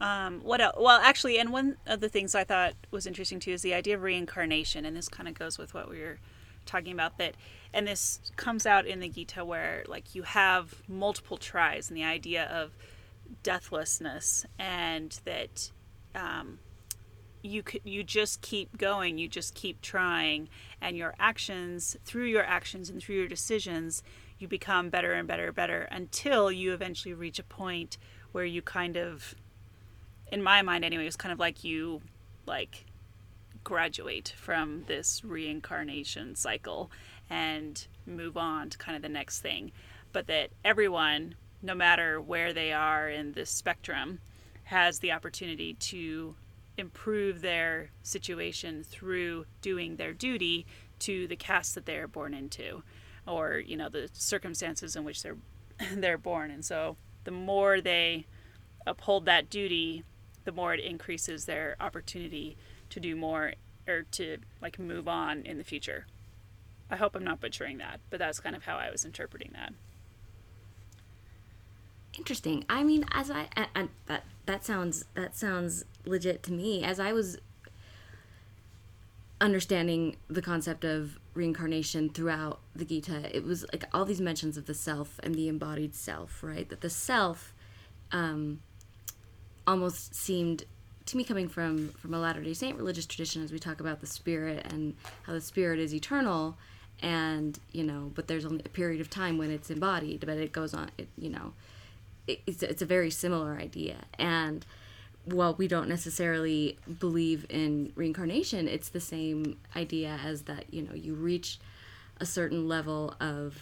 Um, 0.00 0.40
what 0.40 0.60
else? 0.60 0.76
Well, 0.78 0.98
actually, 1.00 1.38
and 1.38 1.52
one 1.52 1.76
of 1.86 2.00
the 2.00 2.08
things 2.08 2.34
I 2.34 2.44
thought 2.44 2.74
was 2.90 3.06
interesting 3.06 3.38
too 3.38 3.52
is 3.52 3.62
the 3.62 3.74
idea 3.74 3.96
of 3.96 4.02
reincarnation, 4.02 4.84
and 4.84 4.96
this 4.96 5.08
kind 5.08 5.28
of 5.28 5.34
goes 5.34 5.58
with 5.58 5.74
what 5.74 5.90
we 5.90 6.00
were 6.00 6.18
talking 6.64 6.92
about. 6.92 7.18
That, 7.18 7.34
and 7.74 7.86
this 7.86 8.20
comes 8.36 8.64
out 8.64 8.86
in 8.86 9.00
the 9.00 9.08
Gita 9.08 9.44
where 9.44 9.84
like 9.86 10.14
you 10.14 10.22
have 10.22 10.74
multiple 10.88 11.36
tries, 11.36 11.90
and 11.90 11.96
the 11.96 12.04
idea 12.04 12.44
of 12.44 12.72
deathlessness, 13.42 14.46
and 14.58 15.20
that 15.24 15.70
um, 16.14 16.60
you 17.42 17.62
could 17.62 17.80
you 17.84 18.02
just 18.02 18.40
keep 18.42 18.76
going 18.76 19.16
you 19.18 19.28
just 19.28 19.54
keep 19.54 19.80
trying 19.80 20.48
and 20.80 20.96
your 20.96 21.14
actions 21.18 21.96
through 22.04 22.26
your 22.26 22.44
actions 22.44 22.90
and 22.90 23.02
through 23.02 23.16
your 23.16 23.28
decisions 23.28 24.02
you 24.38 24.46
become 24.46 24.90
better 24.90 25.12
and 25.12 25.26
better 25.26 25.46
and 25.46 25.54
better 25.54 25.88
until 25.90 26.50
you 26.50 26.72
eventually 26.72 27.14
reach 27.14 27.38
a 27.38 27.42
point 27.42 27.96
where 28.32 28.44
you 28.44 28.60
kind 28.60 28.96
of 28.96 29.34
in 30.30 30.42
my 30.42 30.60
mind 30.62 30.84
anyway 30.84 31.06
it's 31.06 31.16
kind 31.16 31.32
of 31.32 31.38
like 31.38 31.64
you 31.64 32.00
like 32.46 32.84
graduate 33.64 34.34
from 34.36 34.84
this 34.86 35.24
reincarnation 35.24 36.34
cycle 36.34 36.90
and 37.28 37.86
move 38.06 38.36
on 38.36 38.70
to 38.70 38.78
kind 38.78 38.96
of 38.96 39.02
the 39.02 39.08
next 39.08 39.40
thing. 39.40 39.72
But 40.12 40.26
that 40.26 40.50
everyone 40.64 41.34
no 41.62 41.74
matter 41.74 42.20
where 42.20 42.52
they 42.52 42.72
are 42.72 43.08
in 43.08 43.32
this 43.32 43.50
spectrum 43.50 44.18
has 44.64 44.98
the 44.98 45.12
opportunity 45.12 45.74
to 45.74 46.34
improve 46.80 47.42
their 47.42 47.90
situation 48.02 48.82
through 48.82 49.46
doing 49.62 49.96
their 49.96 50.12
duty 50.12 50.66
to 50.98 51.26
the 51.28 51.36
caste 51.36 51.74
that 51.74 51.86
they're 51.86 52.08
born 52.08 52.34
into 52.34 52.82
or 53.26 53.58
you 53.58 53.76
know 53.76 53.88
the 53.88 54.08
circumstances 54.12 54.96
in 54.96 55.04
which 55.04 55.22
they're 55.22 55.36
they're 55.94 56.18
born. 56.18 56.50
And 56.50 56.64
so 56.64 56.96
the 57.24 57.30
more 57.30 57.80
they 57.80 58.26
uphold 58.86 59.26
that 59.26 59.48
duty 59.48 60.04
the 60.44 60.52
more 60.52 60.72
it 60.72 60.80
increases 60.80 61.44
their 61.44 61.76
opportunity 61.78 62.56
to 62.88 62.98
do 62.98 63.14
more 63.14 63.52
or 63.86 64.02
to 64.10 64.38
like 64.62 64.78
move 64.78 65.06
on 65.06 65.42
in 65.42 65.58
the 65.58 65.64
future. 65.64 66.06
I 66.90 66.96
hope 66.96 67.14
i'm 67.14 67.22
not 67.22 67.40
butchering 67.40 67.78
that 67.78 68.00
but 68.10 68.18
that's 68.18 68.40
kind 68.40 68.56
of 68.56 68.64
how 68.64 68.76
i 68.76 68.90
was 68.90 69.04
interpreting 69.04 69.50
that. 69.52 69.72
Interesting. 72.18 72.64
I 72.68 72.82
mean, 72.82 73.04
as 73.12 73.30
I 73.30 73.48
that 74.06 74.24
that 74.50 74.64
sounds 74.64 75.04
that 75.14 75.36
sounds 75.36 75.84
legit 76.04 76.42
to 76.42 76.52
me. 76.52 76.82
As 76.82 76.98
I 76.98 77.12
was 77.12 77.38
understanding 79.40 80.16
the 80.28 80.42
concept 80.42 80.84
of 80.84 81.20
reincarnation 81.34 82.10
throughout 82.10 82.58
the 82.74 82.84
Gita, 82.84 83.34
it 83.34 83.44
was 83.44 83.64
like 83.72 83.84
all 83.94 84.04
these 84.04 84.20
mentions 84.20 84.56
of 84.56 84.66
the 84.66 84.74
self 84.74 85.20
and 85.22 85.36
the 85.36 85.46
embodied 85.46 85.94
self, 85.94 86.42
right? 86.42 86.68
That 86.68 86.80
the 86.80 86.90
self 86.90 87.54
um, 88.10 88.60
almost 89.68 90.16
seemed 90.16 90.64
to 91.06 91.16
me 91.16 91.22
coming 91.22 91.46
from 91.46 91.90
from 91.90 92.12
a 92.12 92.18
Latter 92.18 92.42
Day 92.42 92.54
Saint 92.54 92.76
religious 92.76 93.06
tradition, 93.06 93.44
as 93.44 93.52
we 93.52 93.60
talk 93.60 93.78
about 93.78 94.00
the 94.00 94.06
spirit 94.08 94.66
and 94.72 94.96
how 95.22 95.32
the 95.32 95.40
spirit 95.40 95.78
is 95.78 95.94
eternal, 95.94 96.58
and 97.00 97.56
you 97.70 97.84
know, 97.84 98.10
but 98.16 98.26
there's 98.26 98.44
only 98.44 98.62
a 98.66 98.68
period 98.68 99.00
of 99.00 99.10
time 99.10 99.38
when 99.38 99.52
it's 99.52 99.70
embodied, 99.70 100.26
but 100.26 100.30
it 100.30 100.50
goes 100.50 100.74
on, 100.74 100.90
it, 100.98 101.06
you 101.16 101.30
know 101.30 101.52
it's, 102.46 102.62
it's 102.62 102.82
a 102.82 102.86
very 102.86 103.10
similar 103.10 103.56
idea. 103.56 103.96
And 104.18 104.64
while 105.24 105.54
we 105.54 105.68
don't 105.68 105.88
necessarily 105.88 106.78
believe 106.98 107.46
in 107.48 107.92
reincarnation, 107.94 108.68
it's 108.68 108.88
the 108.88 109.00
same 109.00 109.58
idea 109.76 110.18
as 110.24 110.42
that, 110.42 110.72
you 110.72 110.82
know, 110.82 110.94
you 110.94 111.14
reach 111.14 111.58
a 112.18 112.26
certain 112.26 112.68
level 112.68 113.14
of 113.20 113.56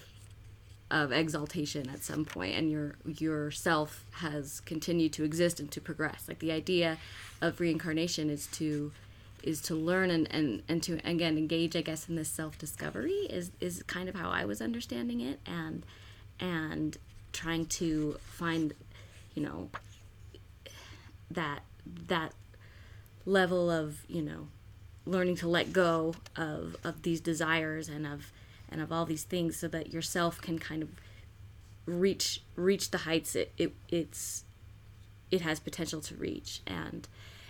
of 0.91 1.13
exaltation 1.13 1.89
at 1.91 2.03
some 2.03 2.25
point 2.25 2.55
and 2.55 2.71
your 2.71 2.95
your 3.05 3.51
self 3.51 4.07
has 4.13 4.61
continued 4.61 5.13
to 5.13 5.23
exist 5.23 5.61
and 5.61 5.71
to 5.71 5.83
progress 5.83 6.25
like 6.27 6.39
the 6.39 6.51
idea 6.51 6.97
of 7.43 7.61
reincarnation 7.61 8.31
is 8.31 8.47
to 8.47 8.91
is 9.43 9.61
to 9.61 9.75
learn 9.75 10.11
and, 10.11 10.27
and, 10.33 10.63
and 10.67 10.83
to 10.83 10.95
again 11.05 11.37
engage 11.37 11.77
i 11.77 11.83
guess 11.83 12.09
in 12.09 12.17
this 12.17 12.31
self-discovery 12.31 13.27
is 13.29 13.51
is 13.61 13.83
kind 13.83 14.09
of 14.09 14.15
how 14.15 14.31
i 14.31 14.47
was 14.47 14.63
understanding 14.63 15.21
it 15.21 15.39
and 15.45 15.85
and 16.41 16.97
trying 17.33 17.67
to 17.67 18.17
find, 18.25 18.75
you 19.35 19.43
know, 19.43 19.71
that 21.31 21.63
that 22.07 22.33
level 23.27 23.71
of 23.71 24.05
you 24.09 24.23
know 24.23 24.49
learning 25.05 25.37
to 25.37 25.49
let 25.49 25.73
go 25.73 26.15
of 26.37 26.77
of 26.83 27.03
these 27.03 27.21
desires 27.21 27.89
and 27.89 28.07
of 28.07 28.33
and 28.71 28.81
of 28.81 28.91
all 28.91 29.05
these 29.05 29.25
things 29.25 29.57
so 29.57 29.69
that 29.69 29.93
yourself 29.93 30.41
can 30.41 30.59
kind 30.59 30.83
of 30.83 30.89
reach 31.85 32.43
reach 32.57 32.91
the 32.91 32.99
heights 32.99 33.37
it, 33.37 33.53
it 33.59 33.75
it's 33.91 34.45
it 35.31 35.43
has 35.43 35.61
potential 35.61 36.01
to 36.01 36.15
reach 36.15 36.63
and 36.67 37.09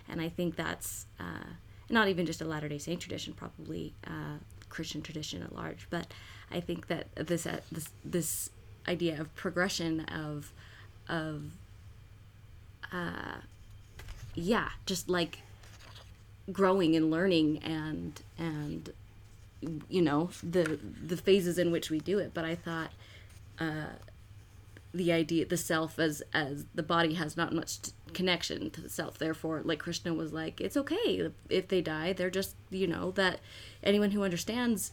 and 0.09 0.21
I 0.21 0.29
think 0.29 0.57
that's 0.57 1.07
uh, 1.21 1.45
not 1.91 2.09
even 2.09 2.27
just 2.27 2.41
a 2.41 2.45
Latter 2.45 2.69
Day 2.69 2.79
Saint 2.79 3.01
tradition, 3.01 3.35
probably 3.35 3.95
uh, 4.07 4.39
Christian 4.69 5.03
tradition 5.03 5.43
at 5.43 5.55
large. 5.55 5.87
But 5.91 6.07
I 6.51 6.61
think 6.61 6.87
that 6.89 7.15
this 7.15 7.47
uh, 7.47 7.61
this 7.71 7.91
this 8.05 8.51
idea 8.89 9.21
of 9.21 9.35
progression 9.35 10.01
of 10.07 10.53
of 11.09 11.43
uh, 12.93 13.39
yeah 14.35 14.71
just 14.87 15.09
like 15.09 15.41
growing 16.51 16.97
and 16.97 17.11
learning 17.11 17.59
and 17.63 18.23
and 18.39 18.93
you 19.89 20.03
know 20.03 20.31
the 20.43 20.79
the 21.05 21.17
phases 21.17 21.59
in 21.59 21.71
which 21.71 21.91
we 21.91 22.01
do 22.01 22.19
it. 22.19 22.33
But 22.33 22.45
i 22.45 22.55
thought 22.55 22.91
uh, 23.61 23.93
the 24.95 25.13
idea 25.13 25.45
the 25.45 25.57
self 25.57 25.99
as 25.99 26.23
as 26.33 26.65
the 26.75 26.83
body 26.83 27.15
has 27.15 27.37
not 27.37 27.53
much 27.53 27.79
connection 28.15 28.71
to 28.71 28.81
the 28.81 28.89
self. 28.89 29.19
Therefore 29.19 29.61
like 29.65 29.81
krishna 29.81 30.15
was 30.15 30.33
like 30.33 30.61
it's 30.61 30.77
okay. 30.77 31.31
If 31.51 31.69
they 31.69 31.83
die 31.83 32.13
they're 32.13 32.31
just 32.31 32.55
you 32.71 32.87
know 32.87 33.11
that 33.13 33.41
anyone 33.83 34.13
who 34.13 34.23
understands 34.23 34.93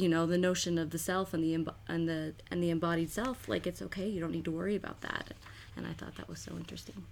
you 0.00 0.08
know 0.08 0.24
the 0.24 0.38
notion 0.38 0.78
of 0.78 0.90
the 0.90 0.98
self 0.98 1.34
and 1.34 1.44
the 1.44 1.72
and 1.86 2.08
the 2.08 2.32
and 2.50 2.62
the 2.62 2.70
embodied 2.70 3.10
self 3.10 3.48
like 3.48 3.66
it's 3.66 3.82
okay 3.82 4.08
you 4.08 4.18
don't 4.18 4.32
need 4.32 4.44
to 4.44 4.50
worry 4.50 4.74
about 4.74 5.00
that. 5.02 5.34
And 5.76 5.86
i 5.86 5.92
thought 5.92 6.16
that 6.16 6.28
was 6.28 6.40
so 6.40 6.52
interesting. 6.56 7.04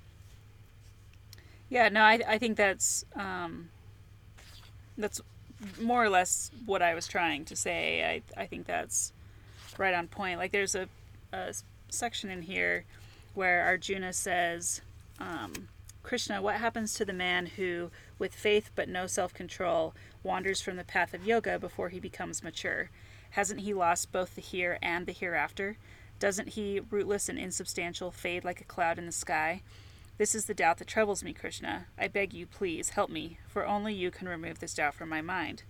Yeah 1.69 1.89
no 1.91 2.03
i, 2.03 2.21
I 2.27 2.39
think 2.39 2.57
that's 2.57 3.05
um, 3.15 3.69
that's 4.97 5.21
more 5.81 6.03
or 6.05 6.09
less 6.09 6.51
what 6.65 6.83
i 6.83 6.95
was 6.95 7.07
trying 7.07 7.45
to 7.47 7.57
say. 7.57 8.23
I, 8.37 8.43
I 8.43 8.47
think 8.47 8.67
that's 8.67 9.13
right 9.77 9.95
on 9.95 10.09
point. 10.09 10.39
Like 10.39 10.53
there's 10.53 10.75
a, 10.75 10.89
a 11.33 11.55
section 11.91 12.31
in 12.31 12.43
here 12.43 12.85
where 13.35 13.65
arjuna 13.65 14.13
says 14.13 14.81
um, 15.21 15.53
krishna 16.03 16.43
what 16.43 16.57
happens 16.57 16.95
to 16.95 17.05
the 17.05 17.13
man 17.13 17.47
who 17.47 17.91
with 18.19 18.35
faith 18.35 18.71
but 18.75 18.89
no 18.89 19.07
self 19.07 19.33
control, 19.35 19.95
wanders 20.23 20.61
from 20.61 20.77
the 20.77 20.85
path 20.85 21.15
of 21.15 21.27
yoga 21.27 21.59
before 21.59 21.89
he 21.89 22.01
becomes 22.01 22.43
mature. 22.43 22.91
Hasn't 23.31 23.61
he 23.61 23.75
lost 23.75 24.13
both 24.13 24.35
the 24.35 24.41
here 24.41 24.79
and 24.83 25.07
the 25.07 25.13
hereafter? 25.13 25.77
Doesn't 26.19 26.51
he, 26.51 26.81
rootless 26.81 27.29
and 27.29 27.39
insubstantial, 27.39 28.11
fade 28.11 28.45
like 28.45 28.61
a 28.61 28.65
cloud 28.65 28.99
in 28.99 29.07
the 29.07 29.13
sky? 29.13 29.63
This 30.17 30.35
is 30.35 30.47
the 30.47 30.55
doubt 30.55 30.79
that 30.79 30.89
troubles 30.89 31.23
me, 31.23 31.33
Krishna. 31.33 31.87
I 31.97 32.09
beg 32.09 32.35
you, 32.35 32.47
please, 32.47 32.91
help 32.91 33.09
me, 33.09 33.39
for 33.47 33.65
only 33.65 33.95
you 33.95 34.11
can 34.11 34.29
remove 34.29 34.59
this 34.59 34.75
doubt 34.75 34.95
from 34.95 35.09
my 35.09 35.21
mind. 35.21 35.63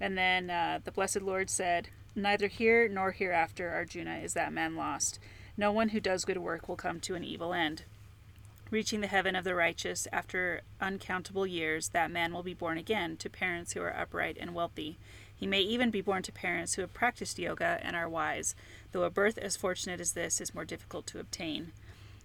And 0.00 0.16
then 0.16 0.48
uh, 0.48 0.80
the 0.82 0.90
Blessed 0.90 1.20
Lord 1.20 1.50
said, 1.50 1.88
Neither 2.14 2.48
here 2.48 2.88
nor 2.88 3.12
hereafter, 3.12 3.70
Arjuna, 3.70 4.16
is 4.16 4.32
that 4.32 4.52
man 4.52 4.76
lost. 4.76 5.18
No 5.58 5.70
one 5.72 5.90
who 5.90 6.00
does 6.00 6.24
good 6.24 6.38
work 6.38 6.68
will 6.68 6.76
come 6.76 7.00
to 7.00 7.14
an 7.14 7.24
evil 7.24 7.52
end. 7.52 7.82
Reaching 8.68 9.00
the 9.00 9.06
heaven 9.06 9.36
of 9.36 9.44
the 9.44 9.54
righteous 9.54 10.08
after 10.12 10.60
uncountable 10.80 11.46
years, 11.46 11.90
that 11.90 12.10
man 12.10 12.32
will 12.32 12.42
be 12.42 12.52
born 12.52 12.78
again 12.78 13.16
to 13.18 13.30
parents 13.30 13.72
who 13.72 13.80
are 13.80 13.96
upright 13.96 14.36
and 14.40 14.56
wealthy. 14.56 14.98
He 15.32 15.46
may 15.46 15.60
even 15.60 15.92
be 15.92 16.00
born 16.00 16.24
to 16.24 16.32
parents 16.32 16.74
who 16.74 16.82
have 16.82 16.92
practiced 16.92 17.38
yoga 17.38 17.78
and 17.82 17.94
are 17.94 18.08
wise, 18.08 18.56
though 18.90 19.04
a 19.04 19.10
birth 19.10 19.38
as 19.38 19.56
fortunate 19.56 20.00
as 20.00 20.12
this 20.12 20.40
is 20.40 20.52
more 20.52 20.64
difficult 20.64 21.06
to 21.08 21.20
obtain. 21.20 21.72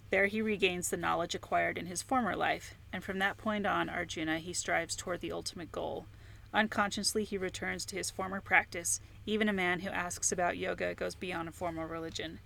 There 0.09 0.25
he 0.25 0.41
regains 0.41 0.89
the 0.89 0.97
knowledge 0.97 1.35
acquired 1.35 1.77
in 1.77 1.85
his 1.85 2.01
former 2.01 2.35
life, 2.35 2.73
and 2.91 3.03
from 3.03 3.19
that 3.19 3.37
point 3.37 3.67
on, 3.67 3.87
Arjuna, 3.87 4.39
he 4.39 4.51
strives 4.51 4.95
toward 4.95 5.21
the 5.21 5.31
ultimate 5.31 5.71
goal. 5.71 6.07
Unconsciously, 6.55 7.23
he 7.23 7.37
returns 7.37 7.85
to 7.85 7.95
his 7.95 8.09
former 8.09 8.41
practice. 8.41 8.99
Even 9.27 9.47
a 9.47 9.53
man 9.53 9.81
who 9.81 9.89
asks 9.89 10.31
about 10.31 10.57
yoga 10.57 10.95
goes 10.95 11.13
beyond 11.13 11.49
a 11.49 11.51
formal 11.51 11.85
religion 11.85 12.39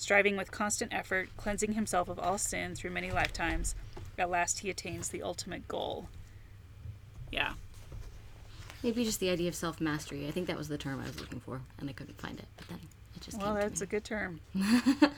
striving 0.00 0.34
with 0.34 0.50
constant 0.50 0.94
effort, 0.94 1.28
cleansing 1.36 1.74
himself 1.74 2.08
of 2.08 2.18
all 2.18 2.38
sin 2.38 2.74
through 2.74 2.90
many 2.90 3.10
lifetimes. 3.10 3.74
At 4.16 4.30
last, 4.30 4.60
he 4.60 4.70
attains 4.70 5.10
the 5.10 5.22
ultimate 5.22 5.68
goal. 5.68 6.08
Yeah. 7.30 7.52
Maybe 8.82 9.04
just 9.04 9.20
the 9.20 9.28
idea 9.28 9.48
of 9.48 9.54
self 9.54 9.78
mastery. 9.78 10.26
I 10.26 10.30
think 10.30 10.46
that 10.46 10.56
was 10.56 10.68
the 10.68 10.78
term 10.78 11.00
I 11.00 11.06
was 11.06 11.20
looking 11.20 11.40
for, 11.40 11.60
and 11.78 11.90
I 11.90 11.92
couldn't 11.92 12.18
find 12.18 12.38
it. 12.38 12.46
But 12.56 12.68
then 12.68 12.78
it 13.14 13.20
just 13.20 13.38
well, 13.38 13.54
that's 13.54 13.82
a 13.82 13.86
good 13.86 14.04
term. 14.04 14.40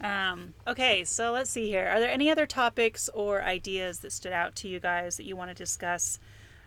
um, 0.00 0.54
okay, 0.66 1.04
so 1.04 1.30
let's 1.30 1.50
see 1.50 1.68
here. 1.68 1.86
Are 1.86 2.00
there 2.00 2.10
any 2.10 2.30
other 2.30 2.46
topics 2.46 3.08
or 3.14 3.42
ideas 3.42 4.00
that 4.00 4.10
stood 4.10 4.32
out 4.32 4.56
to 4.56 4.68
you 4.68 4.80
guys 4.80 5.16
that 5.18 5.24
you 5.24 5.36
want 5.36 5.50
to 5.50 5.54
discuss? 5.54 6.18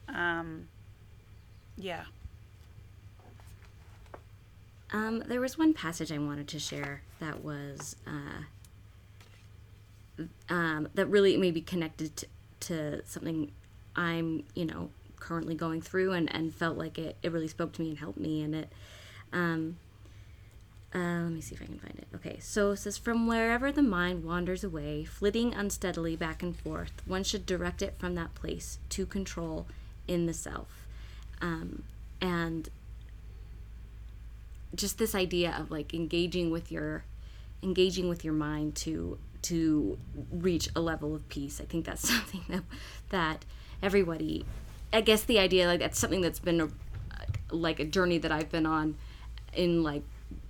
Um, 0.07 0.69
yeah. 1.75 2.05
Um, 4.93 5.23
there 5.27 5.41
was 5.41 5.57
one 5.57 5.73
passage 5.73 6.11
I 6.11 6.19
wanted 6.19 6.47
to 6.49 6.59
share 6.59 7.01
that 7.19 7.43
was 7.43 7.95
uh, 8.07 8.43
um, 10.49 10.87
that 10.93 11.07
really 11.07 11.35
maybe 11.35 11.61
connected 11.61 12.15
to, 12.17 12.27
to 12.61 13.05
something 13.05 13.51
I'm, 13.95 14.43
you 14.53 14.65
know, 14.65 14.91
currently 15.19 15.55
going 15.55 15.81
through 15.81 16.11
and, 16.13 16.33
and 16.33 16.53
felt 16.53 16.77
like 16.77 16.99
it, 16.99 17.17
it 17.23 17.31
really 17.31 17.47
spoke 17.47 17.73
to 17.73 17.81
me 17.81 17.89
and 17.89 17.97
helped 17.97 18.19
me. 18.19 18.43
And 18.43 18.55
it, 18.55 18.71
um, 19.33 19.77
Uh, 20.95 21.23
let 21.23 21.31
me 21.31 21.41
see 21.41 21.55
if 21.55 21.61
I 21.63 21.65
can 21.65 21.79
find 21.79 21.97
it. 21.97 22.07
Okay, 22.13 22.37
so 22.39 22.71
it 22.71 22.77
says 22.77 22.99
from 22.99 23.25
wherever 23.25 23.71
the 23.71 23.81
mind 23.81 24.23
wanders 24.23 24.63
away, 24.63 25.05
flitting 25.05 25.51
unsteadily 25.51 26.15
back 26.15 26.43
and 26.43 26.55
forth, 26.55 26.91
one 27.07 27.23
should 27.23 27.47
direct 27.47 27.81
it 27.81 27.95
from 27.97 28.13
that 28.13 28.35
place 28.35 28.77
to 28.89 29.07
control 29.07 29.65
in 30.07 30.27
the 30.27 30.33
self. 30.33 30.85
Um, 31.41 31.81
and 32.21 32.69
just 34.75 34.97
this 34.97 35.15
idea 35.15 35.55
of 35.57 35.71
like 35.71 35.93
engaging 35.93 36.51
with 36.51 36.71
your 36.71 37.03
engaging 37.61 38.09
with 38.09 38.23
your 38.23 38.33
mind 38.33 38.75
to 38.75 39.17
to 39.43 39.97
reach 40.31 40.69
a 40.75 40.79
level 40.79 41.13
of 41.13 41.27
peace. 41.29 41.59
I 41.61 41.65
think 41.65 41.85
that's 41.85 42.07
something 42.13 42.43
that 42.49 42.63
that 43.09 43.45
everybody 43.81 44.45
I 44.91 45.01
guess 45.01 45.23
the 45.23 45.39
idea 45.39 45.67
like 45.67 45.79
that's 45.79 45.99
something 45.99 46.21
that's 46.21 46.39
been 46.39 46.61
a, 46.61 46.69
like 47.51 47.79
a 47.79 47.85
journey 47.85 48.17
that 48.19 48.31
I've 48.31 48.51
been 48.51 48.65
on 48.65 48.95
in 49.53 49.83
like 49.83 50.03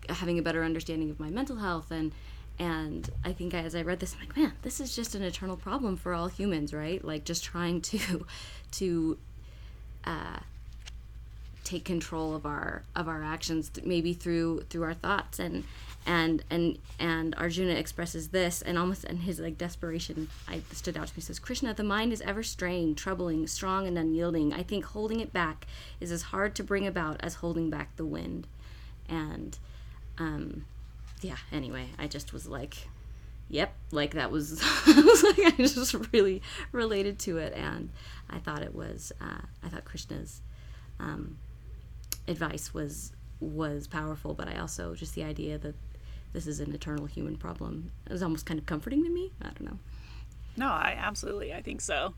having 0.09 0.37
a 0.37 0.41
better 0.41 0.63
understanding 0.63 1.09
of 1.09 1.19
my 1.19 1.29
mental 1.29 1.57
health 1.57 1.91
and 1.91 2.13
and 2.59 3.09
I 3.25 3.33
think 3.33 3.55
as 3.55 3.73
I 3.73 3.81
read 3.81 3.99
this, 3.99 4.13
I'm 4.13 4.19
like, 4.19 4.37
man, 4.37 4.53
this 4.61 4.79
is 4.79 4.95
just 4.95 5.15
an 5.15 5.23
eternal 5.23 5.57
problem 5.57 5.97
for 5.97 6.13
all 6.13 6.27
humans, 6.27 6.71
right? 6.71 7.03
Like 7.03 7.23
just 7.23 7.43
trying 7.43 7.81
to 7.81 8.25
to 8.73 9.17
uh, 10.05 10.39
take 11.63 11.85
control 11.85 12.35
of 12.35 12.45
our 12.45 12.83
of 12.95 13.07
our 13.07 13.23
actions, 13.23 13.71
maybe 13.83 14.13
through 14.13 14.61
through 14.69 14.83
our 14.83 14.93
thoughts. 14.93 15.39
And 15.39 15.63
and 16.05 16.43
and 16.49 16.77
and 16.99 17.33
Arjuna 17.37 17.73
expresses 17.73 18.29
this 18.29 18.61
and 18.61 18.77
almost 18.77 19.05
in 19.05 19.17
his 19.17 19.39
like 19.39 19.57
desperation 19.57 20.29
I 20.47 20.61
stood 20.71 20.97
out 20.97 21.07
to 21.07 21.13
me. 21.17 21.21
Says 21.21 21.39
Krishna 21.39 21.73
the 21.73 21.83
mind 21.83 22.11
is 22.11 22.21
ever 22.21 22.43
straying 22.43 22.95
troubling 22.95 23.47
strong 23.47 23.87
and 23.87 23.97
unyielding. 23.97 24.53
I 24.53 24.63
think 24.63 24.85
holding 24.85 25.19
it 25.19 25.31
back 25.31 25.65
is 25.99 26.11
as 26.11 26.23
hard 26.23 26.55
to 26.55 26.63
bring 26.63 26.85
about 26.85 27.21
as 27.21 27.35
holding 27.35 27.69
back 27.69 27.95
the 27.95 28.05
wind. 28.05 28.47
And 29.07 29.57
um 30.17 30.65
yeah 31.21 31.37
anyway 31.51 31.87
I 31.97 32.07
just 32.07 32.33
was 32.33 32.47
like 32.47 32.89
yep 33.49 33.73
like 33.91 34.13
that 34.15 34.31
was, 34.31 34.61
was 34.87 35.23
like 35.23 35.39
I 35.39 35.51
just 35.57 35.95
really 36.11 36.41
related 36.71 37.19
to 37.19 37.37
it. 37.37 37.53
And 37.53 37.89
I 38.29 38.39
thought 38.39 38.61
it 38.61 38.75
was 38.75 39.13
uh, 39.21 39.41
I 39.63 39.69
thought 39.69 39.85
Krishna's 39.85 40.41
um, 40.99 41.37
advice 42.27 42.73
was 42.73 43.11
was 43.39 43.87
powerful 43.87 44.33
but 44.33 44.47
I 44.47 44.57
also 44.57 44.95
just 44.95 45.15
the 45.15 45.23
idea 45.23 45.57
that 45.57 45.75
this 46.33 46.47
is 46.47 46.59
an 46.59 46.73
eternal 46.73 47.05
human 47.05 47.37
problem. 47.37 47.91
It 48.07 48.11
was 48.11 48.23
almost 48.23 48.45
kind 48.45 48.59
of 48.59 48.65
comforting 48.65 49.03
to 49.03 49.09
me. 49.09 49.31
I 49.41 49.45
don't 49.45 49.61
know. 49.61 49.79
No, 50.57 50.67
I 50.67 50.95
absolutely, 50.99 51.53
I 51.53 51.61
think 51.61 51.79
so. 51.79 52.15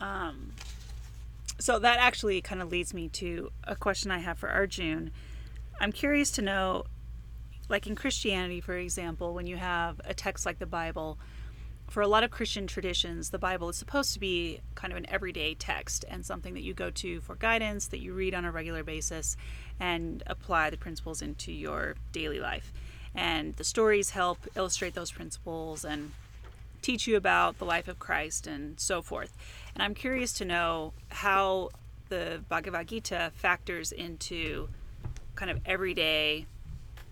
Um, 0.00 0.52
so 1.58 1.78
that 1.78 1.98
actually 1.98 2.40
kind 2.42 2.60
of 2.60 2.70
leads 2.70 2.92
me 2.92 3.08
to 3.08 3.50
a 3.64 3.74
question 3.74 4.10
I 4.10 4.18
have 4.18 4.38
for 4.38 4.48
Arjun. 4.48 5.10
I'm 5.80 5.92
curious 5.92 6.30
to 6.32 6.42
know, 6.42 6.84
like 7.68 7.86
in 7.86 7.96
Christianity, 7.96 8.60
for 8.60 8.76
example, 8.76 9.34
when 9.34 9.46
you 9.46 9.56
have 9.56 10.00
a 10.04 10.14
text 10.14 10.44
like 10.44 10.58
the 10.58 10.66
Bible, 10.66 11.18
for 11.88 12.02
a 12.02 12.08
lot 12.08 12.24
of 12.24 12.30
Christian 12.30 12.66
traditions, 12.66 13.30
the 13.30 13.38
Bible 13.38 13.68
is 13.68 13.76
supposed 13.76 14.12
to 14.14 14.20
be 14.20 14.60
kind 14.74 14.92
of 14.92 14.96
an 14.96 15.08
everyday 15.08 15.54
text 15.54 16.04
and 16.08 16.24
something 16.24 16.54
that 16.54 16.62
you 16.62 16.74
go 16.74 16.90
to 16.90 17.20
for 17.20 17.34
guidance, 17.34 17.86
that 17.88 18.00
you 18.00 18.12
read 18.14 18.34
on 18.34 18.44
a 18.44 18.50
regular 18.50 18.82
basis, 18.82 19.36
and 19.78 20.22
apply 20.26 20.70
the 20.70 20.76
principles 20.76 21.22
into 21.22 21.52
your 21.52 21.94
daily 22.12 22.40
life 22.40 22.72
and 23.14 23.54
the 23.56 23.64
stories 23.64 24.10
help 24.10 24.38
illustrate 24.56 24.94
those 24.94 25.12
principles 25.12 25.84
and 25.84 26.12
teach 26.82 27.06
you 27.06 27.16
about 27.16 27.58
the 27.58 27.64
life 27.64 27.88
of 27.88 27.98
Christ 27.98 28.46
and 28.46 28.78
so 28.78 29.00
forth. 29.00 29.36
And 29.74 29.82
I'm 29.82 29.94
curious 29.94 30.32
to 30.34 30.44
know 30.44 30.92
how 31.08 31.70
the 32.08 32.42
Bhagavad 32.48 32.88
Gita 32.88 33.32
factors 33.34 33.92
into 33.92 34.68
kind 35.34 35.50
of 35.50 35.60
everyday 35.64 36.46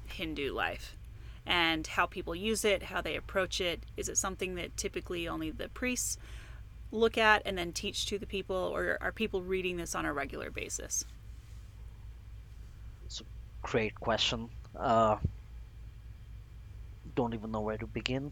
Hindu 0.06 0.52
life 0.52 0.96
and 1.46 1.86
how 1.86 2.06
people 2.06 2.34
use 2.34 2.64
it, 2.64 2.84
how 2.84 3.00
they 3.00 3.16
approach 3.16 3.60
it. 3.60 3.80
Is 3.96 4.08
it 4.08 4.16
something 4.16 4.54
that 4.56 4.76
typically 4.76 5.28
only 5.28 5.50
the 5.50 5.68
priests 5.68 6.18
look 6.90 7.16
at 7.18 7.42
and 7.44 7.56
then 7.56 7.72
teach 7.72 8.06
to 8.06 8.18
the 8.18 8.26
people, 8.26 8.56
or 8.56 8.98
are 9.00 9.12
people 9.12 9.42
reading 9.42 9.76
this 9.76 9.94
on 9.94 10.04
a 10.04 10.12
regular 10.12 10.50
basis? 10.50 11.04
It's 13.06 13.20
a 13.20 13.24
great 13.62 13.94
question. 13.94 14.50
Uh, 14.76 15.16
don't 17.14 17.34
even 17.34 17.50
know 17.50 17.60
where 17.60 17.78
to 17.78 17.86
begin. 17.86 18.30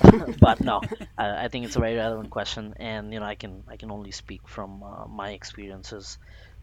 but 0.40 0.60
no, 0.60 0.80
I, 1.18 1.44
I, 1.44 1.48
think 1.48 1.66
it's 1.66 1.76
a 1.76 1.80
very 1.80 1.96
relevant 1.96 2.30
question, 2.30 2.72
and 2.78 3.12
you 3.12 3.20
know, 3.20 3.26
I 3.26 3.34
can 3.34 3.62
I 3.68 3.76
can 3.76 3.90
only 3.90 4.10
speak 4.10 4.48
from 4.48 4.82
uh, 4.82 5.06
my 5.06 5.32
experiences 5.32 6.18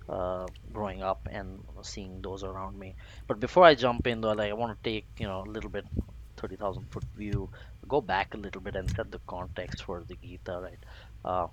uh, 0.09 0.49
growing 0.73 1.03
up 1.03 1.27
and 1.31 1.59
seeing 1.83 2.21
those 2.21 2.43
around 2.43 2.77
me. 2.79 2.95
But 3.27 3.39
before 3.39 3.65
I 3.65 3.75
jump 3.75 4.07
in, 4.07 4.21
though, 4.21 4.33
like 4.33 4.49
I 4.51 4.53
want 4.53 4.81
to 4.81 4.89
take 4.89 5.07
you 5.19 5.27
know 5.27 5.43
a 5.45 5.51
little 5.51 5.69
bit 5.69 5.85
thirty 6.37 6.55
thousand 6.57 6.87
foot 6.91 7.05
view, 7.15 7.49
go 7.87 8.01
back 8.01 8.33
a 8.33 8.37
little 8.37 8.61
bit 8.61 8.75
and 8.75 8.89
set 8.95 9.11
the 9.11 9.21
context 9.27 9.83
for 9.83 10.03
the 10.07 10.15
Gita, 10.23 10.59
right? 10.61 10.83
Uh, 11.25 11.47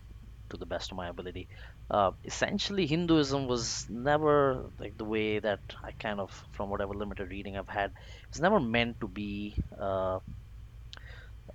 to 0.50 0.56
the 0.56 0.66
best 0.66 0.92
of 0.92 0.96
my 0.96 1.08
ability. 1.08 1.48
Uh, 1.90 2.12
essentially, 2.24 2.86
Hinduism 2.86 3.46
was 3.48 3.86
never 3.88 4.70
like 4.78 4.96
the 4.98 5.04
way 5.04 5.38
that 5.40 5.60
I 5.82 5.92
kind 5.92 6.20
of, 6.20 6.30
from 6.52 6.70
whatever 6.70 6.94
limited 6.94 7.30
reading 7.30 7.56
I've 7.56 7.68
had, 7.68 7.92
it's 8.28 8.40
never 8.40 8.60
meant 8.60 9.00
to 9.00 9.08
be, 9.08 9.56
uh, 9.80 10.20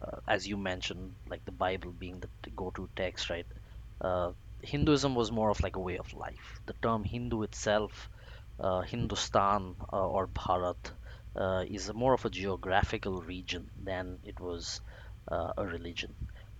uh, 0.01 0.19
as 0.27 0.47
you 0.47 0.57
mentioned, 0.57 1.15
like 1.29 1.43
the 1.45 1.51
Bible 1.51 1.91
being 1.91 2.19
the 2.19 2.29
go-to 2.51 2.89
text, 2.95 3.29
right? 3.29 3.45
Uh, 4.63 4.67
Hinduism 4.67 5.15
was 5.15 5.31
more 5.31 5.49
of 5.49 5.61
like 5.63 5.75
a 5.75 5.79
way 5.79 5.97
of 5.97 6.13
life. 6.13 6.61
The 6.65 6.73
term 6.81 7.03
Hindu 7.03 7.43
itself, 7.43 8.09
uh, 8.59 8.81
Hindustan 8.81 9.75
uh, 9.91 10.07
or 10.07 10.27
Bharat, 10.27 10.91
is 11.69 11.93
more 11.93 12.13
of 12.13 12.25
a 12.25 12.29
geographical 12.29 13.21
region 13.21 13.71
than 13.83 14.19
it 14.23 14.39
was 14.39 14.81
a 15.27 15.65
religion. 15.65 16.15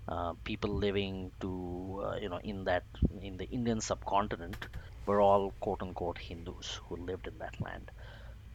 Uh, 0.07 0.33
people 0.43 0.71
living 0.77 1.31
to 1.39 2.01
uh, 2.05 2.15
you 2.17 2.29
know 2.29 2.39
in 2.43 2.63
that 2.65 2.85
in 3.21 3.37
the 3.37 3.45
Indian 3.45 3.81
subcontinent 3.81 4.67
were 5.05 5.21
all 5.21 5.51
quote 5.59 5.81
unquote 5.83 6.17
Hindus 6.17 6.79
who 6.87 6.97
lived 6.97 7.27
in 7.27 7.37
that 7.39 7.59
land. 7.61 7.91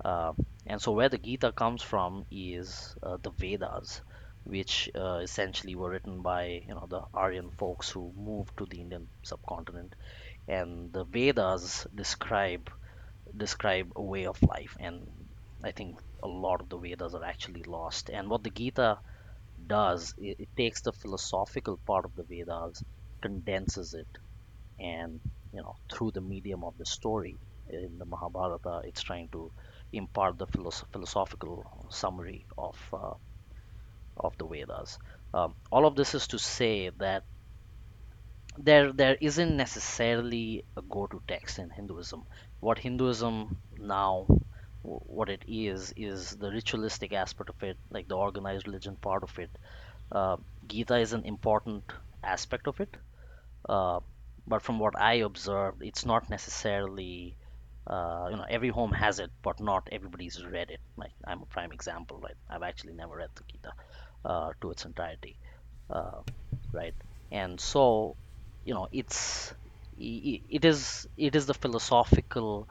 Uh, 0.05 0.33
and 0.67 0.81
so 0.83 0.93
where 0.93 1.09
the 1.09 1.19
Gita 1.19 1.53
comes 1.53 1.83
from 1.83 2.27
is 2.31 2.97
uh, 3.03 3.17
the 3.23 3.31
Vedas, 3.31 4.03
which 4.47 4.89
uh, 4.95 5.19
essentially 5.23 5.75
were 5.75 5.91
written 5.91 6.23
by 6.23 6.63
you 6.67 6.75
know 6.75 6.87
the 6.89 7.03
Aryan 7.13 7.51
folks 7.51 7.91
who 7.91 8.13
moved 8.17 8.57
to 8.59 8.67
the 8.67 8.81
Indian 8.81 9.09
subcontinent, 9.23 9.95
and 10.49 10.93
the 10.93 11.05
Vedas 11.05 11.87
describe 11.95 12.71
describe 13.37 13.91
a 13.97 14.03
way 14.03 14.27
of 14.27 14.43
life, 14.43 14.77
and 14.79 15.07
I 15.63 15.73
think 15.73 15.99
a 16.23 16.29
lot 16.29 16.61
of 16.61 16.69
the 16.69 16.79
Vedas 16.79 17.15
are 17.15 17.25
actually 17.25 17.65
lost. 17.65 18.09
And 18.11 18.31
what 18.31 18.45
the 18.45 18.51
Gita 18.51 18.99
does, 19.67 20.15
it, 20.19 20.37
it 20.39 20.49
takes 20.57 20.83
the 20.83 20.93
philosophical 20.93 21.79
part 21.87 22.05
of 22.05 22.15
the 22.15 22.23
Vedas, 22.25 22.83
condenses 23.21 23.95
it, 23.95 24.09
and 24.79 25.21
you 25.53 25.61
know 25.63 25.75
through 25.93 26.13
the 26.13 26.21
medium 26.21 26.63
of 26.65 26.79
the 26.79 26.87
story 26.87 27.37
in 27.69 27.99
the 27.99 28.05
Mahabharata, 28.05 28.83
it's 28.85 29.03
trying 29.03 29.29
to 29.31 29.51
impart 29.93 30.39
the 30.39 30.47
philosophical 30.93 31.65
summary 31.91 32.47
of 32.57 32.77
uh, 32.93 33.15
of 34.17 34.37
the 34.39 34.47
Vedas. 34.47 34.99
Um, 35.35 35.55
all 35.71 35.87
of 35.87 35.97
this 35.97 36.15
is 36.15 36.27
to 36.29 36.39
say 36.39 36.91
that 36.99 37.25
there 38.59 38.93
there 38.93 39.17
isn't 39.21 39.57
necessarily 39.57 40.65
a 40.77 40.83
go-to 40.83 41.23
text 41.29 41.59
in 41.59 41.71
Hinduism. 41.71 42.25
What 42.61 42.79
Hinduism 42.79 43.59
now 43.79 44.27
what 44.83 45.29
it 45.29 45.43
is 45.49 45.93
is 45.97 46.37
the 46.37 46.51
ritualistic 46.51 47.13
aspect 47.13 47.51
of 47.51 47.63
it, 47.63 47.77
like 47.91 48.09
the 48.09 48.17
organized 48.17 48.67
religion 48.67 48.97
part 48.97 49.23
of 49.25 49.39
it. 49.39 49.51
Uh, 50.13 50.37
Gita 50.69 50.97
is 50.99 51.13
an 51.13 51.25
important 51.25 51.85
aspect 52.23 52.67
of 52.69 52.81
it, 52.81 52.97
uh, 53.69 54.01
but 54.47 54.63
from 54.63 54.79
what 54.79 54.99
I 54.99 55.15
observed, 55.15 55.83
it's 55.83 56.07
not 56.07 56.31
necessarily 56.31 57.37
uh, 57.87 58.29
you 58.31 58.37
know 58.37 58.47
every 58.49 58.69
home 58.69 58.93
has 58.93 59.19
it 59.21 59.31
but 59.43 59.61
not 59.61 59.89
everybody's 59.93 60.45
read 60.45 60.71
it 60.71 60.81
like 60.97 61.13
i'm 61.25 61.43
a 61.43 61.47
prime 61.47 61.71
example 61.73 62.19
right 62.21 62.35
i've 62.51 62.63
actually 62.65 62.93
never 62.93 63.17
read 63.17 63.31
the 63.37 63.45
gita 63.51 63.73
to 64.61 64.71
its 64.71 64.85
entirety 64.85 65.39
uh, 65.91 66.21
right 66.73 66.95
and 67.31 67.61
so 67.61 68.17
you 68.65 68.75
know 68.75 68.89
it's 68.93 69.55
it 69.99 70.65
is 70.65 71.07
it 71.17 71.35
is 71.37 71.47
the 71.47 71.55
philosophical 71.55 72.69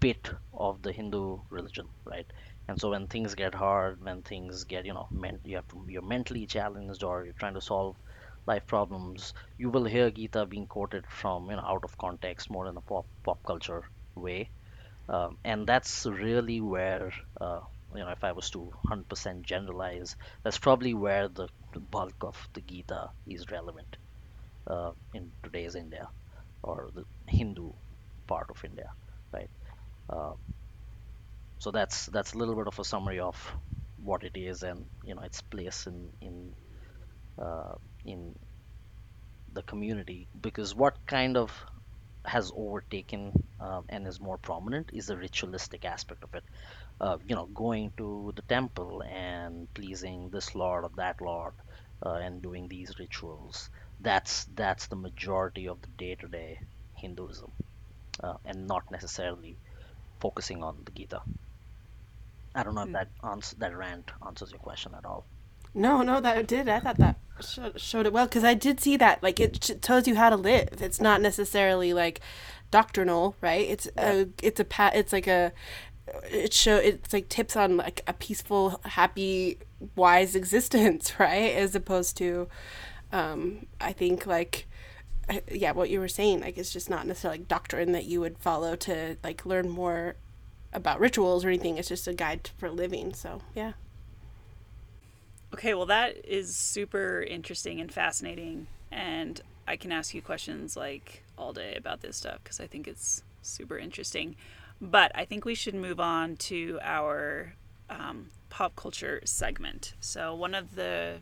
bit 0.00 0.30
of 0.54 0.82
the 0.82 0.92
hindu 0.92 1.38
religion 1.50 1.86
right 2.04 2.30
and 2.68 2.80
so 2.80 2.90
when 2.90 3.06
things 3.08 3.34
get 3.34 3.54
hard 3.54 4.02
when 4.04 4.22
things 4.22 4.64
get 4.64 4.86
you 4.86 4.94
know 4.94 5.06
men- 5.10 5.40
you 5.44 5.56
have 5.56 5.68
to 5.68 5.84
you're 5.88 6.02
mentally 6.02 6.46
challenged 6.46 7.02
or 7.04 7.24
you're 7.24 7.34
trying 7.40 7.54
to 7.54 7.60
solve 7.60 7.96
life 8.46 8.66
problems 8.66 9.32
you 9.58 9.70
will 9.70 9.84
hear 9.84 10.10
gita 10.10 10.46
being 10.46 10.66
quoted 10.66 11.04
from 11.08 11.50
you 11.50 11.56
know 11.56 11.62
out 11.74 11.84
of 11.84 11.96
context 11.98 12.50
more 12.50 12.66
in 12.68 12.76
a 12.76 12.80
pop 12.82 13.06
pop 13.24 13.38
culture 13.46 13.84
way. 14.14 14.50
Um, 15.08 15.38
and 15.44 15.66
that's 15.66 16.06
really 16.06 16.60
where, 16.60 17.12
uh, 17.40 17.60
you 17.96 18.04
know, 18.04 18.10
if 18.10 18.24
I 18.24 18.32
was 18.32 18.50
to 18.50 18.60
100% 18.60 19.46
generalize, 19.46 20.16
that's 20.44 20.58
probably 20.58 20.94
where 20.94 21.28
the, 21.28 21.48
the 21.72 21.80
bulk 21.80 22.16
of 22.22 22.36
the 22.54 22.62
Gita 22.62 23.10
is 23.26 23.50
relevant 23.50 23.96
uh, 24.68 24.92
in 25.14 25.32
today's 25.42 25.74
India 25.76 26.08
or 26.62 26.90
the 26.94 27.04
Hindu 27.28 27.72
part 28.28 28.50
of 28.50 28.64
India, 28.64 28.90
right? 29.32 29.50
Uh, 30.10 30.32
so 31.58 31.70
that's 31.70 32.06
that's 32.06 32.32
a 32.32 32.38
little 32.38 32.54
bit 32.54 32.66
of 32.66 32.78
a 32.78 32.84
summary 32.84 33.20
of 33.20 33.36
what 33.96 34.24
it 34.24 34.36
is 34.36 34.62
and 34.62 34.86
you 35.04 35.14
know 35.14 35.22
its 35.22 35.40
place 35.42 35.86
in 35.86 36.10
in 36.20 36.54
uh, 37.42 37.74
in 38.04 38.34
the 39.52 39.62
community 39.62 40.28
because 40.40 40.74
what 40.74 40.98
kind 41.06 41.36
of 41.36 41.52
has 42.24 42.52
overtaken 42.56 43.32
um, 43.60 43.84
and 43.88 44.06
is 44.06 44.20
more 44.20 44.38
prominent 44.38 44.90
is 44.92 45.06
the 45.06 45.16
ritualistic 45.16 45.84
aspect 45.84 46.24
of 46.24 46.34
it 46.34 46.44
uh, 47.00 47.18
you 47.28 47.34
know 47.36 47.46
going 47.46 47.92
to 47.96 48.32
the 48.36 48.42
temple 48.42 49.02
and 49.02 49.72
pleasing 49.74 50.30
this 50.30 50.54
lord 50.54 50.84
or 50.84 50.90
that 50.96 51.20
lord 51.20 51.52
uh, 52.04 52.14
and 52.14 52.42
doing 52.42 52.68
these 52.68 52.98
rituals 52.98 53.70
that's 54.00 54.44
that's 54.54 54.86
the 54.88 54.96
majority 54.96 55.68
of 55.68 55.80
the 55.82 55.88
day-to-day 55.98 56.58
hinduism 56.94 57.50
uh, 58.22 58.34
and 58.44 58.66
not 58.66 58.90
necessarily 58.90 59.56
focusing 60.20 60.62
on 60.62 60.76
the 60.84 60.92
gita 60.92 61.20
i 62.54 62.62
don't 62.62 62.74
know 62.74 62.82
if 62.82 62.92
that 62.92 63.08
ans- 63.22 63.54
that 63.58 63.76
rant 63.76 64.10
answers 64.26 64.50
your 64.50 64.60
question 64.60 64.92
at 64.96 65.04
all 65.04 65.24
No, 65.74 66.02
no, 66.02 66.20
that 66.20 66.46
did. 66.46 66.68
I 66.68 66.80
thought 66.80 66.98
that 66.98 67.18
sho- 67.40 67.72
showed 67.76 68.06
it 68.06 68.12
well 68.12 68.26
because 68.26 68.44
I 68.44 68.54
did 68.54 68.80
see 68.80 68.96
that. 68.96 69.22
Like 69.22 69.38
it 69.40 69.62
sh- 69.62 69.72
tells 69.82 70.08
you 70.08 70.16
how 70.16 70.30
to 70.30 70.36
live. 70.36 70.68
It's 70.80 71.00
not 71.00 71.20
necessarily 71.20 71.92
like 71.92 72.20
doctrinal, 72.70 73.36
right? 73.42 73.68
It's 73.68 73.86
a, 73.98 74.28
it's 74.42 74.58
a 74.60 74.66
It's 74.94 75.12
like 75.12 75.26
a, 75.26 75.52
it 76.30 76.52
show. 76.52 76.76
It's 76.76 77.12
like 77.12 77.28
tips 77.28 77.56
on 77.56 77.76
like 77.76 78.02
a 78.06 78.12
peaceful, 78.12 78.80
happy, 78.84 79.58
wise 79.94 80.34
existence, 80.34 81.12
right? 81.18 81.54
As 81.54 81.74
opposed 81.74 82.16
to, 82.18 82.48
um, 83.12 83.66
I 83.80 83.92
think 83.92 84.26
like, 84.26 84.66
uh, 85.28 85.40
yeah, 85.50 85.72
what 85.72 85.90
you 85.90 86.00
were 86.00 86.08
saying. 86.08 86.40
Like 86.40 86.58
it's 86.58 86.72
just 86.72 86.90
not 86.90 87.06
necessarily 87.06 87.40
like 87.40 87.48
doctrine 87.48 87.92
that 87.92 88.04
you 88.04 88.20
would 88.20 88.38
follow 88.38 88.76
to 88.76 89.16
like 89.22 89.44
learn 89.44 89.68
more 89.68 90.16
about 90.72 91.00
rituals 91.00 91.44
or 91.44 91.48
anything. 91.48 91.78
It's 91.78 91.88
just 91.88 92.06
a 92.06 92.14
guide 92.14 92.50
for 92.58 92.70
living. 92.70 93.14
So 93.14 93.40
yeah. 93.54 93.72
Okay, 95.54 95.74
well, 95.74 95.86
that 95.86 96.16
is 96.24 96.54
super 96.54 97.22
interesting 97.22 97.80
and 97.80 97.92
fascinating. 97.92 98.66
And 98.90 99.40
I 99.66 99.76
can 99.76 99.92
ask 99.92 100.14
you 100.14 100.22
questions 100.22 100.76
like 100.76 101.22
all 101.38 101.52
day 101.52 101.74
about 101.74 102.00
this 102.00 102.16
stuff 102.16 102.38
because 102.42 102.60
I 102.60 102.66
think 102.66 102.86
it's 102.86 103.22
super 103.42 103.78
interesting. 103.78 104.36
But 104.80 105.12
I 105.14 105.24
think 105.24 105.44
we 105.44 105.54
should 105.54 105.74
move 105.74 106.00
on 106.00 106.36
to 106.36 106.78
our 106.82 107.54
um, 107.88 108.30
pop 108.50 108.76
culture 108.76 109.20
segment. 109.24 109.94
So 110.00 110.34
one 110.34 110.54
of 110.54 110.74
the 110.74 111.18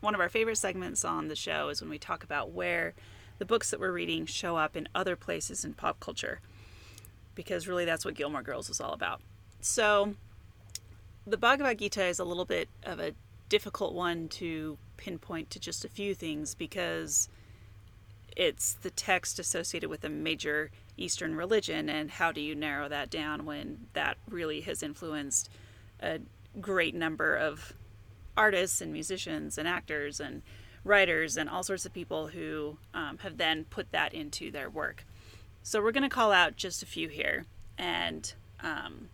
one 0.00 0.14
of 0.14 0.20
our 0.20 0.28
favorite 0.28 0.56
segments 0.56 1.04
on 1.04 1.28
the 1.28 1.36
show 1.36 1.70
is 1.70 1.80
when 1.80 1.88
we 1.88 1.98
talk 1.98 2.24
about 2.24 2.50
where 2.50 2.92
the 3.38 3.46
books 3.46 3.70
that 3.70 3.80
we're 3.80 3.92
reading 3.92 4.26
show 4.26 4.56
up 4.56 4.76
in 4.76 4.86
other 4.94 5.16
places 5.16 5.64
in 5.64 5.72
pop 5.72 5.98
culture, 5.98 6.40
because 7.34 7.66
really 7.66 7.86
that's 7.86 8.04
what 8.04 8.14
Gilmore 8.14 8.42
Girls 8.42 8.68
is 8.68 8.80
all 8.80 8.92
about. 8.92 9.22
So 9.60 10.14
the 11.26 11.38
Bhagavad 11.38 11.78
Gita 11.78 12.04
is 12.04 12.18
a 12.18 12.24
little 12.24 12.44
bit 12.44 12.68
of 12.82 13.00
a 13.00 13.12
difficult 13.48 13.94
one 13.94 14.28
to 14.28 14.76
pinpoint 14.98 15.50
to 15.50 15.58
just 15.58 15.84
a 15.84 15.88
few 15.88 16.14
things 16.14 16.54
because 16.54 17.28
it's 18.36 18.74
the 18.74 18.90
text 18.90 19.38
associated 19.38 19.88
with 19.88 20.04
a 20.04 20.08
major 20.08 20.70
Eastern 20.96 21.34
religion, 21.34 21.88
and 21.88 22.10
how 22.10 22.32
do 22.32 22.40
you 22.40 22.54
narrow 22.54 22.88
that 22.88 23.10
down 23.10 23.44
when 23.44 23.86
that 23.92 24.16
really 24.28 24.60
has 24.62 24.82
influenced 24.82 25.48
a 26.00 26.20
great 26.60 26.94
number 26.94 27.34
of 27.34 27.72
artists 28.36 28.80
and 28.80 28.92
musicians 28.92 29.58
and 29.58 29.68
actors 29.68 30.20
and 30.20 30.42
writers 30.84 31.36
and 31.36 31.48
all 31.48 31.62
sorts 31.62 31.86
of 31.86 31.92
people 31.92 32.28
who 32.28 32.76
um, 32.92 33.18
have 33.18 33.38
then 33.38 33.64
put 33.64 33.90
that 33.92 34.12
into 34.12 34.50
their 34.50 34.68
work. 34.68 35.04
So 35.62 35.82
we're 35.82 35.92
going 35.92 36.02
to 36.02 36.08
call 36.08 36.30
out 36.30 36.56
just 36.56 36.82
a 36.82 36.86
few 36.86 37.08
here 37.08 37.46
and 37.78 38.32
um, 38.62 39.08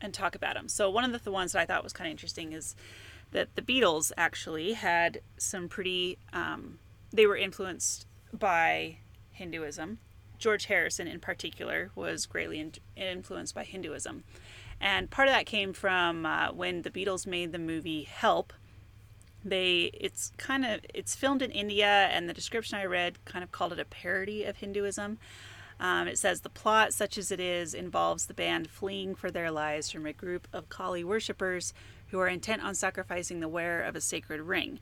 and 0.00 0.12
talk 0.12 0.34
about 0.34 0.54
them. 0.54 0.68
So 0.68 0.90
one 0.90 1.04
of 1.04 1.12
the, 1.12 1.18
the 1.18 1.32
ones 1.32 1.52
that 1.52 1.60
I 1.60 1.66
thought 1.66 1.84
was 1.84 1.92
kind 1.92 2.08
of 2.08 2.12
interesting 2.12 2.52
is 2.52 2.74
that 3.32 3.54
the 3.54 3.62
Beatles 3.62 4.12
actually 4.16 4.74
had 4.74 5.20
some 5.36 5.68
pretty. 5.68 6.18
Um, 6.32 6.78
they 7.12 7.26
were 7.26 7.36
influenced 7.36 8.06
by 8.32 8.98
Hinduism. 9.30 9.98
George 10.38 10.66
Harrison, 10.66 11.06
in 11.06 11.20
particular, 11.20 11.90
was 11.94 12.26
greatly 12.26 12.58
in- 12.58 12.72
influenced 12.96 13.54
by 13.54 13.64
Hinduism, 13.64 14.24
and 14.80 15.10
part 15.10 15.28
of 15.28 15.34
that 15.34 15.46
came 15.46 15.72
from 15.72 16.26
uh, 16.26 16.48
when 16.52 16.82
the 16.82 16.90
Beatles 16.90 17.26
made 17.26 17.52
the 17.52 17.58
movie 17.58 18.02
Help. 18.02 18.52
They 19.44 19.90
it's 19.94 20.32
kind 20.36 20.64
of 20.64 20.80
it's 20.92 21.14
filmed 21.14 21.42
in 21.42 21.50
India, 21.50 21.86
and 21.86 22.28
the 22.28 22.34
description 22.34 22.78
I 22.78 22.84
read 22.84 23.24
kind 23.24 23.44
of 23.44 23.52
called 23.52 23.72
it 23.72 23.78
a 23.78 23.84
parody 23.84 24.44
of 24.44 24.56
Hinduism. 24.56 25.18
Um, 25.80 26.06
it 26.06 26.16
says 26.16 26.42
the 26.42 26.48
plot, 26.48 26.94
such 26.94 27.18
as 27.18 27.32
it 27.32 27.40
is, 27.40 27.74
involves 27.74 28.26
the 28.26 28.34
band 28.34 28.70
fleeing 28.70 29.16
for 29.16 29.32
their 29.32 29.50
lives 29.50 29.90
from 29.90 30.06
a 30.06 30.12
group 30.12 30.46
of 30.52 30.68
Kali 30.68 31.02
worshippers 31.02 31.74
who 32.08 32.20
are 32.20 32.28
intent 32.28 32.62
on 32.62 32.74
sacrificing 32.76 33.40
the 33.40 33.48
wearer 33.48 33.82
of 33.82 33.96
a 33.96 34.00
sacred 34.00 34.40
ring. 34.40 34.78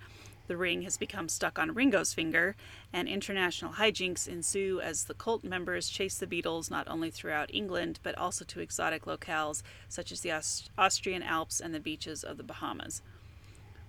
The 0.50 0.56
ring 0.56 0.82
has 0.82 0.96
become 0.96 1.28
stuck 1.28 1.60
on 1.60 1.74
Ringo's 1.74 2.12
finger, 2.12 2.56
and 2.92 3.06
international 3.06 3.74
hijinks 3.74 4.26
ensue 4.26 4.80
as 4.80 5.04
the 5.04 5.14
cult 5.14 5.44
members 5.44 5.88
chase 5.88 6.18
the 6.18 6.26
Beatles 6.26 6.72
not 6.72 6.88
only 6.88 7.08
throughout 7.08 7.54
England 7.54 8.00
but 8.02 8.18
also 8.18 8.44
to 8.46 8.58
exotic 8.58 9.04
locales 9.04 9.62
such 9.88 10.10
as 10.10 10.22
the 10.22 10.32
Aust- 10.32 10.72
Austrian 10.76 11.22
Alps 11.22 11.60
and 11.60 11.72
the 11.72 11.78
beaches 11.78 12.24
of 12.24 12.36
the 12.36 12.42
Bahamas. 12.42 13.00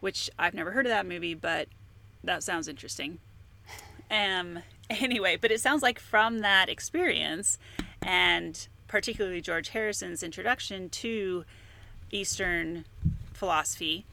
Which 0.02 0.30
I've 0.38 0.54
never 0.54 0.70
heard 0.70 0.86
of 0.86 0.92
that 0.92 1.08
movie, 1.08 1.34
but 1.34 1.68
that 2.24 2.44
sounds 2.44 2.68
interesting. 2.68 3.18
Um, 4.12 4.60
anyway, 4.92 5.38
but 5.38 5.52
it 5.52 5.62
sounds 5.62 5.82
like 5.82 6.00
from 6.00 6.42
that 6.42 6.70
experience, 6.70 7.58
and 8.04 8.68
particularly 8.88 9.42
George 9.42 9.70
Harrison's 9.70 10.22
introduction 10.22 10.90
to 10.90 11.44
Eastern 12.12 12.86
philosophy, 13.34 14.06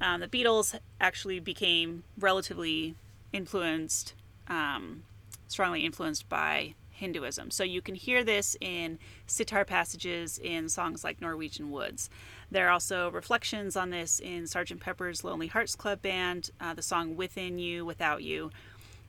um, 0.00 0.20
the 0.20 0.28
Beatles 0.28 0.78
actually 1.00 1.40
became 1.40 2.04
relatively 2.18 2.94
influenced, 3.32 4.14
um, 4.48 5.02
strongly 5.48 5.84
influenced 5.84 6.28
by 6.28 6.74
Hinduism. 6.90 7.50
So 7.50 7.64
you 7.64 7.80
can 7.80 7.94
hear 7.94 8.22
this 8.22 8.56
in 8.60 8.98
sitar 9.26 9.64
passages 9.64 10.38
in 10.38 10.68
songs 10.68 11.02
like 11.02 11.20
Norwegian 11.20 11.70
Woods. 11.70 12.10
There 12.50 12.66
are 12.66 12.72
also 12.72 13.10
reflections 13.10 13.74
on 13.74 13.90
this 13.90 14.20
in 14.20 14.44
Sgt. 14.44 14.80
Pepper's 14.80 15.24
Lonely 15.24 15.46
Hearts 15.46 15.74
Club 15.74 16.02
Band, 16.02 16.50
uh, 16.60 16.74
the 16.74 16.82
song 16.82 17.16
Within 17.16 17.58
You, 17.58 17.84
Without 17.84 18.22
You. 18.22 18.50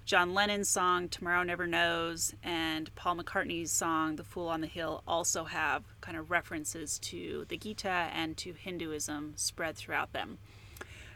John 0.06 0.34
Lennon's 0.34 0.68
song 0.68 1.10
Tomorrow 1.10 1.44
Never 1.44 1.68
Knows 1.68 2.34
and 2.44 2.94
Paul 2.96 3.18
McCartney's 3.18 3.72
song 3.72 4.16
The 4.16 4.24
Fool 4.24 4.48
on 4.48 4.62
the 4.62 4.68
Hill 4.68 5.04
also 5.08 5.44
have 5.44 5.84
kind 6.02 6.18
of 6.18 6.32
references 6.32 6.98
to 7.00 7.46
the 7.50 7.58
Gita 7.58 8.10
and 8.14 8.36
to 8.38 8.54
Hinduism 8.54 9.34
spread 9.36 9.76
throughout 9.76 10.12
them. 10.12 10.40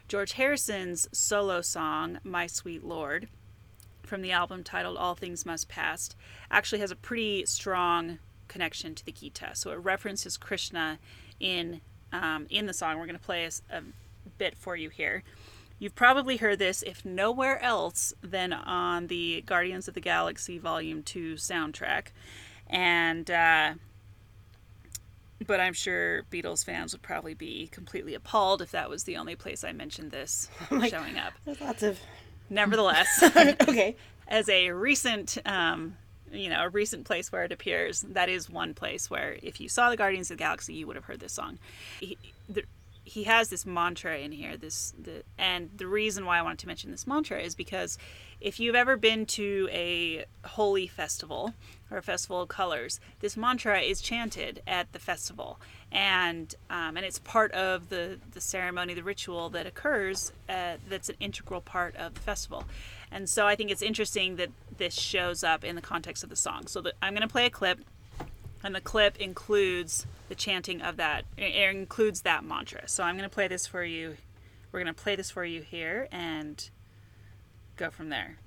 George 0.08 0.34
Harrison's 0.34 1.08
solo 1.12 1.60
song 1.60 2.18
My 2.22 2.46
Sweet 2.46 2.84
Lord 2.84 3.28
from 4.04 4.22
the 4.22 4.30
album 4.30 4.62
titled 4.62 4.96
All 4.96 5.16
Things 5.16 5.44
Must 5.44 5.68
Pass 5.68 6.10
actually 6.48 6.78
has 6.78 6.92
a 6.92 6.96
pretty 6.96 7.44
strong 7.46 8.20
connection 8.46 8.94
to 8.94 9.04
the 9.04 9.10
Gita. 9.10 9.50
So 9.54 9.72
it 9.72 9.76
references 9.76 10.36
Krishna 10.36 11.00
in 11.40 11.80
um, 12.12 12.46
in 12.50 12.66
the 12.66 12.72
song. 12.72 12.98
We're 12.98 13.06
going 13.06 13.18
to 13.18 13.24
play 13.24 13.44
a, 13.44 13.76
a 13.76 13.82
bit 14.38 14.56
for 14.56 14.76
you 14.76 14.90
here. 14.90 15.24
You've 15.80 15.96
probably 15.96 16.36
heard 16.36 16.60
this, 16.60 16.82
if 16.82 17.04
nowhere 17.04 17.60
else, 17.60 18.14
than 18.22 18.52
on 18.52 19.08
the 19.08 19.42
Guardians 19.42 19.88
of 19.88 19.94
the 19.94 20.00
Galaxy 20.00 20.56
Volume 20.56 21.02
2 21.02 21.34
soundtrack. 21.34 22.06
And, 22.68 23.30
uh, 23.30 23.74
but 25.46 25.60
I'm 25.60 25.72
sure 25.72 26.22
Beatles 26.30 26.64
fans 26.64 26.92
would 26.92 27.02
probably 27.02 27.34
be 27.34 27.68
completely 27.68 28.14
appalled 28.14 28.62
if 28.62 28.70
that 28.70 28.88
was 28.88 29.04
the 29.04 29.16
only 29.16 29.36
place 29.36 29.64
I 29.64 29.72
mentioned 29.72 30.10
this 30.10 30.48
showing 30.68 31.18
up. 31.18 31.32
There's 31.44 31.60
lots 31.60 31.82
of 31.82 31.98
Nevertheless, 32.48 33.22
okay. 33.36 33.96
as 34.28 34.48
a 34.48 34.70
recent 34.70 35.38
um, 35.44 35.96
you 36.32 36.48
know 36.48 36.64
a 36.64 36.68
recent 36.68 37.04
place 37.04 37.30
where 37.30 37.44
it 37.44 37.52
appears 37.52 38.02
that 38.02 38.28
is 38.28 38.50
one 38.50 38.74
place 38.74 39.10
where 39.10 39.36
if 39.42 39.60
you 39.60 39.68
saw 39.68 39.90
the 39.90 39.96
guardians 39.96 40.30
of 40.30 40.36
the 40.36 40.42
galaxy 40.42 40.74
you 40.74 40.86
would 40.86 40.96
have 40.96 41.04
heard 41.04 41.20
this 41.20 41.32
song 41.32 41.58
he, 42.00 42.18
the, 42.48 42.64
he 43.06 43.24
has 43.24 43.48
this 43.48 43.64
mantra 43.64 44.18
in 44.18 44.32
here 44.32 44.56
this 44.56 44.92
the 45.00 45.22
and 45.38 45.70
the 45.76 45.86
reason 45.86 46.26
why 46.26 46.38
i 46.38 46.42
wanted 46.42 46.58
to 46.58 46.66
mention 46.66 46.90
this 46.90 47.06
mantra 47.06 47.40
is 47.40 47.54
because 47.54 47.96
if 48.40 48.60
you've 48.60 48.74
ever 48.74 48.96
been 48.96 49.24
to 49.24 49.68
a 49.72 50.24
Holi 50.44 50.86
festival 50.86 51.54
or 51.90 51.96
a 51.98 52.02
festival 52.02 52.42
of 52.42 52.48
colors 52.48 53.00
this 53.20 53.36
mantra 53.36 53.80
is 53.80 54.00
chanted 54.00 54.62
at 54.66 54.92
the 54.92 54.98
festival. 54.98 55.58
And 55.92 56.54
um, 56.68 56.96
and 56.96 57.06
it's 57.06 57.18
part 57.18 57.52
of 57.52 57.88
the 57.88 58.18
the 58.32 58.40
ceremony 58.40 58.94
the 58.94 59.02
ritual 59.02 59.48
that 59.50 59.66
occurs 59.66 60.32
uh, 60.48 60.76
that's 60.88 61.08
an 61.08 61.16
integral 61.20 61.60
part 61.60 61.96
of 61.96 62.14
the 62.14 62.20
festival. 62.20 62.64
And 63.10 63.28
so 63.28 63.46
i 63.46 63.54
think 63.54 63.70
it's 63.70 63.82
interesting 63.82 64.36
that 64.36 64.50
this 64.76 64.94
shows 64.94 65.42
up 65.42 65.64
in 65.64 65.76
the 65.76 65.82
context 65.82 66.22
of 66.22 66.28
the 66.28 66.36
song. 66.36 66.66
So 66.66 66.80
the, 66.80 66.92
i'm 67.00 67.14
going 67.14 67.26
to 67.26 67.32
play 67.32 67.46
a 67.46 67.50
clip 67.50 67.80
and 68.66 68.74
the 68.74 68.80
clip 68.80 69.16
includes 69.18 70.06
the 70.28 70.34
chanting 70.34 70.82
of 70.82 70.96
that 70.96 71.24
it 71.36 71.54
includes 71.70 72.22
that 72.22 72.44
mantra. 72.44 72.88
So 72.88 73.04
i'm 73.04 73.16
going 73.16 73.28
to 73.28 73.32
play 73.32 73.46
this 73.46 73.66
for 73.66 73.84
you 73.84 74.16
we're 74.72 74.82
going 74.82 74.92
to 74.92 75.02
play 75.02 75.14
this 75.14 75.30
for 75.30 75.44
you 75.44 75.62
here 75.62 76.08
and 76.10 76.68
go 77.76 77.90
from 77.90 78.08
there 78.08 78.38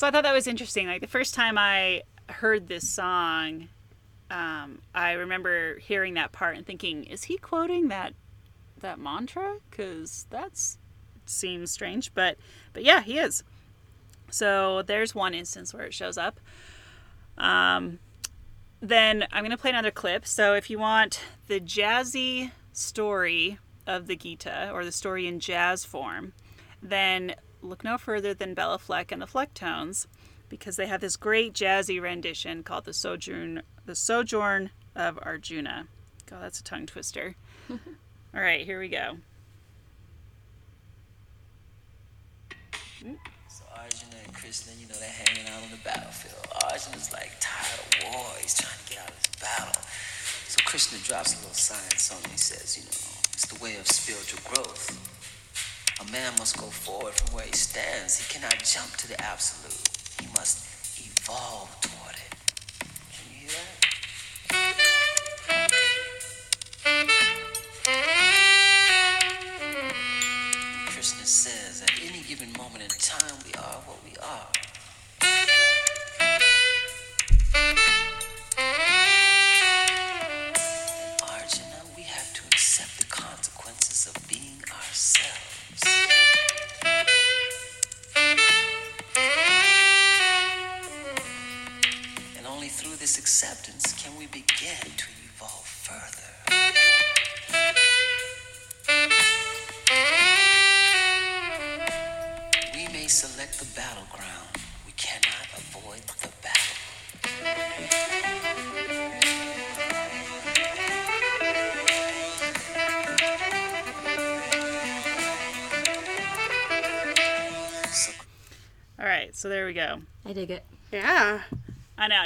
So 0.00 0.06
I 0.06 0.10
thought 0.10 0.22
that 0.22 0.32
was 0.32 0.46
interesting. 0.46 0.86
Like 0.86 1.02
the 1.02 1.06
first 1.06 1.34
time 1.34 1.58
I 1.58 2.04
heard 2.30 2.68
this 2.68 2.88
song, 2.88 3.68
um, 4.30 4.80
I 4.94 5.12
remember 5.12 5.78
hearing 5.78 6.14
that 6.14 6.32
part 6.32 6.56
and 6.56 6.64
thinking, 6.64 7.04
"Is 7.04 7.24
he 7.24 7.36
quoting 7.36 7.88
that 7.88 8.14
that 8.78 8.98
mantra?" 8.98 9.58
Because 9.68 10.24
that's 10.30 10.78
seems 11.26 11.70
strange, 11.70 12.14
but 12.14 12.38
but 12.72 12.82
yeah, 12.82 13.02
he 13.02 13.18
is. 13.18 13.44
So 14.30 14.80
there's 14.80 15.14
one 15.14 15.34
instance 15.34 15.74
where 15.74 15.84
it 15.84 15.92
shows 15.92 16.16
up. 16.16 16.40
Um, 17.36 17.98
then 18.80 19.26
I'm 19.30 19.44
going 19.44 19.50
to 19.50 19.58
play 19.58 19.68
another 19.68 19.90
clip. 19.90 20.26
So 20.26 20.54
if 20.54 20.70
you 20.70 20.78
want 20.78 21.20
the 21.46 21.60
jazzy 21.60 22.52
story 22.72 23.58
of 23.86 24.06
the 24.06 24.16
Gita 24.16 24.70
or 24.72 24.82
the 24.82 24.92
story 24.92 25.26
in 25.26 25.40
jazz 25.40 25.84
form, 25.84 26.32
then 26.82 27.34
look 27.62 27.84
no 27.84 27.98
further 27.98 28.34
than 28.34 28.54
Béla 28.54 28.80
Fleck 28.80 29.12
and 29.12 29.20
the 29.20 29.26
Flecktones 29.26 30.06
because 30.48 30.76
they 30.76 30.86
have 30.86 31.00
this 31.00 31.16
great 31.16 31.54
jazzy 31.54 32.00
rendition 32.00 32.62
called 32.62 32.84
the 32.84 32.92
Sojourn 32.92 33.62
the 33.86 33.94
Sojourn 33.94 34.70
of 34.94 35.18
Arjuna. 35.22 35.86
God, 36.26 36.42
that's 36.42 36.60
a 36.60 36.64
tongue 36.64 36.86
twister. 36.86 37.34
All 37.70 38.40
right, 38.40 38.64
here 38.64 38.78
we 38.78 38.88
go. 38.88 39.16
So 43.00 43.64
Arjuna 43.74 44.16
and 44.24 44.34
Krishna, 44.34 44.72
you 44.78 44.86
know, 44.86 44.94
they're 44.94 45.08
hanging 45.08 45.50
out 45.50 45.62
on 45.62 45.70
the 45.70 45.82
battlefield. 45.82 46.46
Arjuna's 46.70 47.12
like 47.12 47.32
tired 47.40 47.80
of 47.80 48.14
war. 48.14 48.26
He's 48.40 48.58
trying 48.58 48.78
to 48.84 48.92
get 48.92 49.02
out 49.02 49.10
of 49.10 49.16
this 49.16 49.40
battle. 49.40 49.82
So 50.48 50.60
Krishna 50.66 50.98
drops 50.98 51.34
a 51.34 51.38
little 51.38 51.54
science 51.54 52.12
on 52.12 52.22
him. 52.22 52.30
He 52.30 52.36
says, 52.36 52.76
you 52.76 52.84
know, 52.84 53.30
it's 53.32 53.46
the 53.46 53.62
way 53.62 53.76
of 53.76 53.86
spiritual 53.86 54.40
growth. 54.52 55.19
A 56.00 56.12
man 56.12 56.32
must 56.38 56.56
go 56.56 56.66
forward 56.66 57.12
from 57.12 57.34
where 57.34 57.44
he 57.44 57.52
stands. 57.52 58.18
He 58.18 58.32
cannot 58.32 58.64
jump 58.64 58.96
to 58.96 59.08
the 59.08 59.20
absolute. 59.20 59.88
He 60.18 60.26
must 60.34 60.64
evolve 60.98 61.68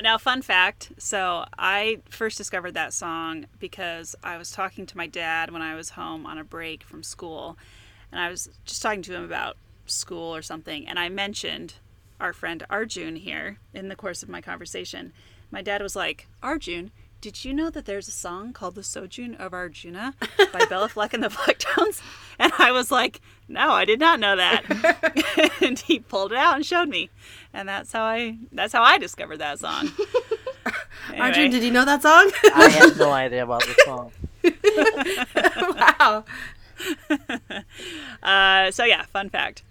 Now, 0.04 0.18
fun 0.18 0.42
fact. 0.42 0.92
So, 0.98 1.46
I 1.58 2.00
first 2.10 2.36
discovered 2.36 2.72
that 2.72 2.92
song 2.92 3.46
because 3.58 4.14
I 4.22 4.36
was 4.36 4.50
talking 4.50 4.84
to 4.84 4.98
my 4.98 5.06
dad 5.06 5.50
when 5.50 5.62
I 5.62 5.76
was 5.76 5.88
home 5.88 6.26
on 6.26 6.36
a 6.36 6.44
break 6.44 6.82
from 6.82 7.02
school. 7.02 7.56
And 8.12 8.20
I 8.20 8.28
was 8.28 8.50
just 8.66 8.82
talking 8.82 9.00
to 9.00 9.14
him 9.14 9.24
about 9.24 9.56
school 9.86 10.36
or 10.36 10.42
something. 10.42 10.86
And 10.86 10.98
I 10.98 11.08
mentioned 11.08 11.76
our 12.20 12.34
friend 12.34 12.66
Arjun 12.68 13.16
here 13.16 13.56
in 13.72 13.88
the 13.88 13.96
course 13.96 14.22
of 14.22 14.28
my 14.28 14.42
conversation. 14.42 15.14
My 15.50 15.62
dad 15.62 15.80
was 15.80 15.96
like, 15.96 16.28
Arjun, 16.42 16.90
did 17.22 17.42
you 17.42 17.54
know 17.54 17.70
that 17.70 17.86
there's 17.86 18.06
a 18.06 18.10
song 18.10 18.52
called 18.52 18.74
The 18.74 18.82
Sojourn 18.82 19.36
of 19.36 19.54
Arjuna 19.54 20.14
by 20.20 20.60
Béla 20.66 20.90
Fleck 20.90 21.14
and 21.14 21.22
the 21.22 21.28
Flecktones? 21.28 22.02
And 22.38 22.52
I 22.58 22.72
was 22.72 22.90
like, 22.90 23.22
no, 23.48 23.70
I 23.70 23.86
did 23.86 24.00
not 24.00 24.20
know 24.20 24.36
that. 24.36 25.52
and 25.62 25.78
he 25.78 25.98
pulled 25.98 26.32
it 26.32 26.38
out 26.38 26.56
and 26.56 26.66
showed 26.66 26.90
me. 26.90 27.08
And 27.54 27.68
that's 27.68 27.92
how 27.92 28.02
I 28.02 28.36
that's 28.50 28.72
how 28.72 28.82
I 28.82 28.98
discovered 28.98 29.38
that 29.38 29.60
song. 29.60 29.88
Arjun, 31.18 31.50
did 31.50 31.62
you 31.62 31.70
know 31.70 31.84
that 31.84 32.02
song? 32.02 32.30
I 32.54 32.68
had 32.68 32.98
no 32.98 33.12
idea 33.12 33.44
about 33.44 33.62
the 33.62 33.74
song. 33.84 34.12
wow. 35.78 36.24
Uh, 38.22 38.70
so 38.70 38.84
yeah, 38.84 39.02
fun 39.04 39.28
fact. 39.28 39.62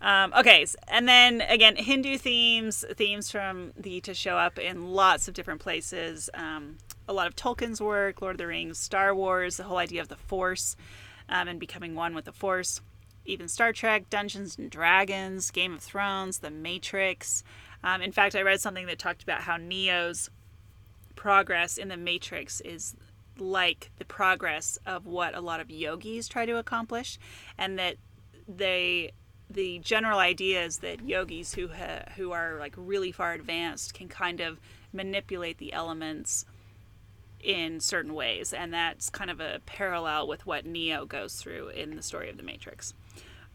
Um, 0.00 0.32
okay, 0.36 0.64
and 0.88 1.08
then 1.08 1.40
again, 1.42 1.76
Hindu 1.76 2.16
themes, 2.16 2.84
themes 2.94 3.30
from 3.30 3.72
the 3.76 4.00
to 4.02 4.14
show 4.14 4.36
up 4.36 4.58
in 4.58 4.92
lots 4.92 5.28
of 5.28 5.34
different 5.34 5.60
places. 5.60 6.30
Um, 6.32 6.78
a 7.08 7.12
lot 7.12 7.26
of 7.26 7.36
Tolkien's 7.36 7.80
work, 7.80 8.22
Lord 8.22 8.34
of 8.34 8.38
the 8.38 8.46
Rings, 8.46 8.78
Star 8.78 9.14
Wars, 9.14 9.56
the 9.56 9.64
whole 9.64 9.78
idea 9.78 10.00
of 10.00 10.08
the 10.08 10.16
Force, 10.16 10.76
um, 11.28 11.48
and 11.48 11.60
becoming 11.60 11.94
one 11.94 12.14
with 12.14 12.24
the 12.24 12.32
Force. 12.32 12.80
Even 13.24 13.48
Star 13.48 13.72
Trek, 13.72 14.10
Dungeons 14.10 14.58
and 14.58 14.70
Dragons, 14.70 15.50
Game 15.50 15.74
of 15.74 15.80
Thrones, 15.80 16.38
The 16.38 16.50
Matrix. 16.50 17.44
Um, 17.84 18.02
in 18.02 18.12
fact, 18.12 18.34
I 18.34 18.42
read 18.42 18.60
something 18.60 18.86
that 18.86 18.98
talked 18.98 19.22
about 19.22 19.42
how 19.42 19.56
Neo's 19.56 20.30
progress 21.14 21.78
in 21.78 21.88
the 21.88 21.96
Matrix 21.96 22.60
is 22.60 22.96
like 23.38 23.90
the 23.98 24.04
progress 24.04 24.78
of 24.86 25.06
what 25.06 25.34
a 25.34 25.40
lot 25.40 25.60
of 25.60 25.70
yogis 25.70 26.28
try 26.28 26.46
to 26.46 26.56
accomplish, 26.56 27.18
and 27.56 27.78
that 27.78 27.96
they 28.48 29.12
the 29.48 29.78
general 29.80 30.18
idea 30.18 30.64
is 30.64 30.78
that 30.78 31.06
yogis 31.06 31.54
who 31.54 31.68
ha- 31.68 32.04
who 32.16 32.32
are 32.32 32.56
like 32.58 32.74
really 32.76 33.12
far 33.12 33.32
advanced 33.32 33.94
can 33.94 34.08
kind 34.08 34.40
of 34.40 34.58
manipulate 34.92 35.58
the 35.58 35.72
elements 35.72 36.44
in 37.42 37.80
certain 37.80 38.14
ways, 38.14 38.52
and 38.52 38.72
that's 38.72 39.10
kind 39.10 39.30
of 39.30 39.40
a 39.40 39.60
parallel 39.66 40.28
with 40.28 40.46
what 40.46 40.64
Neo 40.64 41.04
goes 41.04 41.34
through 41.34 41.68
in 41.68 41.96
the 41.96 42.02
story 42.02 42.30
of 42.30 42.36
the 42.36 42.42
Matrix. 42.42 42.94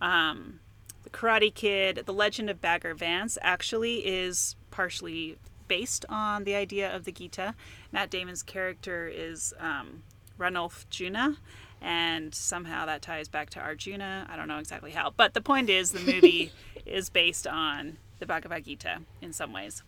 Um, 0.02 0.60
the 1.04 1.10
Karate 1.10 1.54
Kid, 1.54 2.04
The 2.06 2.14
Legend 2.14 2.50
of 2.50 2.62
Bagger 2.62 2.94
Vance, 2.94 3.38
actually 3.42 4.06
is 4.06 4.56
partially 4.72 5.38
based 5.68 6.06
on 6.10 6.44
the 6.44 6.56
idea 6.56 6.94
of 6.94 7.06
the 7.06 7.12
Gita. 7.12 7.56
Matt 7.92 8.10
Damon's 8.10 8.44
character 8.44 9.08
is 9.08 9.54
um, 9.60 10.04
Rannulph 10.40 10.86
Junuh, 10.90 11.38
and 11.82 12.34
somehow 12.34 12.86
that 12.86 13.02
ties 13.02 13.28
back 13.28 13.50
to 13.52 13.60
Arjuna. 13.60 14.28
I 14.30 14.36
don't 14.36 14.48
know 14.48 14.60
exactly 14.60 14.92
how, 14.92 15.14
but 15.16 15.34
the 15.34 15.42
point 15.42 15.70
is 15.70 15.92
the 15.92 16.00
movie 16.00 16.52
is 16.86 17.10
based 17.10 17.48
on 17.48 17.98
the 18.20 18.26
Bhagavad 18.26 18.66
Gita 18.66 19.02
in 19.22 19.34
some 19.34 19.54
ways. 19.54 19.84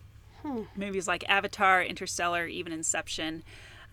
Movies 0.74 1.06
like 1.06 1.28
Avatar, 1.28 1.82
Interstellar, 1.82 2.46
even 2.46 2.72
Inception, 2.72 3.42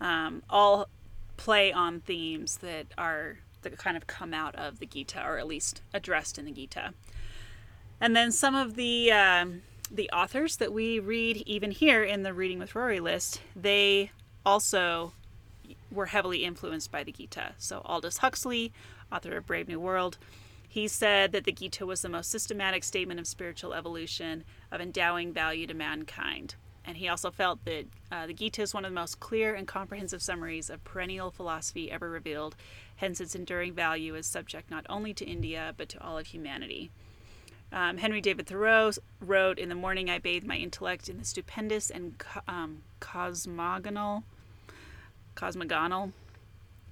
um, 0.00 0.42
all 0.48 0.88
play 1.36 1.72
on 1.72 2.00
themes 2.00 2.58
that 2.58 2.86
are 2.96 3.38
that 3.62 3.76
kind 3.78 3.96
of 3.96 4.06
come 4.06 4.34
out 4.34 4.54
of 4.54 4.78
the 4.78 4.86
Gita, 4.86 5.22
or 5.24 5.38
at 5.38 5.46
least 5.46 5.82
addressed 5.92 6.38
in 6.38 6.44
the 6.44 6.52
Gita. 6.52 6.94
And 8.00 8.14
then 8.14 8.30
some 8.30 8.54
of 8.54 8.74
the 8.76 9.10
um, 9.12 9.62
the 9.90 10.10
authors 10.10 10.56
that 10.56 10.72
we 10.72 10.98
read, 10.98 11.38
even 11.46 11.70
here 11.70 12.02
in 12.02 12.22
the 12.22 12.34
Reading 12.34 12.58
with 12.58 12.74
Rory 12.74 13.00
list, 13.00 13.40
they 13.56 14.10
also 14.44 15.12
were 15.90 16.06
heavily 16.06 16.44
influenced 16.44 16.90
by 16.90 17.02
the 17.02 17.12
Gita. 17.12 17.54
So 17.58 17.82
Aldous 17.84 18.18
Huxley, 18.18 18.72
author 19.10 19.36
of 19.36 19.46
Brave 19.46 19.68
New 19.68 19.80
World, 19.80 20.18
he 20.68 20.86
said 20.86 21.32
that 21.32 21.44
the 21.44 21.52
Gita 21.52 21.86
was 21.86 22.02
the 22.02 22.08
most 22.08 22.30
systematic 22.30 22.84
statement 22.84 23.18
of 23.18 23.26
spiritual 23.26 23.72
evolution, 23.72 24.44
of 24.70 24.80
endowing 24.80 25.32
value 25.32 25.66
to 25.66 25.74
mankind. 25.74 26.54
And 26.88 26.96
he 26.96 27.06
also 27.06 27.30
felt 27.30 27.62
that 27.66 27.84
uh, 28.10 28.26
the 28.26 28.32
Gita 28.32 28.62
is 28.62 28.72
one 28.72 28.86
of 28.86 28.90
the 28.90 28.94
most 28.94 29.20
clear 29.20 29.54
and 29.54 29.68
comprehensive 29.68 30.22
summaries 30.22 30.70
of 30.70 30.82
perennial 30.84 31.30
philosophy 31.30 31.90
ever 31.92 32.08
revealed, 32.08 32.56
hence 32.96 33.20
its 33.20 33.34
enduring 33.34 33.74
value 33.74 34.14
is 34.14 34.26
subject 34.26 34.70
not 34.70 34.86
only 34.88 35.12
to 35.12 35.26
India, 35.26 35.74
but 35.76 35.90
to 35.90 36.02
all 36.02 36.16
of 36.16 36.28
humanity. 36.28 36.90
Um, 37.70 37.98
Henry 37.98 38.22
David 38.22 38.46
Thoreau 38.46 38.90
wrote, 39.20 39.58
In 39.58 39.68
the 39.68 39.74
morning 39.74 40.08
I 40.08 40.18
bathe 40.18 40.44
my 40.44 40.56
intellect 40.56 41.10
in 41.10 41.18
the 41.18 41.26
stupendous 41.26 41.90
and 41.90 42.16
co- 42.16 42.40
um, 42.48 42.78
cosmogonal. 43.02 44.22
Cosmogonal. 45.36 46.12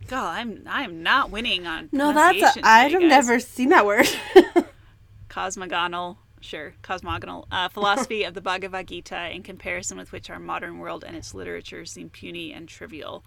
God, 0.08 0.36
I'm 0.38 0.62
I'm 0.68 1.02
not 1.02 1.30
winning 1.30 1.66
on 1.66 1.88
No, 1.90 2.12
that's 2.12 2.58
a, 2.58 2.60
I've 2.62 2.92
guys. 2.92 3.00
never 3.00 3.40
seen 3.40 3.70
that 3.70 3.86
word. 3.86 4.06
cosmogonal, 5.30 6.16
sure, 6.46 6.74
cosmogonal 6.82 7.46
uh, 7.50 7.68
philosophy 7.68 8.22
of 8.22 8.34
the 8.34 8.40
Bhagavad 8.40 8.86
Gita, 8.86 9.30
in 9.34 9.42
comparison 9.42 9.98
with 9.98 10.12
which 10.12 10.30
our 10.30 10.38
modern 10.38 10.78
world 10.78 11.04
and 11.04 11.16
its 11.16 11.34
literature 11.34 11.84
seem 11.84 12.08
puny 12.08 12.52
and 12.52 12.68
trivial. 12.68 13.24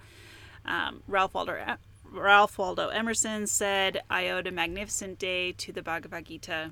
Um, 0.65 1.03
Ralph 1.07 1.33
Waldo 1.33 1.77
Ralph 2.11 2.57
Waldo 2.57 2.87
Emerson 2.87 3.45
said, 3.45 4.01
"I 4.09 4.29
owed 4.29 4.47
a 4.47 4.51
magnificent 4.51 5.19
day 5.19 5.51
to 5.53 5.71
the 5.71 5.83
Bhagavad 5.83 6.25
Gita." 6.25 6.71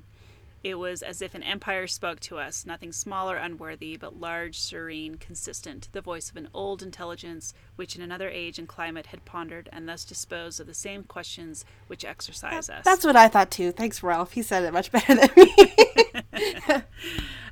It 0.64 0.74
was 0.74 1.02
as 1.02 1.22
if 1.22 1.34
an 1.34 1.44
empire 1.44 1.86
spoke 1.86 2.18
to 2.20 2.38
us, 2.38 2.66
nothing 2.66 2.90
small 2.90 3.30
or 3.30 3.36
unworthy, 3.36 3.96
but 3.96 4.18
large, 4.18 4.58
serene, 4.58 5.14
consistent, 5.14 5.88
the 5.92 6.00
voice 6.00 6.30
of 6.30 6.36
an 6.36 6.48
old 6.52 6.82
intelligence 6.82 7.54
which 7.76 7.94
in 7.94 8.02
another 8.02 8.28
age 8.28 8.58
and 8.58 8.66
climate 8.66 9.06
had 9.06 9.24
pondered 9.24 9.68
and 9.72 9.88
thus 9.88 10.04
disposed 10.04 10.58
of 10.58 10.66
the 10.66 10.74
same 10.74 11.04
questions 11.04 11.64
which 11.86 12.04
exercise 12.04 12.68
us. 12.68 12.84
That's 12.84 13.04
what 13.04 13.14
I 13.14 13.28
thought 13.28 13.52
too. 13.52 13.70
Thanks, 13.70 14.02
Ralph. 14.02 14.32
He 14.32 14.42
said 14.42 14.64
it 14.64 14.72
much 14.72 14.90
better 14.90 15.14
than 15.14 15.30
me. 15.36 15.54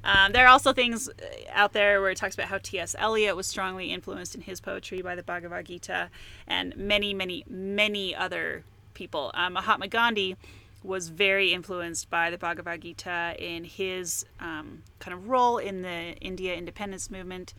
Um, 0.06 0.30
there 0.30 0.44
are 0.44 0.50
also 0.50 0.72
things 0.72 1.08
uh, 1.08 1.12
out 1.50 1.72
there 1.72 2.00
where 2.00 2.10
it 2.10 2.16
talks 2.16 2.36
about 2.36 2.46
how 2.46 2.58
T.S. 2.58 2.94
Eliot 2.96 3.34
was 3.34 3.48
strongly 3.48 3.90
influenced 3.92 4.36
in 4.36 4.40
his 4.40 4.60
poetry 4.60 5.02
by 5.02 5.16
the 5.16 5.22
Bhagavad 5.24 5.66
Gita, 5.66 6.10
and 6.46 6.76
many, 6.76 7.12
many, 7.12 7.44
many 7.48 8.14
other 8.14 8.62
people. 8.94 9.32
Um, 9.34 9.54
Mahatma 9.54 9.88
Gandhi 9.88 10.36
was 10.84 11.08
very 11.08 11.52
influenced 11.52 12.08
by 12.08 12.30
the 12.30 12.38
Bhagavad 12.38 12.82
Gita 12.82 13.34
in 13.36 13.64
his 13.64 14.24
um, 14.38 14.84
kind 15.00 15.12
of 15.12 15.28
role 15.28 15.58
in 15.58 15.82
the 15.82 16.14
India 16.20 16.54
independence 16.54 17.10
movement, 17.10 17.52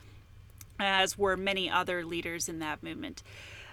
as 0.80 1.18
were 1.18 1.36
many 1.36 1.70
other 1.70 2.06
leaders 2.06 2.48
in 2.48 2.60
that 2.60 2.82
movement. 2.82 3.24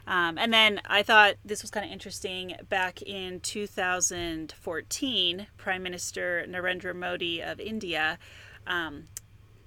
Um, 0.06 0.38
and 0.38 0.52
then 0.52 0.80
I 0.84 1.02
thought 1.02 1.36
this 1.44 1.62
was 1.62 1.70
kind 1.70 1.86
of 1.86 1.92
interesting. 1.92 2.56
Back 2.68 3.00
in 3.02 3.40
2014, 3.40 5.46
Prime 5.56 5.82
Minister 5.82 6.46
Narendra 6.48 6.94
Modi 6.94 7.40
of 7.40 7.58
India 7.58 8.18
um, 8.66 9.04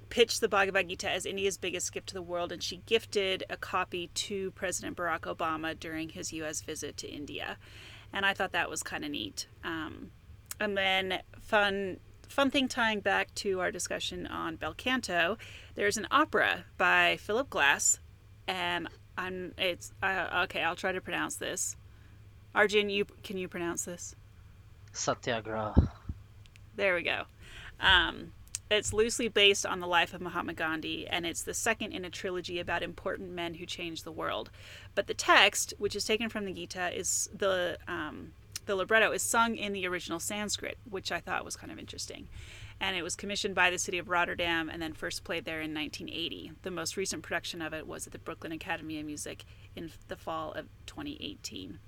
pitched 0.09 0.41
the 0.41 0.47
Bhagavad 0.47 0.89
Gita 0.89 1.09
as 1.09 1.25
India's 1.25 1.57
biggest 1.57 1.91
gift 1.91 2.07
to 2.09 2.13
the 2.13 2.21
world, 2.21 2.51
and 2.51 2.61
she 2.61 2.77
gifted 2.85 3.43
a 3.49 3.57
copy 3.57 4.09
to 4.13 4.51
President 4.51 4.95
Barack 4.95 5.21
Obama 5.21 5.77
during 5.77 6.09
his 6.09 6.31
U.S. 6.33 6.61
visit 6.61 6.97
to 6.97 7.07
India. 7.07 7.57
And 8.13 8.25
I 8.25 8.33
thought 8.33 8.53
that 8.53 8.69
was 8.69 8.83
kind 8.83 9.03
of 9.03 9.11
neat. 9.11 9.47
Um, 9.63 10.11
and 10.59 10.77
then 10.77 11.21
fun. 11.39 11.99
Fun 12.29 12.51
thing 12.51 12.67
tying 12.67 12.99
back 12.99 13.33
to 13.35 13.61
our 13.61 13.71
discussion 13.71 14.27
on 14.27 14.57
Bel 14.57 14.73
Canto, 14.73 15.37
there's 15.75 15.95
an 15.95 16.07
opera 16.11 16.65
by 16.77 17.15
Philip 17.21 17.49
Glass, 17.49 17.99
and 18.49 18.89
I'm 19.17 19.53
it's 19.57 19.91
uh, 20.01 20.43
okay. 20.45 20.63
I'll 20.63 20.75
try 20.75 20.91
to 20.91 21.01
pronounce 21.01 21.35
this. 21.35 21.75
Arjun, 22.55 22.89
you 22.89 23.05
can 23.23 23.37
you 23.37 23.47
pronounce 23.47 23.83
this? 23.85 24.15
Satyagraha. 24.93 25.89
There 26.75 26.95
we 26.95 27.03
go. 27.03 27.23
Um, 27.79 28.31
it's 28.69 28.91
loosely 28.93 29.29
based 29.29 29.65
on 29.65 29.79
the 29.79 29.87
life 29.87 30.13
of 30.13 30.21
Mahatma 30.21 30.53
Gandhi, 30.53 31.07
and 31.07 31.25
it's 31.25 31.41
the 31.41 31.53
second 31.53 31.93
in 31.93 32.03
a 32.03 32.09
trilogy 32.09 32.59
about 32.59 32.83
important 32.83 33.31
men 33.31 33.55
who 33.55 33.65
changed 33.65 34.03
the 34.03 34.11
world. 34.11 34.49
But 34.93 35.07
the 35.07 35.13
text, 35.13 35.73
which 35.77 35.95
is 35.95 36.03
taken 36.03 36.29
from 36.29 36.45
the 36.45 36.53
Gita, 36.53 36.97
is 36.97 37.29
the 37.35 37.77
um, 37.87 38.33
the 38.65 38.75
libretto 38.75 39.11
is 39.11 39.21
sung 39.21 39.55
in 39.55 39.73
the 39.73 39.87
original 39.87 40.19
Sanskrit, 40.19 40.77
which 40.89 41.11
I 41.11 41.19
thought 41.19 41.45
was 41.45 41.55
kind 41.55 41.71
of 41.71 41.79
interesting. 41.79 42.27
And 42.79 42.95
it 42.95 43.03
was 43.03 43.15
commissioned 43.15 43.55
by 43.55 43.69
the 43.71 43.79
city 43.79 43.97
of 43.97 44.07
Rotterdam 44.07 44.69
and 44.69 44.81
then 44.81 44.93
first 44.93 45.23
played 45.23 45.45
there 45.45 45.61
in 45.61 45.73
1980. 45.73 46.51
The 46.61 46.71
most 46.71 46.95
recent 46.95 47.23
production 47.23 47.61
of 47.61 47.73
it 47.73 47.87
was 47.87 48.05
at 48.05 48.13
the 48.13 48.19
Brooklyn 48.19 48.51
Academy 48.51 48.99
of 48.99 49.05
Music 49.05 49.45
in 49.75 49.91
the 50.07 50.15
fall 50.15 50.51
of 50.51 50.67
2018. 50.85 51.79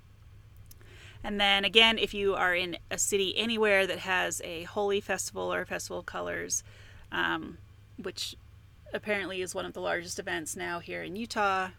And 1.24 1.40
then 1.40 1.66
again, 1.66 1.98
if 1.98 2.14
you 2.14 2.34
are 2.36 2.56
in 2.56 2.78
a 2.90 2.98
city 2.98 3.38
anywhere 3.38 3.86
that 3.86 4.00
has 4.00 4.42
a 4.44 4.64
Holi 4.64 5.02
festival 5.02 5.54
or 5.54 5.66
festival 5.66 6.00
of 6.00 6.06
colors, 6.06 6.64
um, 7.12 7.58
which 8.02 8.36
apparently 8.94 9.42
is 9.42 9.54
one 9.54 9.66
of 9.66 9.74
the 9.74 9.82
largest 9.82 10.18
events 10.18 10.56
now 10.56 10.80
here 10.80 11.04
in 11.04 11.16
Utah, 11.16 11.70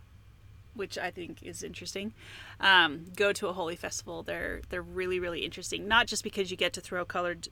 which 0.75 0.99
I 0.99 1.11
think 1.11 1.43
is 1.43 1.63
interesting. 1.63 2.13
Um, 2.61 3.07
go 3.17 3.33
to 3.33 3.49
a 3.49 3.53
Holi 3.53 3.77
festival; 3.77 4.23
they're 4.23 4.61
they're 4.69 4.83
really 4.83 5.19
really 5.19 5.45
interesting. 5.45 5.89
Not 5.89 6.07
just 6.07 6.23
because 6.23 6.51
you 6.51 6.57
get 6.57 6.73
to 6.75 6.81
throw 6.81 7.05
colored 7.05 7.49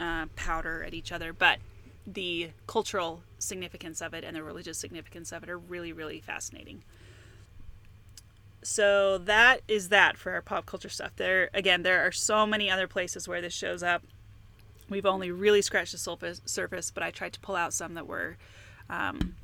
uh, 0.00 0.26
powder 0.34 0.82
at 0.82 0.94
each 0.94 1.12
other, 1.12 1.32
but 1.32 1.58
the 2.06 2.50
cultural 2.66 3.22
significance 3.38 4.00
of 4.00 4.14
it 4.14 4.24
and 4.24 4.34
the 4.34 4.42
religious 4.42 4.78
significance 4.78 5.30
of 5.30 5.42
it 5.42 5.48
are 5.48 5.58
really 5.58 5.92
really 5.92 6.20
fascinating 6.20 6.82
so 8.62 9.18
that 9.18 9.62
is 9.68 9.88
that 9.88 10.16
for 10.16 10.32
our 10.32 10.42
pop 10.42 10.66
culture 10.66 10.88
stuff. 10.88 11.12
There 11.16 11.50
again, 11.54 11.82
there 11.82 12.06
are 12.06 12.12
so 12.12 12.46
many 12.46 12.70
other 12.70 12.86
places 12.86 13.26
where 13.26 13.40
this 13.40 13.54
shows 13.54 13.82
up. 13.82 14.02
We've 14.88 15.06
only 15.06 15.30
really 15.30 15.62
scratched 15.62 15.92
the 15.92 15.98
surface, 15.98 16.42
surface 16.44 16.90
but 16.90 17.02
I 17.02 17.10
tried 17.10 17.32
to 17.34 17.40
pull 17.40 17.56
out 17.56 17.72
some 17.72 17.94
that 17.94 18.06
were 18.06 18.36
um, 18.88 19.36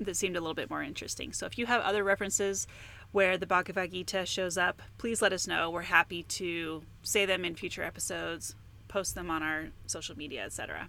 that 0.00 0.16
seemed 0.16 0.36
a 0.36 0.40
little 0.40 0.54
bit 0.54 0.70
more 0.70 0.82
interesting. 0.82 1.32
So 1.32 1.46
if 1.46 1.58
you 1.58 1.66
have 1.66 1.82
other 1.82 2.04
references 2.04 2.66
where 3.12 3.36
the 3.36 3.46
Bhagavad 3.46 3.92
Gita 3.92 4.24
shows 4.26 4.56
up, 4.56 4.82
please 4.98 5.20
let 5.20 5.32
us 5.32 5.46
know. 5.46 5.70
We're 5.70 5.82
happy 5.82 6.22
to 6.22 6.82
say 7.02 7.26
them 7.26 7.44
in 7.44 7.54
future 7.54 7.82
episodes, 7.82 8.54
post 8.94 9.16
them 9.16 9.28
on 9.28 9.42
our 9.42 9.70
social 9.86 10.16
media, 10.16 10.44
etc. 10.44 10.88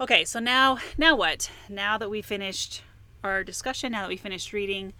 Okay, 0.00 0.24
so 0.24 0.38
now 0.38 0.78
now 0.96 1.16
what? 1.16 1.50
Now 1.68 1.98
that 1.98 2.08
we 2.08 2.22
finished 2.22 2.82
our 3.24 3.42
discussion, 3.42 3.90
now 3.90 4.02
that 4.02 4.08
we 4.08 4.16
finished 4.16 4.52
reading, 4.52 4.92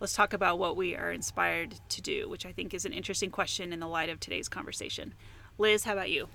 let's 0.00 0.14
talk 0.14 0.32
about 0.32 0.58
what 0.58 0.74
we 0.74 0.96
are 0.96 1.12
inspired 1.12 1.74
to 1.90 2.00
do, 2.00 2.30
which 2.30 2.46
I 2.46 2.52
think 2.52 2.72
is 2.72 2.86
an 2.86 2.94
interesting 2.94 3.30
question 3.30 3.74
in 3.74 3.78
the 3.78 3.86
light 3.86 4.08
of 4.08 4.18
today's 4.18 4.48
conversation. 4.48 5.12
Liz, 5.58 5.84
how 5.84 5.92
about 5.92 6.08
you? 6.08 6.28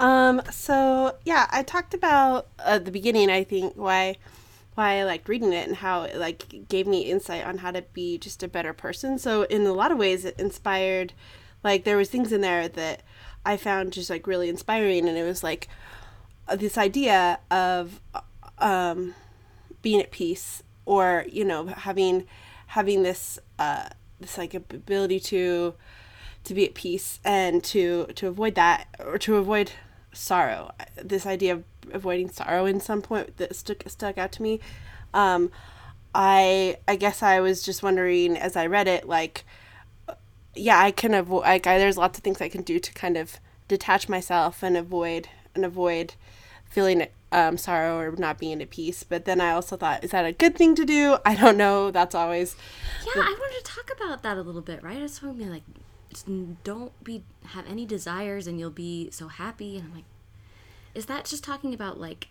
Um, 0.00 0.40
so 0.50 1.18
yeah, 1.26 1.46
I 1.50 1.62
talked 1.62 1.92
about 1.92 2.46
at 2.58 2.86
the 2.86 2.90
beginning, 2.90 3.28
I 3.28 3.44
think, 3.44 3.74
why 3.74 4.16
why 4.74 5.00
I 5.00 5.04
liked 5.04 5.28
reading 5.28 5.52
it 5.52 5.68
and 5.68 5.76
how 5.76 6.04
it 6.04 6.16
like 6.16 6.66
gave 6.70 6.86
me 6.86 7.02
insight 7.02 7.44
on 7.44 7.58
how 7.58 7.72
to 7.72 7.82
be 7.92 8.16
just 8.16 8.42
a 8.42 8.48
better 8.48 8.72
person. 8.72 9.18
So 9.18 9.42
in 9.42 9.66
a 9.66 9.72
lot 9.74 9.92
of 9.92 9.98
ways 9.98 10.24
it 10.24 10.40
inspired 10.40 11.12
like 11.62 11.84
there 11.84 11.98
was 11.98 12.08
things 12.08 12.32
in 12.32 12.40
there 12.40 12.68
that 12.68 13.02
I 13.44 13.56
found 13.56 13.92
just 13.92 14.10
like 14.10 14.26
really 14.26 14.48
inspiring 14.48 15.08
and 15.08 15.16
it 15.18 15.24
was 15.24 15.42
like 15.42 15.68
this 16.56 16.78
idea 16.78 17.38
of 17.50 18.00
um 18.58 19.14
being 19.82 20.00
at 20.00 20.10
peace 20.10 20.62
or, 20.86 21.24
you 21.30 21.44
know, 21.44 21.66
having 21.66 22.26
having 22.68 23.02
this 23.02 23.38
uh 23.58 23.88
this 24.20 24.38
like 24.38 24.54
ability 24.54 25.20
to 25.20 25.74
to 26.44 26.54
be 26.54 26.66
at 26.66 26.74
peace 26.74 27.20
and 27.24 27.62
to 27.64 28.06
to 28.14 28.28
avoid 28.28 28.54
that 28.54 28.86
or 28.98 29.18
to 29.18 29.36
avoid 29.36 29.72
sorrow. 30.12 30.72
This 31.02 31.26
idea 31.26 31.54
of 31.54 31.64
avoiding 31.92 32.30
sorrow 32.30 32.66
in 32.66 32.80
some 32.80 33.02
point 33.02 33.36
that 33.36 33.54
stuck 33.56 33.82
stuck 33.86 34.18
out 34.18 34.32
to 34.32 34.42
me. 34.42 34.60
Um 35.12 35.50
i 36.14 36.76
i 36.86 36.94
guess 36.94 37.22
i 37.22 37.40
was 37.40 37.62
just 37.62 37.82
wondering 37.82 38.36
as 38.36 38.54
i 38.56 38.64
read 38.64 38.86
it 38.86 39.08
like 39.08 39.44
yeah 40.54 40.78
i 40.78 40.90
can 40.90 41.14
avoid 41.14 41.42
like 41.42 41.66
I, 41.66 41.78
there's 41.78 41.96
lots 41.96 42.18
of 42.18 42.24
things 42.24 42.40
i 42.40 42.48
can 42.48 42.62
do 42.62 42.78
to 42.78 42.92
kind 42.92 43.16
of 43.16 43.38
detach 43.68 44.08
myself 44.08 44.62
and 44.62 44.76
avoid 44.76 45.28
and 45.54 45.64
avoid 45.64 46.14
feeling 46.68 47.06
um, 47.34 47.56
sorrow 47.56 47.98
or 47.98 48.12
not 48.12 48.38
being 48.38 48.62
at 48.62 48.70
peace. 48.70 49.02
But 49.02 49.24
then 49.24 49.40
I 49.40 49.52
also 49.52 49.76
thought, 49.76 50.04
is 50.04 50.12
that 50.12 50.24
a 50.24 50.32
good 50.32 50.56
thing 50.56 50.74
to 50.76 50.84
do? 50.84 51.18
I 51.24 51.34
don't 51.34 51.56
know. 51.56 51.90
That's 51.90 52.14
always 52.14 52.56
Yeah, 53.04 53.22
I 53.22 53.36
wanted 53.38 53.64
to 53.64 53.72
talk 53.72 53.90
about 53.94 54.22
that 54.22 54.36
a 54.36 54.42
little 54.42 54.62
bit, 54.62 54.82
right? 54.82 54.98
I 54.98 55.02
was 55.02 55.18
talking 55.18 55.50
like, 55.50 55.62
don't 56.62 56.92
be 57.02 57.22
have 57.46 57.66
any 57.66 57.84
desires 57.84 58.46
and 58.46 58.58
you'll 58.58 58.70
be 58.70 59.10
so 59.10 59.28
happy. 59.28 59.76
And 59.76 59.88
I'm 59.88 59.94
like, 59.94 60.04
is 60.94 61.06
that 61.06 61.24
just 61.24 61.42
talking 61.42 61.74
about 61.74 61.98
like 61.98 62.28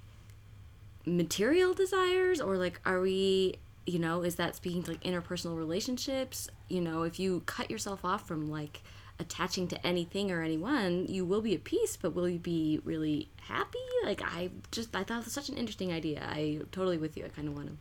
material 1.06 1.74
desires 1.74 2.40
or 2.40 2.56
like 2.58 2.80
are 2.86 3.02
we 3.02 3.56
you 3.86 4.00
know 4.00 4.22
is 4.22 4.36
that 4.36 4.56
speaking 4.56 4.84
to 4.84 4.92
like 4.92 5.04
interpersonal 5.04 5.58
relationships? 5.58 6.50
You 6.70 6.82
know 6.82 7.04
if 7.04 7.20
you 7.20 7.42
cut 7.46 7.70
yourself 7.72 8.04
off 8.06 8.28
from 8.28 8.50
like 8.50 8.82
attaching 9.20 9.68
to 9.68 9.86
anything 9.88 10.32
or 10.32 10.42
anyone 10.42 11.06
you 11.08 11.24
will 11.24 11.40
be 11.42 11.54
at 11.54 11.64
peace 11.64 11.96
but 11.96 12.16
will 12.16 12.28
you 12.28 12.40
be 12.40 12.80
really 12.84 13.30
happy? 13.48 13.78
Like 14.04 14.22
i 14.24 14.50
just 14.72 14.96
i 14.96 15.04
thought 15.04 15.20
it 15.20 15.26
was 15.26 15.34
such 15.34 15.50
an 15.50 15.58
interesting 15.58 15.92
idea. 15.92 16.24
I 16.28 16.60
totally 16.72 16.98
with 16.98 17.16
you. 17.18 17.26
I 17.26 17.30
kind 17.30 17.48
of 17.48 17.56
want 17.56 17.70
to 17.70 17.78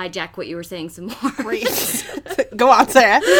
hijack 0.00 0.36
what 0.36 0.46
you 0.46 0.56
were 0.56 0.62
saying 0.62 0.90
some 0.90 1.06
more. 1.06 1.54
Go 2.56 2.70
on, 2.70 2.88
Sarah. 2.88 3.20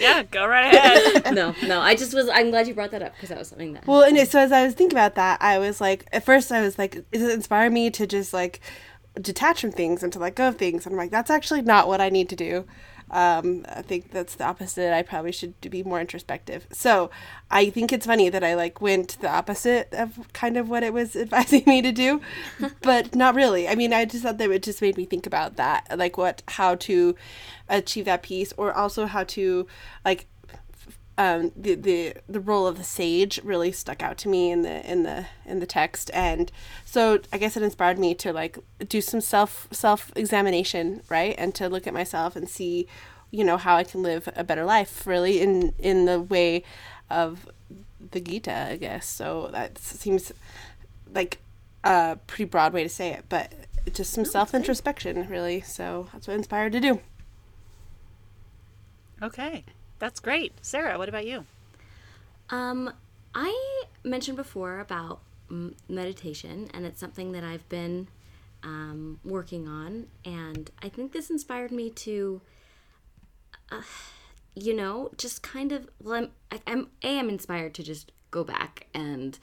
Yeah, 0.00 0.22
go 0.24 0.46
right 0.46 0.74
ahead. 0.74 1.34
no 1.34 1.54
no 1.66 1.80
i 1.80 1.94
just 1.94 2.12
was 2.12 2.28
i'm 2.28 2.50
glad 2.50 2.66
you 2.66 2.74
brought 2.74 2.90
that 2.90 3.00
up 3.00 3.14
because 3.14 3.28
that 3.30 3.38
was 3.38 3.48
something 3.48 3.72
that 3.74 3.86
Well, 3.86 4.02
and 4.02 4.16
it, 4.18 4.28
so 4.30 4.38
as 4.40 4.52
I 4.52 4.64
was 4.64 4.74
thinking 4.74 4.98
about 4.98 5.14
that, 5.14 5.40
I 5.40 5.58
was 5.58 5.80
like, 5.80 6.04
at 6.12 6.24
first 6.24 6.52
I 6.52 6.60
was 6.60 6.76
like, 6.78 7.08
does 7.10 7.22
it 7.22 7.30
inspire 7.30 7.70
me 7.70 7.90
to 7.92 8.06
just 8.06 8.34
like 8.34 8.60
detach 9.20 9.60
from 9.60 9.72
things 9.72 10.02
and 10.02 10.12
to 10.12 10.18
let 10.18 10.34
go 10.34 10.48
of 10.48 10.56
things? 10.56 10.86
And 10.86 10.94
I'm 10.94 10.98
like, 10.98 11.10
that's 11.10 11.30
actually 11.30 11.62
not 11.62 11.88
what 11.88 12.00
I 12.00 12.08
need 12.08 12.28
to 12.30 12.36
do. 12.36 12.64
Um, 13.10 13.64
I 13.68 13.82
think 13.82 14.10
that's 14.10 14.34
the 14.34 14.44
opposite. 14.44 14.94
I 14.94 15.02
probably 15.02 15.32
should 15.32 15.60
be 15.60 15.82
more 15.82 16.00
introspective. 16.00 16.66
So 16.72 17.10
I 17.50 17.70
think 17.70 17.92
it's 17.92 18.06
funny 18.06 18.28
that 18.28 18.42
I 18.42 18.54
like 18.54 18.80
went 18.80 19.20
the 19.20 19.30
opposite 19.30 19.92
of 19.92 20.32
kind 20.32 20.56
of 20.56 20.68
what 20.68 20.82
it 20.82 20.92
was 20.92 21.14
advising 21.16 21.64
me 21.66 21.82
to 21.82 21.92
do, 21.92 22.20
but 22.82 23.14
not 23.14 23.34
really. 23.34 23.68
I 23.68 23.74
mean, 23.74 23.92
I 23.92 24.04
just 24.04 24.24
thought 24.24 24.38
that 24.38 24.50
it 24.50 24.62
just 24.62 24.82
made 24.82 24.96
me 24.96 25.04
think 25.04 25.26
about 25.26 25.56
that, 25.56 25.86
like 25.96 26.16
what, 26.16 26.42
how 26.48 26.74
to 26.76 27.14
achieve 27.68 28.06
that 28.06 28.22
peace, 28.22 28.52
or 28.56 28.72
also 28.72 29.06
how 29.06 29.24
to 29.24 29.66
like 30.04 30.26
um, 31.16 31.52
the 31.56 31.74
the 31.74 32.14
the 32.28 32.40
role 32.40 32.66
of 32.66 32.76
the 32.76 32.84
sage 32.84 33.40
really 33.44 33.70
stuck 33.70 34.02
out 34.02 34.18
to 34.18 34.28
me 34.28 34.50
in 34.50 34.62
the 34.62 34.90
in 34.90 35.04
the 35.04 35.26
in 35.46 35.60
the 35.60 35.66
text, 35.66 36.10
and 36.12 36.50
so 36.84 37.20
I 37.32 37.38
guess 37.38 37.56
it 37.56 37.62
inspired 37.62 37.98
me 37.98 38.14
to 38.16 38.32
like 38.32 38.58
do 38.88 39.00
some 39.00 39.20
self 39.20 39.68
self 39.70 40.12
examination, 40.16 41.02
right, 41.08 41.34
and 41.38 41.54
to 41.54 41.68
look 41.68 41.86
at 41.86 41.94
myself 41.94 42.34
and 42.34 42.48
see, 42.48 42.88
you 43.30 43.44
know, 43.44 43.56
how 43.56 43.76
I 43.76 43.84
can 43.84 44.02
live 44.02 44.28
a 44.34 44.42
better 44.42 44.64
life, 44.64 45.06
really, 45.06 45.40
in 45.40 45.72
in 45.78 46.06
the 46.06 46.20
way 46.20 46.64
of 47.08 47.48
the 48.10 48.20
Gita, 48.20 48.70
I 48.72 48.76
guess. 48.76 49.06
So 49.06 49.50
that 49.52 49.78
seems 49.78 50.32
like 51.12 51.38
a 51.84 52.18
pretty 52.26 52.44
broad 52.44 52.72
way 52.72 52.82
to 52.82 52.88
say 52.88 53.10
it, 53.10 53.26
but 53.28 53.52
just 53.92 54.12
some 54.12 54.24
self 54.24 54.52
introspection, 54.52 55.28
really. 55.28 55.60
So 55.60 56.08
that's 56.12 56.26
what 56.26 56.36
inspired 56.36 56.72
to 56.72 56.80
do. 56.80 57.00
Okay, 59.22 59.64
that's 60.04 60.20
great. 60.20 60.52
Sarah, 60.60 60.98
what 60.98 61.08
about 61.08 61.26
you? 61.26 61.46
Um, 62.50 62.92
I 63.34 63.84
mentioned 64.04 64.36
before 64.36 64.80
about 64.80 65.20
meditation, 65.88 66.68
and 66.74 66.84
it's 66.84 67.00
something 67.00 67.32
that 67.32 67.42
I've 67.42 67.66
been 67.70 68.08
um, 68.62 69.18
working 69.24 69.66
on, 69.66 70.08
and 70.22 70.70
I 70.82 70.90
think 70.90 71.12
this 71.12 71.30
inspired 71.30 71.72
me 71.72 71.88
to, 71.88 72.42
uh, 73.72 73.80
you 74.54 74.76
know, 74.76 75.10
just 75.16 75.42
kind 75.42 75.72
of. 75.72 75.88
Well, 76.02 76.16
I'm, 76.16 76.30
I, 76.52 76.60
I'm 76.66 76.88
a 77.02 77.18
I'm 77.18 77.30
inspired 77.30 77.72
to 77.74 77.82
just 77.82 78.12
go 78.30 78.44
back 78.44 78.88
and 78.92 79.38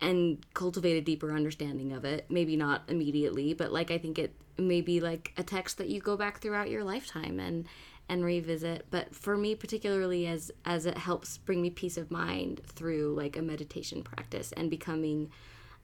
and 0.00 0.46
cultivate 0.54 0.98
a 0.98 1.00
deeper 1.00 1.32
understanding 1.32 1.90
of 1.90 2.04
it. 2.04 2.26
Maybe 2.30 2.54
not 2.54 2.82
immediately, 2.86 3.54
but 3.54 3.72
like 3.72 3.90
I 3.90 3.98
think 3.98 4.20
it 4.20 4.36
may 4.56 4.82
be 4.82 5.00
like 5.00 5.32
a 5.36 5.42
text 5.42 5.78
that 5.78 5.88
you 5.88 6.00
go 6.00 6.16
back 6.16 6.40
throughout 6.40 6.70
your 6.70 6.84
lifetime 6.84 7.40
and 7.40 7.66
and 8.08 8.24
revisit. 8.24 8.86
But 8.90 9.14
for 9.14 9.36
me 9.36 9.54
particularly 9.54 10.26
as 10.26 10.50
as 10.64 10.86
it 10.86 10.98
helps 10.98 11.38
bring 11.38 11.62
me 11.62 11.70
peace 11.70 11.96
of 11.96 12.10
mind 12.10 12.60
through 12.66 13.14
like 13.14 13.36
a 13.36 13.42
meditation 13.42 14.02
practice 14.02 14.52
and 14.52 14.70
becoming 14.70 15.30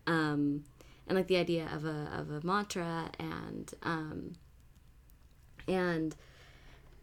um 0.07 0.65
and 1.07 1.17
like 1.17 1.27
the 1.27 1.37
idea 1.37 1.69
of 1.75 1.85
a 1.85 2.09
of 2.17 2.31
a 2.31 2.47
mantra 2.47 3.11
and 3.19 3.75
um 3.83 4.33
and 5.69 6.17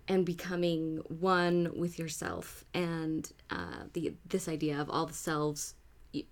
and 0.07 0.25
becoming 0.25 0.97
one 1.19 1.71
with 1.75 1.99
yourself 1.99 2.65
and 2.73 3.31
uh, 3.51 3.83
the 3.93 4.13
this 4.27 4.47
idea 4.47 4.79
of 4.79 4.89
all 4.89 5.05
the 5.05 5.13
selves 5.13 5.75
you, 6.11 6.23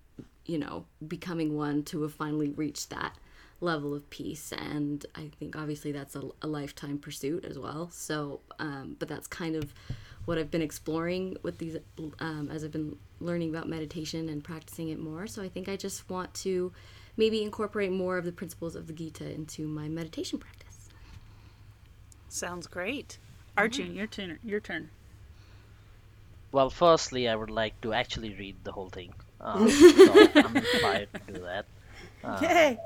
you 0.46 0.58
know 0.58 0.84
becoming 1.06 1.56
one 1.56 1.82
to 1.84 2.02
have 2.02 2.12
finally 2.12 2.50
reached 2.50 2.90
that 2.90 3.14
level 3.60 3.94
of 3.94 4.08
peace 4.10 4.52
and 4.52 5.06
i 5.14 5.28
think 5.38 5.56
obviously 5.56 5.90
that's 5.90 6.14
a, 6.14 6.22
a 6.42 6.46
lifetime 6.46 6.98
pursuit 6.98 7.44
as 7.44 7.58
well 7.58 7.88
so 7.90 8.40
um, 8.58 8.96
but 8.98 9.08
that's 9.08 9.26
kind 9.26 9.56
of 9.56 9.74
what 10.26 10.38
i've 10.38 10.50
been 10.50 10.62
exploring 10.62 11.36
with 11.42 11.58
these 11.58 11.76
um, 12.20 12.48
as 12.52 12.62
i've 12.62 12.72
been 12.72 12.96
learning 13.20 13.50
about 13.50 13.68
meditation 13.68 14.28
and 14.28 14.44
practicing 14.44 14.88
it 14.88 14.98
more 14.98 15.26
so 15.26 15.42
i 15.42 15.48
think 15.48 15.68
i 15.68 15.76
just 15.76 16.08
want 16.08 16.32
to 16.34 16.72
maybe 17.16 17.42
incorporate 17.42 17.90
more 17.90 18.16
of 18.16 18.24
the 18.24 18.32
principles 18.32 18.76
of 18.76 18.86
the 18.86 18.92
gita 18.92 19.28
into 19.28 19.66
my 19.66 19.88
meditation 19.88 20.38
practice 20.38 20.68
Sounds 22.28 22.66
great. 22.66 23.18
Arjun, 23.56 23.94
your 23.94 24.06
turn. 24.06 24.38
Your 24.44 24.60
turn. 24.60 24.90
Well, 26.52 26.70
firstly, 26.70 27.28
I 27.28 27.34
would 27.34 27.50
like 27.50 27.80
to 27.80 27.92
actually 27.92 28.34
read 28.34 28.56
the 28.64 28.72
whole 28.72 28.90
thing. 28.90 29.12
Um, 29.40 29.68
so 29.70 30.28
I'm 30.34 30.56
inspired 30.56 31.08
to 31.14 31.32
do 31.32 31.40
that. 31.40 31.66
Yay! 32.42 32.78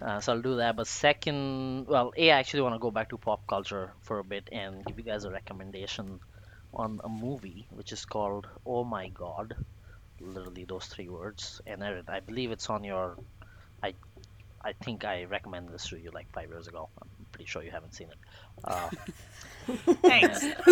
Uh, 0.00 0.20
so 0.20 0.32
I'll 0.32 0.42
do 0.42 0.56
that. 0.56 0.76
But 0.76 0.86
second, 0.86 1.86
well, 1.86 2.12
A, 2.16 2.30
I 2.30 2.38
actually 2.38 2.62
want 2.62 2.74
to 2.74 2.78
go 2.78 2.90
back 2.90 3.10
to 3.10 3.18
pop 3.18 3.46
culture 3.46 3.92
for 4.02 4.18
a 4.18 4.24
bit 4.24 4.48
and 4.52 4.84
give 4.84 4.98
you 4.98 5.04
guys 5.04 5.24
a 5.24 5.30
recommendation 5.30 6.20
on 6.74 7.00
a 7.04 7.08
movie 7.08 7.66
which 7.70 7.92
is 7.92 8.04
called 8.04 8.46
Oh 8.66 8.84
My 8.84 9.08
God. 9.08 9.54
Literally 10.20 10.64
those 10.64 10.86
three 10.86 11.08
words. 11.08 11.60
And 11.66 11.82
I, 11.84 12.00
I 12.08 12.20
believe 12.20 12.50
it's 12.52 12.70
on 12.70 12.84
your. 12.84 13.16
I, 13.82 13.94
I 14.64 14.72
think 14.84 15.04
I 15.04 15.24
recommended 15.24 15.74
this 15.74 15.88
to 15.88 15.98
you 15.98 16.10
like 16.12 16.30
five 16.32 16.48
years 16.50 16.68
ago. 16.68 16.88
I'm 17.02 17.08
pretty 17.32 17.46
sure 17.46 17.62
you 17.62 17.70
haven't 17.70 17.94
seen 17.94 18.08
it. 18.10 18.18
Uh, 18.64 18.90
Thanks. 20.02 20.40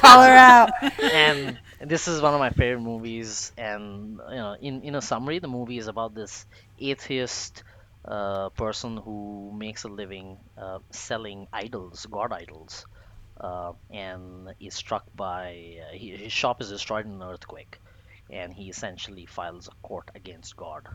Call 0.00 0.22
her 0.22 0.34
out. 0.34 0.70
and 1.02 1.58
this 1.80 2.08
is 2.08 2.20
one 2.22 2.34
of 2.34 2.40
my 2.40 2.50
favorite 2.50 2.80
movies 2.82 3.52
and 3.58 4.18
you 4.30 4.36
know 4.36 4.56
in, 4.60 4.82
in 4.82 4.94
a 4.94 5.02
summary 5.02 5.38
the 5.38 5.48
movie 5.48 5.78
is 5.78 5.88
about 5.88 6.14
this 6.14 6.46
atheist 6.78 7.62
uh, 8.06 8.48
person 8.50 8.96
who 8.96 9.52
makes 9.56 9.84
a 9.84 9.88
living 9.88 10.38
uh, 10.58 10.78
selling 10.90 11.46
idols 11.52 12.06
god 12.10 12.32
idols 12.32 12.86
uh, 13.40 13.72
and 13.90 14.54
is 14.60 14.74
struck 14.74 15.04
by 15.14 15.78
uh, 15.82 15.92
he, 15.94 16.10
his 16.16 16.32
shop 16.32 16.60
is 16.60 16.70
destroyed 16.70 17.06
in 17.06 17.12
an 17.12 17.22
earthquake 17.22 17.78
and 18.30 18.52
he 18.52 18.68
essentially 18.70 19.26
files 19.26 19.68
a 19.68 19.86
court 19.86 20.10
against 20.14 20.56
god. 20.56 20.88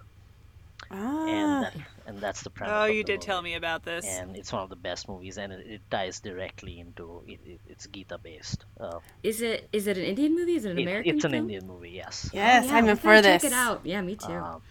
Ah, 0.91 1.26
and 1.28 1.62
that, 1.62 1.74
and 2.05 2.22
that's 2.22 2.41
the 2.43 2.49
premise 2.49 2.82
Oh, 2.82 2.86
of 2.88 2.88
you 2.88 3.01
the 3.01 3.05
did 3.05 3.22
tell 3.22 3.41
me 3.41 3.53
about 3.55 3.84
this. 3.84 4.05
and 4.05 4.36
it's 4.38 4.51
one 4.53 4.64
of 4.64 4.70
the 4.70 4.76
best 4.76 5.07
movies 5.10 5.38
and 5.38 5.51
it, 5.53 5.66
it 5.68 5.82
ties 5.91 6.20
directly 6.22 6.80
into 6.80 7.24
it, 7.28 7.39
it, 7.45 7.62
it's 7.68 7.88
gita 7.88 8.18
based 8.18 8.66
uh, 8.80 8.99
is 9.24 9.41
it 9.41 9.68
is 9.72 9.88
it 9.88 9.97
an 9.97 10.03
indian 10.03 10.36
movie? 10.36 10.55
Is 10.55 10.66
it 10.66 10.72
an 10.72 10.78
it- 10.78 10.84
american 10.84 11.16
it's 11.16 11.24
an 11.26 11.32
film? 11.32 11.43
indian 11.43 11.68
movie 11.68 11.91
yes. 11.91 12.30
Yes, 12.34 12.66
Yeah, 12.66 12.76
I'm 12.78 12.88
in 12.89 12.95
for 12.97 13.22
this. 13.22 13.43
check 13.43 13.51
it 13.51 13.53
out. 13.53 13.82
Yeah 13.84 14.01
me 14.01 14.16
too. 14.16 14.34
Um, 14.34 14.62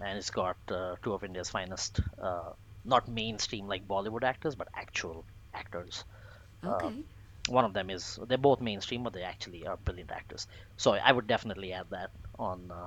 and 0.00 0.18
it's 0.18 0.30
got 0.30 0.56
uh, 0.70 0.96
two 1.02 1.12
of 1.14 1.24
India's 1.24 1.50
finest, 1.50 2.00
uh, 2.22 2.52
not 2.84 3.08
mainstream 3.08 3.66
like 3.66 3.86
Bollywood 3.86 4.24
actors, 4.24 4.54
but 4.56 4.68
actual 4.74 5.24
actors. 5.54 6.04
okay 6.64 7.04
One 7.48 7.64
of 7.64 7.72
them 7.74 7.90
is 7.90 8.18
they're 8.26 8.38
both 8.38 8.60
mainstream, 8.60 9.02
but 9.02 9.12
they 9.12 9.22
actually 9.22 9.66
are 9.66 9.76
brilliant 9.76 10.10
actors. 10.12 10.46
So 10.76 10.92
I 10.92 11.12
would 11.12 11.26
definitely 11.26 11.72
add 11.72 11.90
that 11.90 12.10
on 12.38 12.70
uh, 12.70 12.86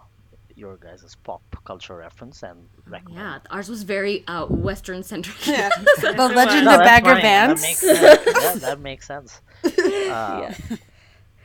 your 0.55 0.77
guys' 0.77 1.15
pop 1.23 1.43
culture 1.65 1.95
reference 1.97 2.43
and 2.43 2.69
recommend. 2.85 3.15
yeah 3.15 3.39
ours 3.49 3.69
was 3.69 3.83
very 3.83 4.25
uh, 4.27 4.45
western 4.47 5.03
centric 5.03 5.37
Yeah. 5.45 5.69
the 5.97 6.31
Legend 6.33 6.69
No, 6.69 6.73
of 6.73 6.83
Bagger 6.83 7.15
fine. 7.15 7.21
Vance. 7.21 7.45
That 7.45 7.59
makes 7.59 7.85
sense. 7.85 8.19
yeah, 8.35 8.55
that 8.55 8.79
makes 8.79 9.07
sense. 9.07 9.41
Uh, 10.07 10.51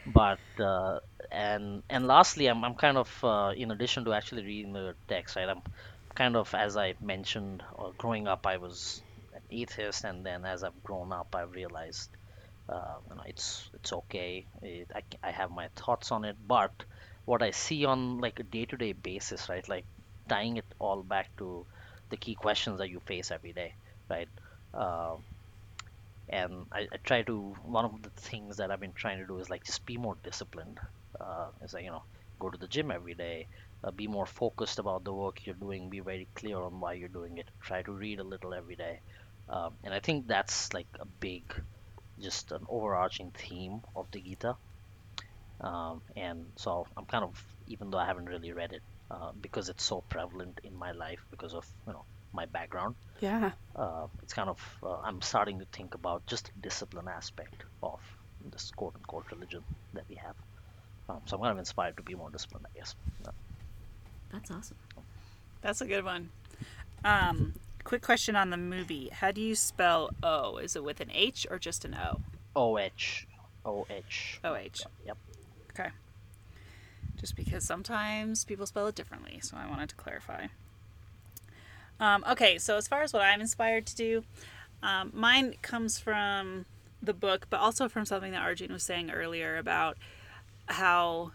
But 0.07 0.41
uh, 0.59 1.01
and 1.31 1.83
and 1.89 2.07
lastly, 2.07 2.47
I'm 2.47 2.65
I'm 2.65 2.75
kind 2.75 2.97
of 2.99 3.11
uh, 3.25 3.53
in 3.57 3.71
addition 3.71 4.05
to 4.07 4.13
actually 4.13 4.45
reading 4.45 4.73
the 4.73 4.95
text, 5.09 5.37
right? 5.37 5.49
I'm 5.49 5.63
kind 6.15 6.37
of 6.37 6.55
as 6.55 6.77
I 6.77 6.95
mentioned, 7.01 7.63
uh, 7.79 7.91
growing 7.99 8.27
up, 8.29 8.47
I 8.47 8.57
was 8.59 9.03
an 9.35 9.43
atheist, 9.51 10.05
and 10.05 10.25
then 10.25 10.45
as 10.45 10.65
I've 10.65 10.83
grown 10.83 11.13
up, 11.13 11.35
I've 11.35 11.53
realized, 11.53 12.11
uh, 12.69 12.97
you 13.11 13.17
know, 13.17 13.23
it's 13.27 13.71
it's 13.75 13.93
okay. 13.93 14.47
It, 14.63 14.91
I 14.95 15.03
I 15.23 15.31
have 15.33 15.51
my 15.51 15.69
thoughts 15.77 16.13
on 16.13 16.25
it, 16.25 16.37
but 16.47 16.73
what 17.25 17.43
I 17.43 17.51
see 17.53 17.85
on 17.85 18.19
like 18.19 18.41
a 18.41 18.45
day-to-day 18.45 18.93
basis, 18.93 19.49
right? 19.49 19.69
Like 19.69 19.87
tying 20.29 20.57
it 20.59 20.67
all 20.79 21.03
back 21.03 21.31
to 21.39 21.67
the 22.11 22.17
key 22.17 22.35
questions 22.37 22.79
that 22.79 22.91
you 22.91 23.01
face 23.01 23.31
every 23.31 23.53
day, 23.53 23.75
right? 24.11 24.29
Uh, 24.75 25.17
and 26.29 26.67
I, 26.73 26.87
I 26.93 26.97
try 27.05 27.23
to 27.23 27.57
one 27.63 27.85
of 27.85 28.03
the 28.03 28.11
things 28.11 28.57
that 28.59 28.71
I've 28.71 28.81
been 28.81 28.93
trying 28.93 29.19
to 29.19 29.27
do 29.27 29.39
is 29.39 29.51
like 29.51 29.65
just 29.65 29.85
be 29.87 29.97
more 29.97 30.17
disciplined. 30.23 30.79
Uh, 31.21 31.49
is 31.63 31.73
like 31.75 31.85
you 31.85 31.91
know 31.91 32.05
go 32.41 32.51
to 32.51 32.59
the 32.59 32.69
gym 32.69 32.91
every 32.91 33.15
day, 33.15 33.49
uh, 33.85 33.91
be 33.91 34.07
more 34.07 34.27
focused 34.27 34.79
about 34.79 35.05
the 35.05 35.13
work 35.13 35.39
you're 35.45 35.55
doing, 35.67 35.89
be 35.91 36.01
very 36.01 36.29
clear 36.35 36.61
on 36.63 36.81
why 36.81 36.93
you're 36.95 37.09
doing 37.21 37.39
it. 37.39 37.49
Try 37.61 37.83
to 37.83 37.93
read 37.93 38.21
a 38.21 38.25
little 38.25 38.55
every 38.55 38.77
day, 38.77 39.01
um, 39.49 39.77
and 39.85 39.95
I 39.95 40.01
think 40.01 40.27
that's 40.27 40.73
like 40.75 40.89
a 41.01 41.07
big, 41.07 41.45
just 42.21 42.53
an 42.53 42.65
overarching 42.69 43.33
theme 43.33 43.81
of 43.95 44.07
the 44.13 44.21
Gita. 44.21 44.57
Um, 45.61 46.03
and 46.17 46.47
so 46.57 46.87
I'm 46.97 47.07
kind 47.07 47.25
of 47.25 47.43
even 47.67 47.91
though 47.91 47.99
I 47.99 48.07
haven't 48.07 48.27
really 48.27 48.53
read 48.53 48.73
it 48.73 48.83
uh, 49.11 49.33
because 49.41 49.69
it's 49.69 49.85
so 49.85 50.03
prevalent 50.09 50.61
in 50.65 50.75
my 50.75 50.93
life 50.93 51.21
because 51.31 51.55
of 51.55 51.65
you 51.87 51.93
know 51.95 52.05
my 52.33 52.47
background 52.47 52.97
Yeah. 53.21 53.53
uh, 53.77 54.07
it's 54.23 54.35
kind 54.35 54.49
of 54.51 54.61
uh, 54.83 54.99
I'm 55.01 55.21
starting 55.23 55.59
to 55.61 55.67
think 55.73 55.95
about 55.95 56.27
just 56.27 56.47
the 56.55 56.61
discipline 56.61 57.09
aspect 57.09 57.65
of 57.83 58.01
this 58.41 58.71
quote 58.77 58.95
unquote 58.97 59.31
religion 59.33 59.65
that 59.95 60.05
we 60.09 60.17
have. 60.17 60.37
Um, 61.09 61.21
so 61.27 61.37
I'm 61.37 61.43
kind 61.43 61.53
of 61.53 61.59
inspired 61.59 61.97
to 61.97 62.03
be 62.03 62.15
more 62.15 62.31
disciplined, 62.31 62.67
I 62.75 62.79
guess. 62.79 62.95
That's 64.33 64.51
awesome 64.51 64.77
That's 65.63 65.81
a 65.81 65.87
good 65.87 66.05
one. 66.05 66.31
Um, 67.05 67.55
quick 67.85 68.03
question 68.03 68.35
on 68.35 68.51
the 68.51 68.57
movie. 68.57 69.09
How 69.13 69.31
do 69.31 69.41
you 69.41 69.55
spell 69.55 70.11
O? 70.23 70.57
Is 70.57 70.75
it 70.75 70.83
with 70.83 71.01
an 71.01 71.11
H 71.13 71.47
or 71.51 71.59
just 71.59 71.85
an 71.85 71.95
O? 71.95 72.21
OH, 72.57 73.27
OH. 73.65 74.41
OH. 74.45 74.87
Yep. 75.07 75.17
Okay. 75.71 75.91
Just 77.17 77.37
because 77.37 77.65
sometimes 77.65 78.45
people 78.45 78.67
spell 78.67 78.87
it 78.89 78.95
differently, 78.95 79.39
so 79.41 79.57
I 79.57 79.69
wanted 79.69 79.89
to 79.91 79.95
clarify. 79.95 80.47
Um, 81.99 82.25
okay, 82.29 82.59
so 82.59 82.77
as 82.77 82.89
far 82.89 83.03
as 83.03 83.13
what 83.13 83.23
I'm 83.23 83.41
inspired 83.41 83.87
to 83.87 83.97
do, 83.97 84.25
um, 84.83 85.13
mine 85.15 85.55
comes 85.63 85.99
from 85.99 86.67
the 87.03 87.15
book, 87.15 87.47
but 87.49 87.61
also 87.61 87.89
from 87.89 88.05
something 88.05 88.33
that 88.33 88.43
Arjun 88.43 88.73
was 88.73 88.83
saying 88.83 89.11
earlier 89.11 89.57
about 89.57 89.97
how 90.67 91.33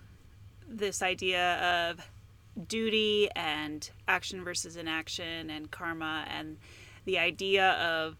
this 0.67 1.01
idea 1.01 1.89
of 1.89 2.09
duty 2.67 3.29
and 3.35 3.89
action 4.07 4.43
versus 4.43 4.75
inaction 4.75 5.49
and 5.49 5.71
karma 5.71 6.25
and 6.29 6.57
the 7.05 7.17
idea 7.17 7.71
of 7.71 8.17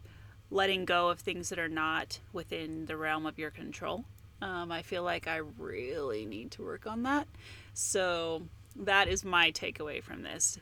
letting 0.49 0.85
go 0.85 1.09
of 1.09 1.19
things 1.19 1.49
that 1.49 1.59
are 1.59 1.69
not 1.69 2.19
within 2.33 2.85
the 2.85 2.97
realm 2.97 3.25
of 3.25 3.39
your 3.39 3.51
control. 3.51 4.05
Um, 4.41 4.71
I 4.71 4.81
feel 4.81 5.03
like 5.03 5.27
I 5.27 5.37
really 5.37 6.25
need 6.25 6.51
to 6.51 6.63
work 6.63 6.87
on 6.87 7.03
that. 7.03 7.27
So 7.73 8.43
that 8.75 9.07
is 9.07 9.23
my 9.23 9.51
takeaway 9.51 10.03
from 10.03 10.23
this. 10.23 10.59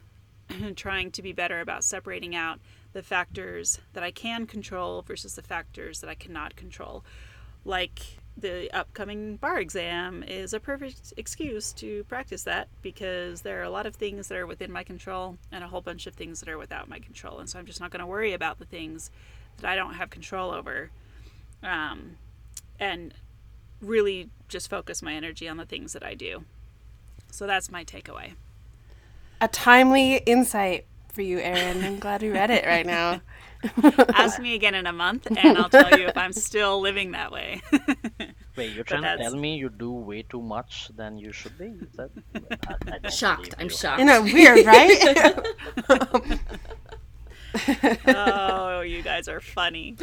Trying 0.75 1.11
to 1.11 1.21
be 1.21 1.31
better 1.31 1.61
about 1.61 1.83
separating 1.83 2.35
out 2.35 2.59
the 2.93 3.03
factors 3.03 3.79
that 3.93 4.03
I 4.03 4.11
can 4.11 4.45
control 4.45 5.01
versus 5.01 5.35
the 5.35 5.41
factors 5.41 6.01
that 6.01 6.09
I 6.09 6.15
cannot 6.15 6.55
control. 6.55 7.03
Like 7.63 8.18
the 8.41 8.69
upcoming 8.75 9.37
bar 9.37 9.59
exam 9.59 10.23
is 10.23 10.53
a 10.53 10.59
perfect 10.59 11.13
excuse 11.17 11.73
to 11.73 12.03
practice 12.05 12.43
that 12.43 12.67
because 12.81 13.41
there 13.41 13.59
are 13.59 13.63
a 13.63 13.69
lot 13.69 13.85
of 13.85 13.95
things 13.95 14.27
that 14.27 14.37
are 14.37 14.47
within 14.47 14.71
my 14.71 14.83
control 14.83 15.37
and 15.51 15.63
a 15.63 15.67
whole 15.67 15.81
bunch 15.81 16.07
of 16.07 16.13
things 16.13 16.39
that 16.39 16.49
are 16.49 16.57
without 16.57 16.89
my 16.89 16.99
control. 16.99 17.39
And 17.39 17.49
so 17.49 17.59
I'm 17.59 17.65
just 17.65 17.79
not 17.79 17.91
going 17.91 17.99
to 18.01 18.05
worry 18.05 18.33
about 18.33 18.59
the 18.59 18.65
things 18.65 19.11
that 19.57 19.69
I 19.69 19.75
don't 19.75 19.95
have 19.95 20.09
control 20.09 20.51
over. 20.51 20.91
Um, 21.63 22.17
and 22.79 23.13
really 23.81 24.29
just 24.47 24.69
focus 24.69 25.01
my 25.01 25.13
energy 25.13 25.47
on 25.47 25.57
the 25.57 25.65
things 25.65 25.93
that 25.93 26.03
I 26.03 26.13
do. 26.13 26.45
So 27.31 27.45
that's 27.45 27.71
my 27.71 27.83
takeaway. 27.83 28.33
A 29.41 29.47
timely 29.47 30.17
insight 30.17 30.85
for 31.09 31.21
you, 31.21 31.39
Erin. 31.39 31.83
I'm 31.83 31.99
glad 31.99 32.21
we 32.21 32.29
read 32.29 32.49
it 32.49 32.65
right 32.65 32.85
now. 32.85 33.21
Ask 34.15 34.39
me 34.39 34.55
again 34.55 34.73
in 34.73 34.87
a 34.87 34.93
month, 34.93 35.27
and 35.35 35.57
I'll 35.57 35.69
tell 35.69 35.97
you 35.97 36.07
if 36.07 36.17
I'm 36.17 36.31
still 36.31 36.79
living 36.79 37.11
that 37.11 37.31
way. 37.31 37.61
Wait, 38.55 38.73
you're 38.73 38.83
trying 38.83 39.03
to 39.03 39.17
tell 39.17 39.35
me 39.35 39.57
you 39.57 39.69
do 39.69 39.91
way 39.91 40.23
too 40.23 40.41
much 40.41 40.89
than 40.95 41.17
you 41.17 41.31
should 41.31 41.57
be? 41.57 41.65
Is 41.65 41.91
that, 41.95 42.09
I, 42.67 42.99
I 43.03 43.09
Shocked. 43.09 43.55
I'm 43.59 43.69
shocked. 43.69 43.99
You 43.99 44.05
know, 44.05 44.25
it 44.25 44.33
weird, 44.33 44.65
right? 44.65 46.39
oh, 48.07 48.81
you 48.81 49.01
guys 49.01 49.27
are 49.27 49.41
funny. 49.41 49.97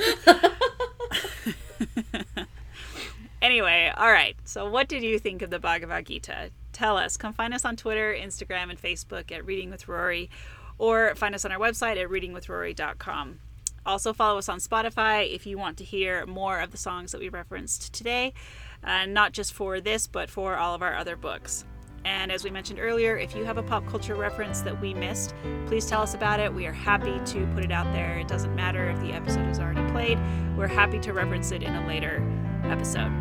anyway, 3.40 3.92
all 3.96 4.10
right. 4.10 4.36
So, 4.44 4.68
what 4.68 4.88
did 4.88 5.02
you 5.02 5.18
think 5.18 5.40
of 5.42 5.50
the 5.50 5.58
Bhagavad 5.58 6.06
Gita? 6.06 6.50
Tell 6.72 6.98
us. 6.98 7.16
Come 7.16 7.32
find 7.32 7.54
us 7.54 7.64
on 7.64 7.76
Twitter, 7.76 8.14
Instagram, 8.14 8.68
and 8.68 8.80
Facebook 8.80 9.32
at 9.32 9.46
Reading 9.46 9.70
with 9.70 9.88
Rory, 9.88 10.28
or 10.76 11.14
find 11.14 11.34
us 11.34 11.46
on 11.46 11.52
our 11.52 11.58
website 11.58 11.96
at 11.96 12.10
readingwithrory.com. 12.10 13.40
Also, 13.86 14.12
follow 14.12 14.38
us 14.38 14.48
on 14.48 14.58
Spotify 14.58 15.32
if 15.32 15.46
you 15.46 15.56
want 15.56 15.78
to 15.78 15.84
hear 15.84 16.26
more 16.26 16.58
of 16.58 16.72
the 16.72 16.76
songs 16.76 17.12
that 17.12 17.20
we 17.20 17.28
referenced 17.28 17.94
today, 17.94 18.34
uh, 18.82 19.06
not 19.06 19.32
just 19.32 19.52
for 19.52 19.80
this, 19.80 20.08
but 20.08 20.28
for 20.28 20.56
all 20.56 20.74
of 20.74 20.82
our 20.82 20.96
other 20.96 21.14
books. 21.16 21.64
And 22.04 22.30
as 22.30 22.44
we 22.44 22.50
mentioned 22.50 22.78
earlier, 22.80 23.16
if 23.16 23.34
you 23.34 23.44
have 23.44 23.58
a 23.58 23.62
pop 23.62 23.86
culture 23.86 24.14
reference 24.14 24.60
that 24.60 24.80
we 24.80 24.94
missed, 24.94 25.34
please 25.66 25.86
tell 25.86 26.02
us 26.02 26.14
about 26.14 26.40
it. 26.40 26.52
We 26.52 26.66
are 26.66 26.72
happy 26.72 27.20
to 27.32 27.46
put 27.54 27.64
it 27.64 27.72
out 27.72 27.92
there. 27.92 28.18
It 28.18 28.28
doesn't 28.28 28.54
matter 28.54 28.88
if 28.90 29.00
the 29.00 29.12
episode 29.12 29.48
is 29.48 29.58
already 29.58 29.88
played, 29.90 30.18
we're 30.56 30.68
happy 30.68 30.98
to 31.00 31.12
reference 31.12 31.52
it 31.52 31.62
in 31.62 31.74
a 31.74 31.86
later 31.86 32.22
episode. 32.64 33.12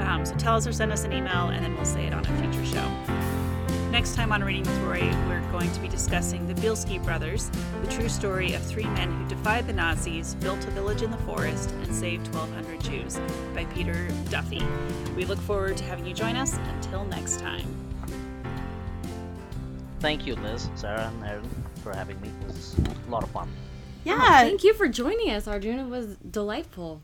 Um, 0.00 0.24
so 0.24 0.34
tell 0.36 0.56
us 0.56 0.66
or 0.66 0.72
send 0.72 0.92
us 0.92 1.04
an 1.04 1.12
email, 1.12 1.48
and 1.48 1.64
then 1.64 1.74
we'll 1.74 1.84
say 1.84 2.06
it 2.06 2.12
on 2.12 2.24
a 2.24 2.42
future 2.42 2.64
show. 2.64 3.33
Next 3.94 4.16
time 4.16 4.32
on 4.32 4.42
Reading 4.42 4.64
with 4.64 4.76
Rory, 4.80 5.08
we're 5.28 5.52
going 5.52 5.70
to 5.70 5.78
be 5.78 5.86
discussing 5.86 6.48
the 6.48 6.54
Bielski 6.54 7.00
brothers, 7.04 7.48
the 7.80 7.92
true 7.92 8.08
story 8.08 8.52
of 8.52 8.60
three 8.60 8.86
men 8.86 9.08
who 9.08 9.28
defied 9.28 9.68
the 9.68 9.72
Nazis, 9.72 10.34
built 10.34 10.58
a 10.66 10.70
village 10.72 11.02
in 11.02 11.12
the 11.12 11.16
forest, 11.18 11.70
and 11.70 11.94
saved 11.94 12.26
1,200 12.34 12.80
Jews 12.80 13.20
by 13.54 13.64
Peter 13.66 14.08
Duffy. 14.30 14.64
We 15.14 15.24
look 15.24 15.38
forward 15.38 15.76
to 15.76 15.84
having 15.84 16.06
you 16.06 16.12
join 16.12 16.34
us. 16.34 16.58
Until 16.74 17.04
next 17.04 17.38
time. 17.38 17.68
Thank 20.00 20.26
you, 20.26 20.34
Liz, 20.34 20.68
Sarah, 20.74 21.12
and 21.14 21.24
Erin, 21.24 21.48
for 21.84 21.94
having 21.94 22.20
me. 22.20 22.30
It 22.40 22.46
was 22.48 22.74
a 23.06 23.10
lot 23.12 23.22
of 23.22 23.30
fun. 23.30 23.48
yeah. 24.02 24.18
Oh, 24.18 24.26
thank 24.40 24.64
you 24.64 24.74
for 24.74 24.88
joining 24.88 25.30
us, 25.30 25.46
Arjuna. 25.46 25.86
It 25.86 25.90
was 25.90 26.16
delightful. 26.16 27.00